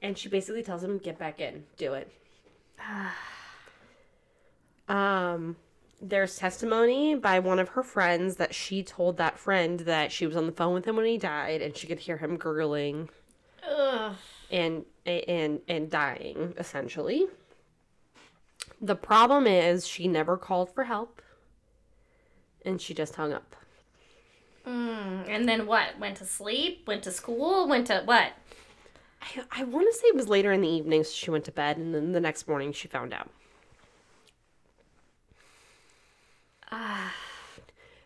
[0.00, 2.10] And she basically tells him, get back in, do it.
[4.88, 5.56] um,
[6.00, 10.36] there's testimony by one of her friends that she told that friend that she was
[10.36, 13.08] on the phone with him when he died and she could hear him gurgling
[13.68, 14.14] Ugh.
[14.50, 17.26] And and and dying essentially.
[18.80, 21.20] The problem is she never called for help
[22.64, 23.56] and she just hung up.
[24.66, 25.98] Mm, and then what?
[25.98, 26.86] Went to sleep?
[26.86, 27.66] Went to school?
[27.66, 28.32] Went to what?
[29.22, 31.52] I, I want to say it was later in the evening, so she went to
[31.52, 33.30] bed, and then the next morning she found out.
[36.70, 37.27] so you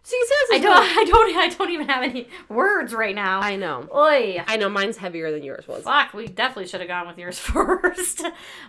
[0.02, 0.16] see,
[0.52, 3.40] I don't I don't I don't even have any words right now.
[3.40, 3.88] I know.
[3.94, 4.42] Oi.
[4.46, 5.84] I know mine's heavier than yours was.
[5.84, 8.22] Fuck, we definitely should have gone with yours first.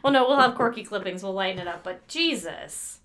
[0.04, 1.24] well, no, we'll have quirky clippings.
[1.24, 1.84] We'll lighten it up.
[1.84, 3.00] But Jesus.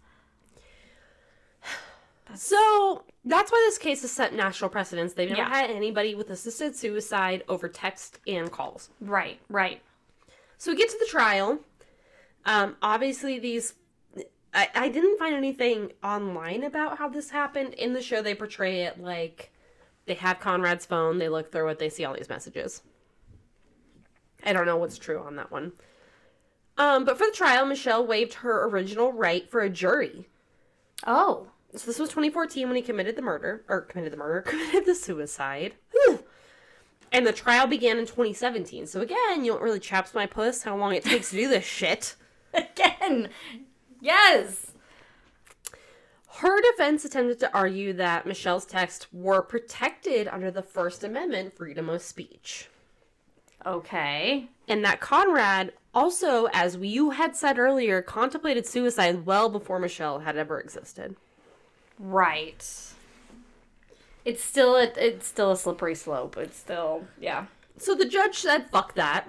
[2.34, 5.14] So that's why this case has set national precedence.
[5.14, 5.48] They've never Yeah.
[5.48, 8.90] had anybody with assisted suicide over text and calls.
[9.00, 9.80] Right, right.
[10.58, 11.60] So we get to the trial.
[12.44, 13.74] Um, obviously, these.
[14.54, 17.74] I, I didn't find anything online about how this happened.
[17.74, 19.52] In the show, they portray it like
[20.06, 22.82] they have Conrad's phone, they look through it, they see all these messages.
[24.44, 25.72] I don't know what's true on that one.
[26.78, 30.28] Um, but for the trial, Michelle waived her original right for a jury.
[31.06, 31.48] Oh.
[31.74, 34.94] So this was 2014 when he committed the murder, or committed the murder, committed the
[34.94, 35.74] suicide.
[35.92, 36.24] Whew.
[37.10, 38.86] And the trial began in 2017.
[38.86, 41.64] So again, you don't really chaps my puss how long it takes to do this
[41.64, 42.16] shit.
[42.52, 43.30] Again.
[44.00, 44.72] Yes.
[46.38, 51.88] Her defense attempted to argue that Michelle's texts were protected under the First Amendment freedom
[51.88, 52.68] of speech.
[53.66, 54.48] Okay.
[54.68, 60.36] And that Conrad also, as you had said earlier, contemplated suicide well before Michelle had
[60.36, 61.16] ever existed.
[61.98, 62.64] Right.
[64.24, 66.36] It's still a it's still a slippery slope.
[66.36, 67.46] It's still yeah.
[67.78, 69.26] So the judge said, fuck that,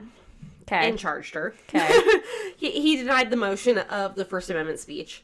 [0.71, 0.87] Okay.
[0.87, 1.55] and charged her.
[1.69, 2.01] Okay.
[2.57, 5.23] he, he denied the motion of the First Amendment speech.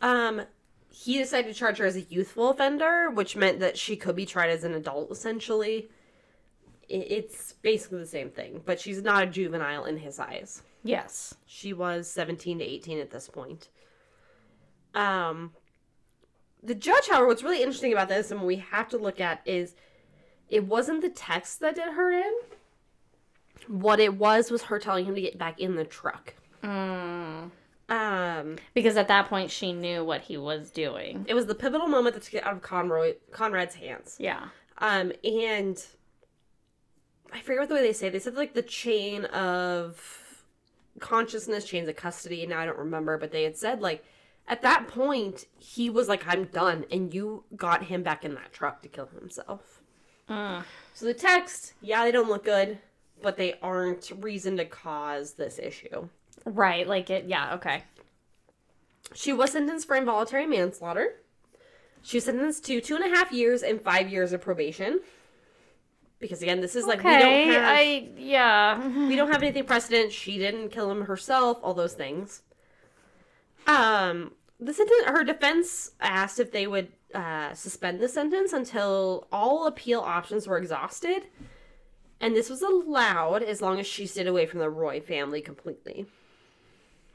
[0.00, 0.42] Um,
[0.88, 4.26] he decided to charge her as a youthful offender, which meant that she could be
[4.26, 5.88] tried as an adult, essentially.
[6.90, 10.62] I- It's basically the same thing, but she's not a juvenile in his eyes.
[10.84, 11.34] yes.
[11.46, 13.68] She was 17 to 18 at this point.
[14.94, 15.52] Um,
[16.62, 19.40] the judge, however, what's really interesting about this and what we have to look at
[19.46, 19.74] is
[20.48, 22.32] it wasn't the text that did her in.
[23.70, 26.34] What it was was her telling him to get back in the truck.
[26.64, 27.50] Mm.
[27.88, 31.24] Um, Because at that point, she knew what he was doing.
[31.28, 34.16] it was the pivotal moment that took it out of Conroy Conrad's hands.
[34.18, 34.48] Yeah.
[34.78, 35.84] Um, and
[37.32, 38.08] I forget what the way they say.
[38.08, 38.12] it.
[38.12, 40.42] They said like the chain of
[40.98, 42.44] consciousness, chains of custody.
[42.46, 44.04] Now I don't remember, but they had said like
[44.48, 48.52] at that point he was like, "I'm done," and you got him back in that
[48.52, 49.80] truck to kill himself.
[50.28, 50.64] Mm.
[50.94, 52.78] So the text, yeah, they don't look good,
[53.22, 56.08] but they aren't reason to cause this issue.
[56.44, 56.86] Right.
[56.86, 57.26] Like it.
[57.26, 57.54] Yeah.
[57.54, 57.84] Okay.
[59.14, 61.16] She was sentenced for involuntary manslaughter.
[62.02, 65.00] She was sentenced to two and a half years and five years of probation.
[66.18, 68.08] Because again, this is like we don't have I.
[68.16, 69.06] Yeah.
[69.08, 70.12] we don't have anything precedent.
[70.12, 71.58] She didn't kill him herself.
[71.62, 72.42] All those things.
[73.66, 75.04] Um, the sentence.
[75.06, 80.58] Her defense asked if they would uh, suspend the sentence until all appeal options were
[80.58, 81.24] exhausted,
[82.20, 86.06] and this was allowed as long as she stayed away from the Roy family completely.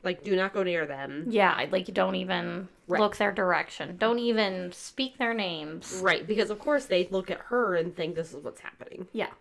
[0.04, 1.26] Like, do not go near them.
[1.30, 1.66] Yeah.
[1.72, 3.02] Like don't even Right.
[3.02, 3.98] look their direction.
[3.98, 6.00] Don't even speak their names.
[6.04, 9.08] Right, because of course they look at her and think this is what's happening.
[9.14, 9.32] Yeah.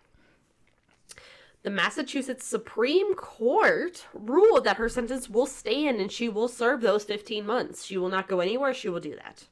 [1.61, 7.03] The Massachusetts Supreme Court ruled that her sentence will stand and she will serve those
[7.03, 7.83] 15 months.
[7.85, 8.73] She will not go anywhere.
[8.73, 9.45] She will do that.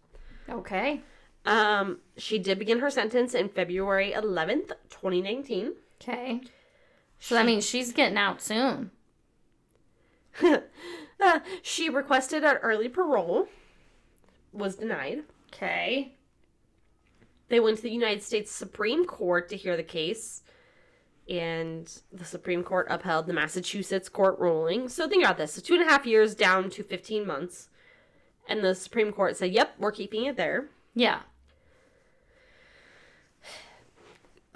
[0.49, 1.01] Okay.
[1.45, 5.73] Um, she did begin her sentence in February 11th, 2019.
[6.03, 6.41] Okay.
[7.19, 8.91] So that means she's getting out soon.
[11.23, 13.47] Uh, she requested an early parole,
[14.51, 15.23] was denied.
[15.53, 16.15] Okay.
[17.47, 20.41] They went to the United States Supreme Court to hear the case,
[21.29, 24.89] and the Supreme Court upheld the Massachusetts court ruling.
[24.89, 27.69] So think about this: so two and a half years down to fifteen months,
[28.49, 31.21] and the Supreme Court said, "Yep, we're keeping it there." Yeah.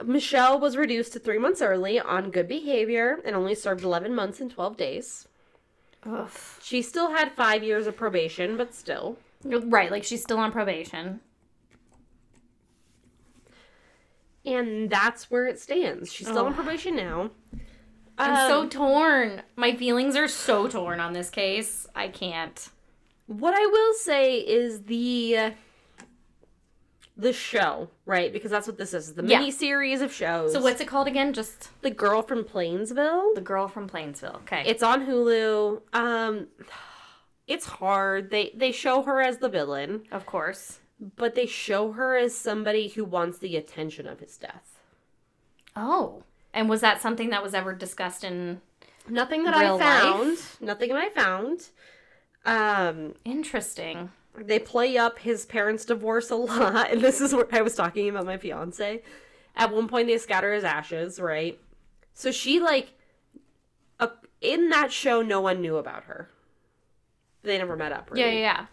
[0.03, 4.39] Michelle was reduced to three months early on good behavior and only served eleven months
[4.39, 5.27] and twelve days.
[6.05, 6.29] Ugh.
[6.61, 9.17] She still had five years of probation, but still.
[9.43, 9.91] Right.
[9.91, 11.21] Like she's still on probation.
[14.45, 16.13] And that's where it stands.
[16.13, 17.31] She's still on probation now.
[18.17, 19.41] I'm so Um, torn.
[19.55, 21.85] My feelings are so torn on this case.
[21.95, 22.69] I can't.
[23.25, 25.51] What I will say is the
[27.19, 28.31] the show, right?
[28.31, 29.13] Because that's what this is.
[29.15, 29.39] The Yeah.
[29.39, 30.53] mini series of shows.
[30.53, 31.33] So what's it called again?
[31.33, 33.33] Just the girl from Plainville?
[33.33, 34.35] the girl from Plainville.
[34.43, 34.63] Okay.
[34.67, 35.81] It's on Hulu.
[35.93, 36.47] Um
[37.47, 38.29] it's hard.
[38.29, 40.79] They they show her as the villain, of course.
[41.15, 44.79] but they show her as somebody who wants the attention of his death.
[45.75, 46.23] Oh.
[46.53, 48.61] And was that something that was ever discussed in
[49.09, 50.29] Nothing that I found.
[50.29, 50.57] life?
[50.61, 51.69] Nothing that I found.
[52.45, 54.11] Um interesting?
[54.45, 58.09] They play up his parents' divorce a lot, and this is where I was talking
[58.09, 59.01] about my fiance.
[59.55, 61.59] At one point, they scatter his ashes, right?
[62.13, 62.93] So she like,
[63.99, 64.07] uh,
[64.41, 66.29] in that show, no one knew about her.
[67.43, 68.11] They never met up.
[68.11, 68.21] Really.
[68.21, 68.65] Yeah, yeah, yeah.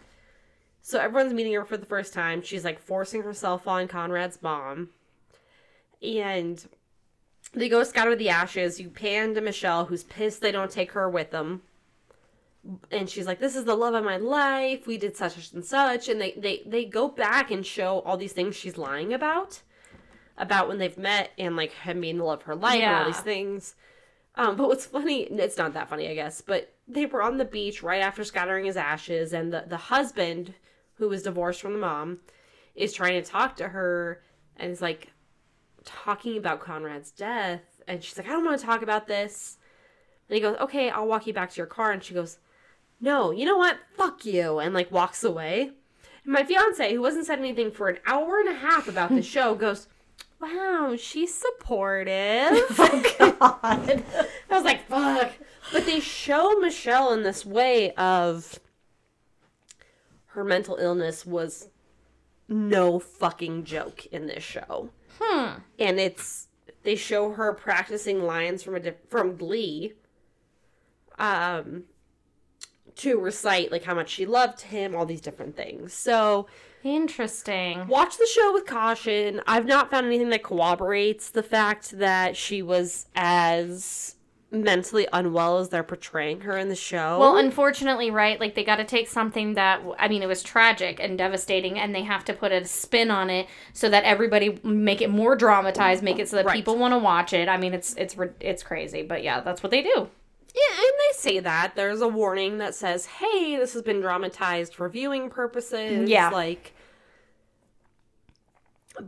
[0.81, 2.43] So everyone's meeting her for the first time.
[2.43, 4.89] She's like forcing herself on Conrad's mom,
[6.03, 6.63] and
[7.53, 8.79] they go scatter the ashes.
[8.79, 11.63] You pan to Michelle, who's pissed they don't take her with them
[12.91, 14.87] and she's like this is the love of my life.
[14.87, 16.09] We did such and such.
[16.09, 19.61] And they they they go back and show all these things she's lying about
[20.37, 23.05] about when they've met and like him being the love of her life and all
[23.05, 23.75] these things.
[24.35, 27.45] Um but what's funny it's not that funny i guess but they were on the
[27.45, 30.53] beach right after scattering his ashes and the the husband
[30.95, 32.19] who was divorced from the mom
[32.75, 34.21] is trying to talk to her
[34.57, 35.13] and is like
[35.85, 37.61] talking about conrad's death.
[37.87, 39.57] And she's like i don't want to talk about this.
[40.27, 41.91] And he goes okay i'll walk you back to your car.
[41.91, 42.39] And she goes
[43.05, 43.77] no, you know what?
[43.95, 44.59] Fuck you.
[44.59, 45.71] And like walks away.
[46.23, 49.21] And my fiance, who wasn't said anything for an hour and a half about the
[49.35, 49.87] show, goes,
[50.41, 52.65] Wow, she's supportive.
[52.77, 54.03] Oh, God.
[54.49, 55.31] I was like, fuck.
[55.71, 58.59] But they show Michelle in this way of
[60.27, 61.69] her mental illness was
[62.47, 64.89] no fucking joke in this show.
[65.19, 65.59] Hmm.
[65.79, 66.47] And it's
[66.83, 69.93] they show her practicing lines from a from Glee
[71.17, 71.85] um
[72.97, 75.93] to recite like how much she loved him, all these different things.
[75.93, 76.47] So,
[76.83, 77.87] Interesting.
[77.87, 79.41] watch the show with caution.
[79.47, 84.15] I've not found anything that corroborates the fact that she was as
[84.51, 87.19] mentally unwell as they're portraying her in the show.
[87.19, 88.39] Well, unfortunately, right?
[88.39, 91.93] Like they got to take something that I mean, it was tragic and devastating, and
[91.93, 96.03] they have to put a spin on it so that everybody make it more dramatized,
[96.03, 96.55] make it so that Right.
[96.55, 97.49] people want to watch it.
[97.49, 100.09] I mean, it's it's it's crazy, but yeah, that's what they do.
[100.55, 104.73] Yeah, and they say that there's a warning that says, "Hey, this has been dramatized
[104.75, 106.29] for viewing purposes." Yeah.
[106.29, 106.73] like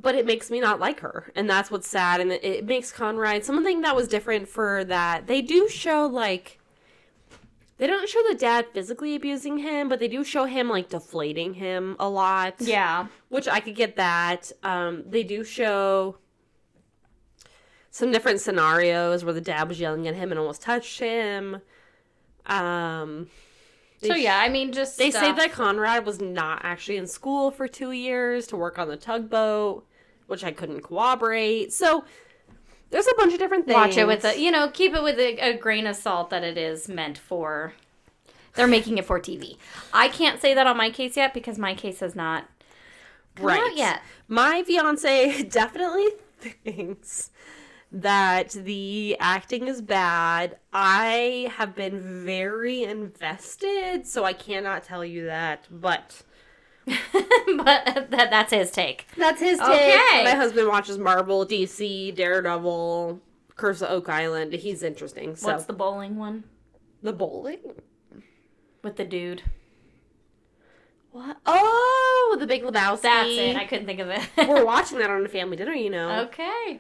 [0.02, 2.20] but it makes me not like her, and that's what's sad.
[2.20, 5.28] And it, it makes Conrad something that was different for that.
[5.28, 6.60] They do show like
[7.78, 11.54] they don't show the dad physically abusing him, but they do show him like deflating
[11.56, 12.56] him a lot.
[12.60, 13.08] Yeah.
[13.30, 14.52] which I could get that.
[14.64, 16.18] Um, they do show
[17.98, 21.60] some different scenarios where the dad was yelling at him and almost touched him.
[22.46, 23.28] Um,
[24.04, 27.68] So yeah, I mean, just they say that Conrad was not actually in school for
[27.68, 29.84] two years to work on the tugboat,
[30.28, 31.74] which I couldn't corroborate.
[31.74, 32.06] So
[32.92, 33.74] there's a bunch of different things.
[33.74, 36.44] watch it with a you know keep it with a, a grain of salt that
[36.44, 37.74] it is meant for.
[38.54, 39.58] They're making it for TV.
[39.92, 42.46] I can't say that on my case yet because my case has not
[43.42, 44.02] out yet.
[44.28, 46.10] My fiance definitely
[46.40, 47.32] thinks
[47.92, 50.58] that the acting is bad.
[50.74, 56.24] I have been very invested, so I cannot tell you that, but
[56.86, 59.08] but that, that's his take.
[59.18, 59.68] that's his take.
[59.68, 60.24] Okay.
[60.24, 63.20] My husband watches Marvel, DC, Daredevil,
[63.56, 64.54] Curse of Oak Island.
[64.54, 65.36] He's interesting.
[65.36, 66.44] So What's the bowling one
[67.02, 67.60] the bowling?
[68.84, 69.44] with the dude?
[71.12, 71.38] What?
[71.46, 73.02] Oh, the Big Lebowski.
[73.02, 73.56] That's it.
[73.56, 74.22] I couldn't think of it.
[74.38, 76.22] We're watching that on a family dinner, you know.
[76.28, 76.80] okay.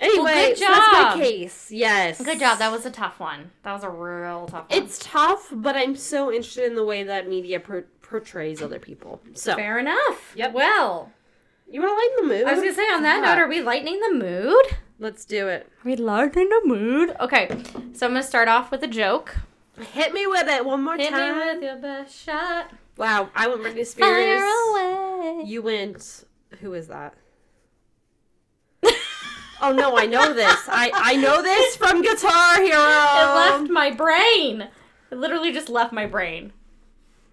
[0.00, 1.20] Anyway, good so that's my job.
[1.20, 1.70] case.
[1.70, 2.22] Yes.
[2.22, 2.58] Good job.
[2.58, 3.50] That was a tough one.
[3.62, 4.82] That was a real tough one.
[4.82, 9.20] It's tough, but I'm so interested in the way that media por- portrays other people.
[9.34, 10.32] So, fair enough.
[10.36, 10.52] Yep.
[10.52, 11.12] Well,
[11.70, 12.46] you want to lighten the mood?
[12.48, 13.34] I was gonna say on that Yeah.
[13.34, 14.78] note, are we lightening the mood?
[15.00, 15.66] Let's do it.
[15.84, 17.14] Are we lightening the mood?
[17.20, 17.48] Okay,
[17.92, 19.36] so I'm gonna start off with a joke.
[19.92, 21.36] Hit me with it one more Hit me time.
[21.38, 22.70] with your best shot.
[22.96, 24.40] Wow, I went Britney Spears.
[24.40, 25.42] Fire away.
[25.44, 26.24] You went.
[26.60, 27.14] Who is that?
[29.62, 30.58] Oh no, I know this.
[30.68, 32.78] I I know this from Guitar Hero.
[32.78, 34.68] It left my brain.
[35.10, 36.52] It literally just left my brain.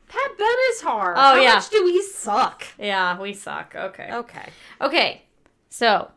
[0.08, 1.14] Pat Benatar.
[1.16, 1.56] Oh, How yeah.
[1.56, 2.64] much do we suck?
[2.78, 3.74] Yeah, we suck.
[3.76, 4.10] Okay.
[4.12, 4.50] Okay,
[4.80, 5.22] Okay.
[5.70, 6.12] So,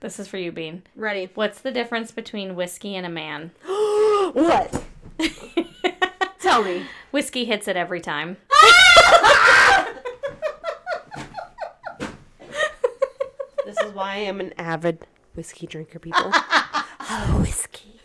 [0.00, 0.82] this is for you, Bean.
[0.96, 1.30] ready.
[1.34, 3.52] What's the difference between whiskey and a man?
[3.64, 4.82] what?
[6.40, 6.84] Tell me.
[7.10, 8.36] whiskey hits it every time.
[13.64, 15.06] This is why I am an avid
[15.38, 16.30] whiskey drinker, people.
[16.34, 18.00] oh, whiskey.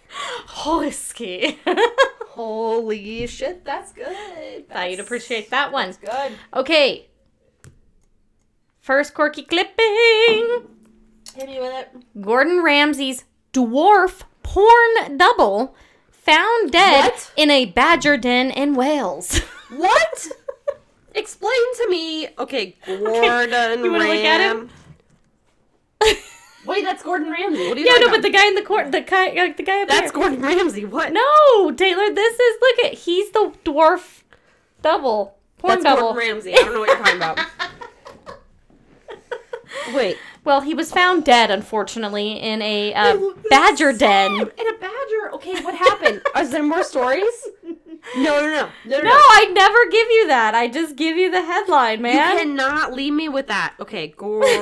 [0.65, 1.59] whiskey.
[2.27, 4.69] Holy shit, that's good.
[4.69, 5.93] Thought you'd appreciate that one.
[5.99, 6.33] good.
[6.53, 7.07] Okay.
[8.81, 10.67] First quirky clipping.
[11.35, 12.21] Hit me with it.
[12.21, 15.75] Gordon Ramsay's dwarf porn double
[16.11, 17.31] found dead What?
[17.35, 19.41] in a badger den in Wales.
[19.75, 20.27] What?
[21.15, 22.27] Explain to me.
[22.37, 24.69] Okay, Gordon You wanna look at him?
[26.65, 27.67] Wait, that's Gordon Ramsay.
[27.67, 29.63] What are you yeah, no, but the guy in the court, the guy, uh, the
[29.63, 30.21] guy up That's there.
[30.21, 30.85] Gordon Ramsay.
[30.85, 31.11] What?
[31.11, 34.21] No, Taylor, this is look at he's the dwarf
[34.81, 36.13] double porn that's double.
[36.13, 36.53] Gordon Ramsay.
[36.53, 37.39] I don't know what you're talking about.
[39.93, 40.17] Wait.
[40.45, 43.17] Well, he was found dead, unfortunately, in a uh,
[43.49, 43.99] badger sad.
[43.99, 44.31] den.
[44.33, 45.31] In a badger.
[45.33, 46.21] Okay, what happened?
[46.37, 47.47] Is there more stories?
[48.15, 49.09] No, no, no, no, no.
[49.11, 50.53] I never give you that.
[50.53, 52.15] I just give you the headline, man.
[52.15, 53.73] You cannot leave me with that.
[53.79, 54.59] Okay, Gordon.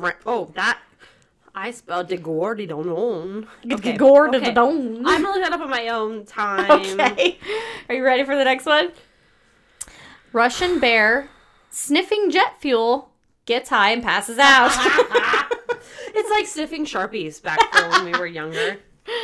[0.00, 0.78] Ra- oh, that.
[1.54, 3.48] I spelled it own.
[3.72, 3.96] Okay.
[3.96, 4.50] Gordon okay.
[4.50, 6.70] I'm gonna look that up on my own time.
[7.00, 7.38] Okay.
[7.88, 8.92] Are you ready for the next one?
[10.32, 11.30] Russian bear
[11.70, 13.10] sniffing jet fuel
[13.46, 14.70] gets high and passes out.
[16.14, 18.78] it's like sniffing sharpies back when we were younger.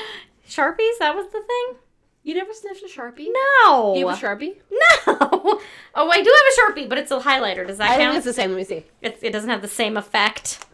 [0.52, 0.98] Sharpies?
[0.98, 1.76] That was the thing?
[2.24, 3.28] You never sniffed a sharpie?
[3.64, 3.94] No.
[3.96, 4.56] You have a sharpie?
[4.70, 5.60] no.
[5.94, 7.66] Oh, I do have a Sharpie, but it's a highlighter.
[7.66, 7.92] Does that count?
[7.92, 8.16] I think count?
[8.16, 8.50] it's the same.
[8.52, 8.86] Let me see.
[9.02, 10.64] It, it doesn't have the same effect.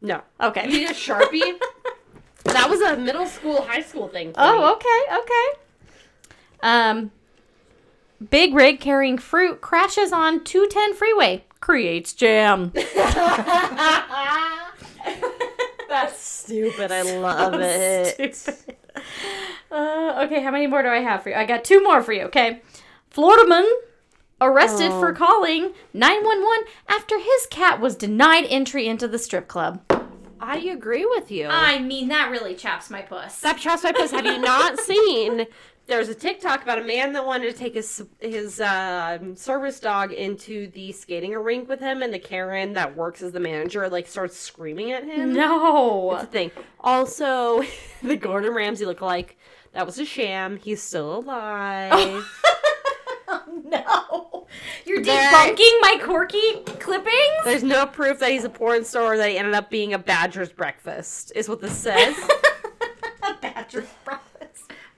[0.00, 0.22] No.
[0.40, 0.64] Okay.
[0.70, 1.58] You need a sharpie?
[2.44, 4.32] that was a middle school, high school thing.
[4.32, 4.46] for me.
[4.46, 5.60] Oh, okay, okay.
[6.62, 7.10] Um,
[8.30, 12.72] big rig carrying fruit crashes on 210 freeway, creates jam.
[16.02, 16.92] That's stupid.
[16.92, 18.34] I love it.
[18.34, 18.76] Stupid.
[19.70, 21.34] Uh, okay, how many more do I have for you?
[21.34, 22.22] I got two more for you.
[22.24, 22.62] Okay,
[23.10, 23.66] Florida man
[24.40, 25.14] arrested for Oh.
[25.14, 29.80] calling 911 after his cat was denied entry into the strip club.
[30.38, 31.46] I agree with you.
[31.48, 33.36] I mean, that really chaps my puss.
[33.38, 34.10] Stop trust my puss.
[34.10, 35.46] Have you not seen?
[35.86, 40.12] There's a TikTok about a man that wanted to take his his um, service dog
[40.12, 44.08] into the skating rink with him, and the Karen that works as the manager like
[44.08, 45.32] starts screaming at him.
[45.32, 46.10] no.
[46.12, 46.50] That's the thing.
[46.80, 47.62] Also,
[48.02, 49.30] the Gordon Ramsay lookalike.
[49.72, 50.56] That was a sham.
[50.56, 52.26] He's still alive.
[53.64, 54.46] no.
[54.86, 57.44] You're There- debunking my quirky clippings?
[57.44, 59.98] There's no proof that he's a porn star or that he ended up being a
[59.98, 61.30] badger's breakfast.
[61.36, 62.16] Is what this says.
[63.22, 64.25] a badger's breakfast.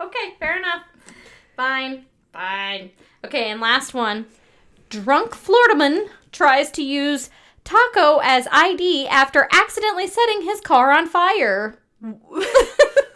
[0.00, 0.82] Okay, fair enough.
[1.56, 2.06] Fine.
[2.32, 2.90] Fine.
[3.24, 4.26] Okay, and last one.
[4.90, 7.30] Drunk Floridaman tries to use
[7.64, 11.78] Taco as ID after accidentally setting his car on fire.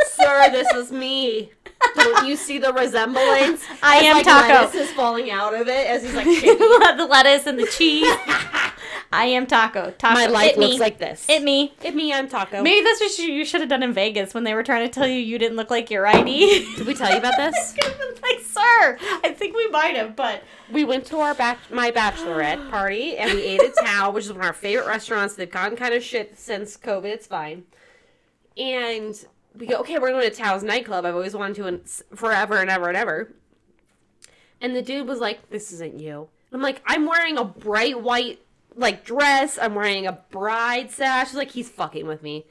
[0.07, 1.51] Sir, this is me.
[1.95, 3.65] Don't you see the resemblance?
[3.83, 4.49] I As, am like, Taco.
[4.49, 6.59] Lettuce is falling out of it as he's like shaking.
[6.97, 8.13] the lettuce and the cheese.
[9.13, 9.91] I am Taco.
[9.99, 10.15] Taco.
[10.15, 10.67] My life it me.
[10.69, 11.29] looks like this.
[11.29, 11.73] it me.
[11.83, 12.63] It me, I'm Taco.
[12.63, 14.93] Maybe that's what you, you should have done in Vegas when they were trying to
[14.93, 16.75] tell you you didn't look like your ID.
[16.77, 17.73] Did we tell you about this?
[17.75, 21.35] Could have been like, sir, I think we might have, but we went to our
[21.35, 24.87] bach- my bachelorette party and we ate at Tao, which is one of our favorite
[24.87, 25.35] restaurants.
[25.35, 27.05] They've gotten kind of shit since COVID.
[27.05, 27.65] It's fine.
[28.57, 29.15] And
[29.59, 31.05] we go, okay, we're going to Tao's nightclub.
[31.05, 31.83] I've always wanted to in-
[32.17, 33.33] forever and ever and ever.
[34.61, 38.41] And the dude was like, "This isn't you." I'm like, "I'm wearing a bright white
[38.75, 39.59] like dress.
[39.61, 42.47] I'm wearing a bride sash." Like, "He's fucking with me."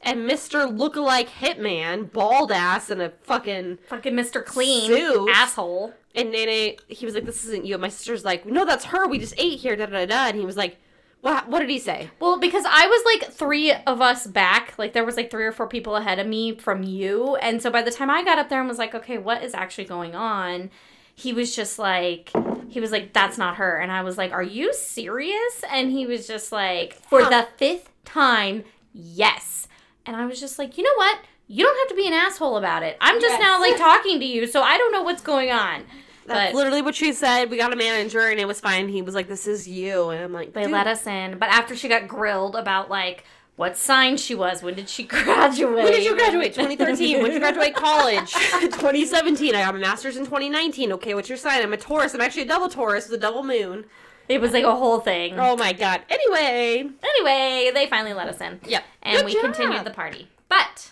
[0.00, 0.66] And Mr.
[0.70, 4.44] Lookalike Hitman, bald ass, and a fucking fucking Mr.
[4.44, 5.28] Clean Suit.
[5.32, 5.94] asshole.
[6.14, 9.06] and Nene, he was like, "This isn't you." And my sister's like, "No, that's her.
[9.08, 10.06] We just ate here." Da da da.
[10.06, 10.26] da.
[10.28, 10.78] And he was like,
[11.22, 11.48] "What?
[11.48, 15.04] What did he say?" Well, because I was like three of us back, like there
[15.04, 17.90] was like three or four people ahead of me from you, and so by the
[17.90, 20.70] time I got up there and was like, okay, what is actually going on?
[21.14, 22.30] He was just like,
[22.68, 25.62] he was like, that's not her, and I was like, are you serious?
[25.70, 27.30] And he was just like, for Huh.
[27.30, 29.68] the fifth time, yes.
[30.04, 31.18] And I was just like, you know what?
[31.48, 32.96] You don't have to be an asshole about it.
[33.00, 33.40] I'm just Yes.
[33.40, 35.84] now like talking to you, so I don't know what's going on.
[36.26, 37.50] That's But literally what she said.
[37.50, 38.88] We got a manager, and it was fine.
[38.88, 41.48] He was like, "This is you," and I'm like, They "Dude." let us in, but
[41.50, 43.22] after she got grilled about like
[43.56, 45.84] what sign she was, when did she graduate?
[45.84, 46.54] When did you graduate?
[46.54, 47.16] 2013.
[47.18, 48.32] when did you graduate college?
[48.60, 49.54] 2017.
[49.54, 50.92] I got my master's in 2019.
[50.92, 51.62] Okay, what's your sign?
[51.62, 52.14] I'm a Taurus.
[52.14, 53.86] I'm actually a double Taurus with a double moon.
[54.28, 55.38] It was like a whole thing.
[55.38, 56.02] Oh my god.
[56.10, 56.90] Anyway.
[57.02, 58.60] Anyway, they finally let us in.
[58.66, 58.84] Yep.
[59.02, 59.42] And Good we job.
[59.54, 60.28] continued the party.
[60.48, 60.90] But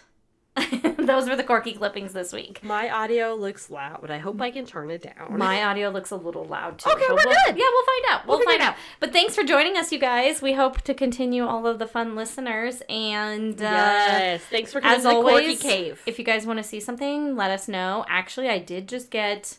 [0.99, 2.63] those were the quirky clippings this week.
[2.63, 5.37] My audio looks loud, but I hope I can turn it down.
[5.37, 6.91] My audio looks a little loud too.
[6.91, 7.57] Okay, we're we'll- good.
[7.57, 8.27] Yeah, we'll find out.
[8.27, 8.77] We'll, We'll find it out.
[9.01, 10.41] But thanks for joining us, you guys.
[10.41, 12.83] We hope to continue all of the fun listeners.
[12.89, 14.43] And uh, yes.
[14.45, 16.03] Thanks for coming as to the always, Quirky Cave.
[16.07, 18.05] if you guys want to see something, let us know.
[18.09, 19.59] Actually, I did just get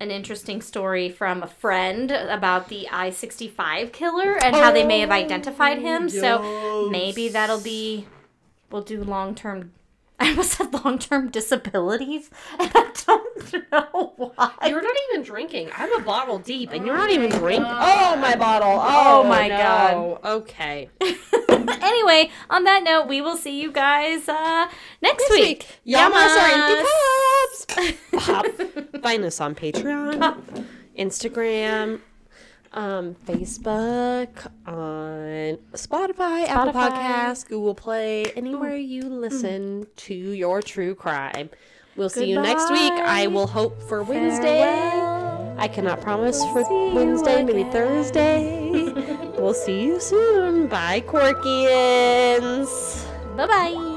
[0.00, 4.98] an interesting story from a friend about the I 65 killer and how they may
[4.98, 6.08] have identified him.
[6.08, 8.08] So maybe that'll be,
[8.72, 9.72] we'll do long term.
[10.22, 12.30] I almost said long term disabilities.
[12.58, 14.52] And I don't know why.
[14.68, 15.70] You're not even drinking.
[15.76, 17.66] I'm a bottle deep, and you're not even drinking.
[17.66, 18.78] Oh, my bottle.
[18.80, 20.20] Oh, my no.
[20.22, 20.32] God.
[20.36, 20.88] Okay.
[21.48, 24.68] anyway, on that note, we will see you guys uh,
[25.02, 25.66] next, week.
[25.86, 27.96] Yamas are empty Yamas.
[28.12, 28.26] cups.
[28.26, 29.02] Pop.
[29.02, 30.64] Find us on Patreon,
[30.96, 32.00] Instagram,
[32.72, 36.90] um, Facebook, on Spotify, Apple Spotify.
[36.90, 41.50] Podcasts, Google Play, anywhere you listen to your true crime.
[41.96, 42.92] We'll see you next week.
[42.92, 44.60] I will hope for Wednesday.
[44.60, 45.56] Farewell.
[45.58, 47.64] I cannot promise for See Wednesday, maybe.
[47.64, 48.92] Thursday.
[49.38, 50.66] we'll see you soon.
[50.68, 52.68] Bye, Corkians.
[53.36, 53.91] Bye bye.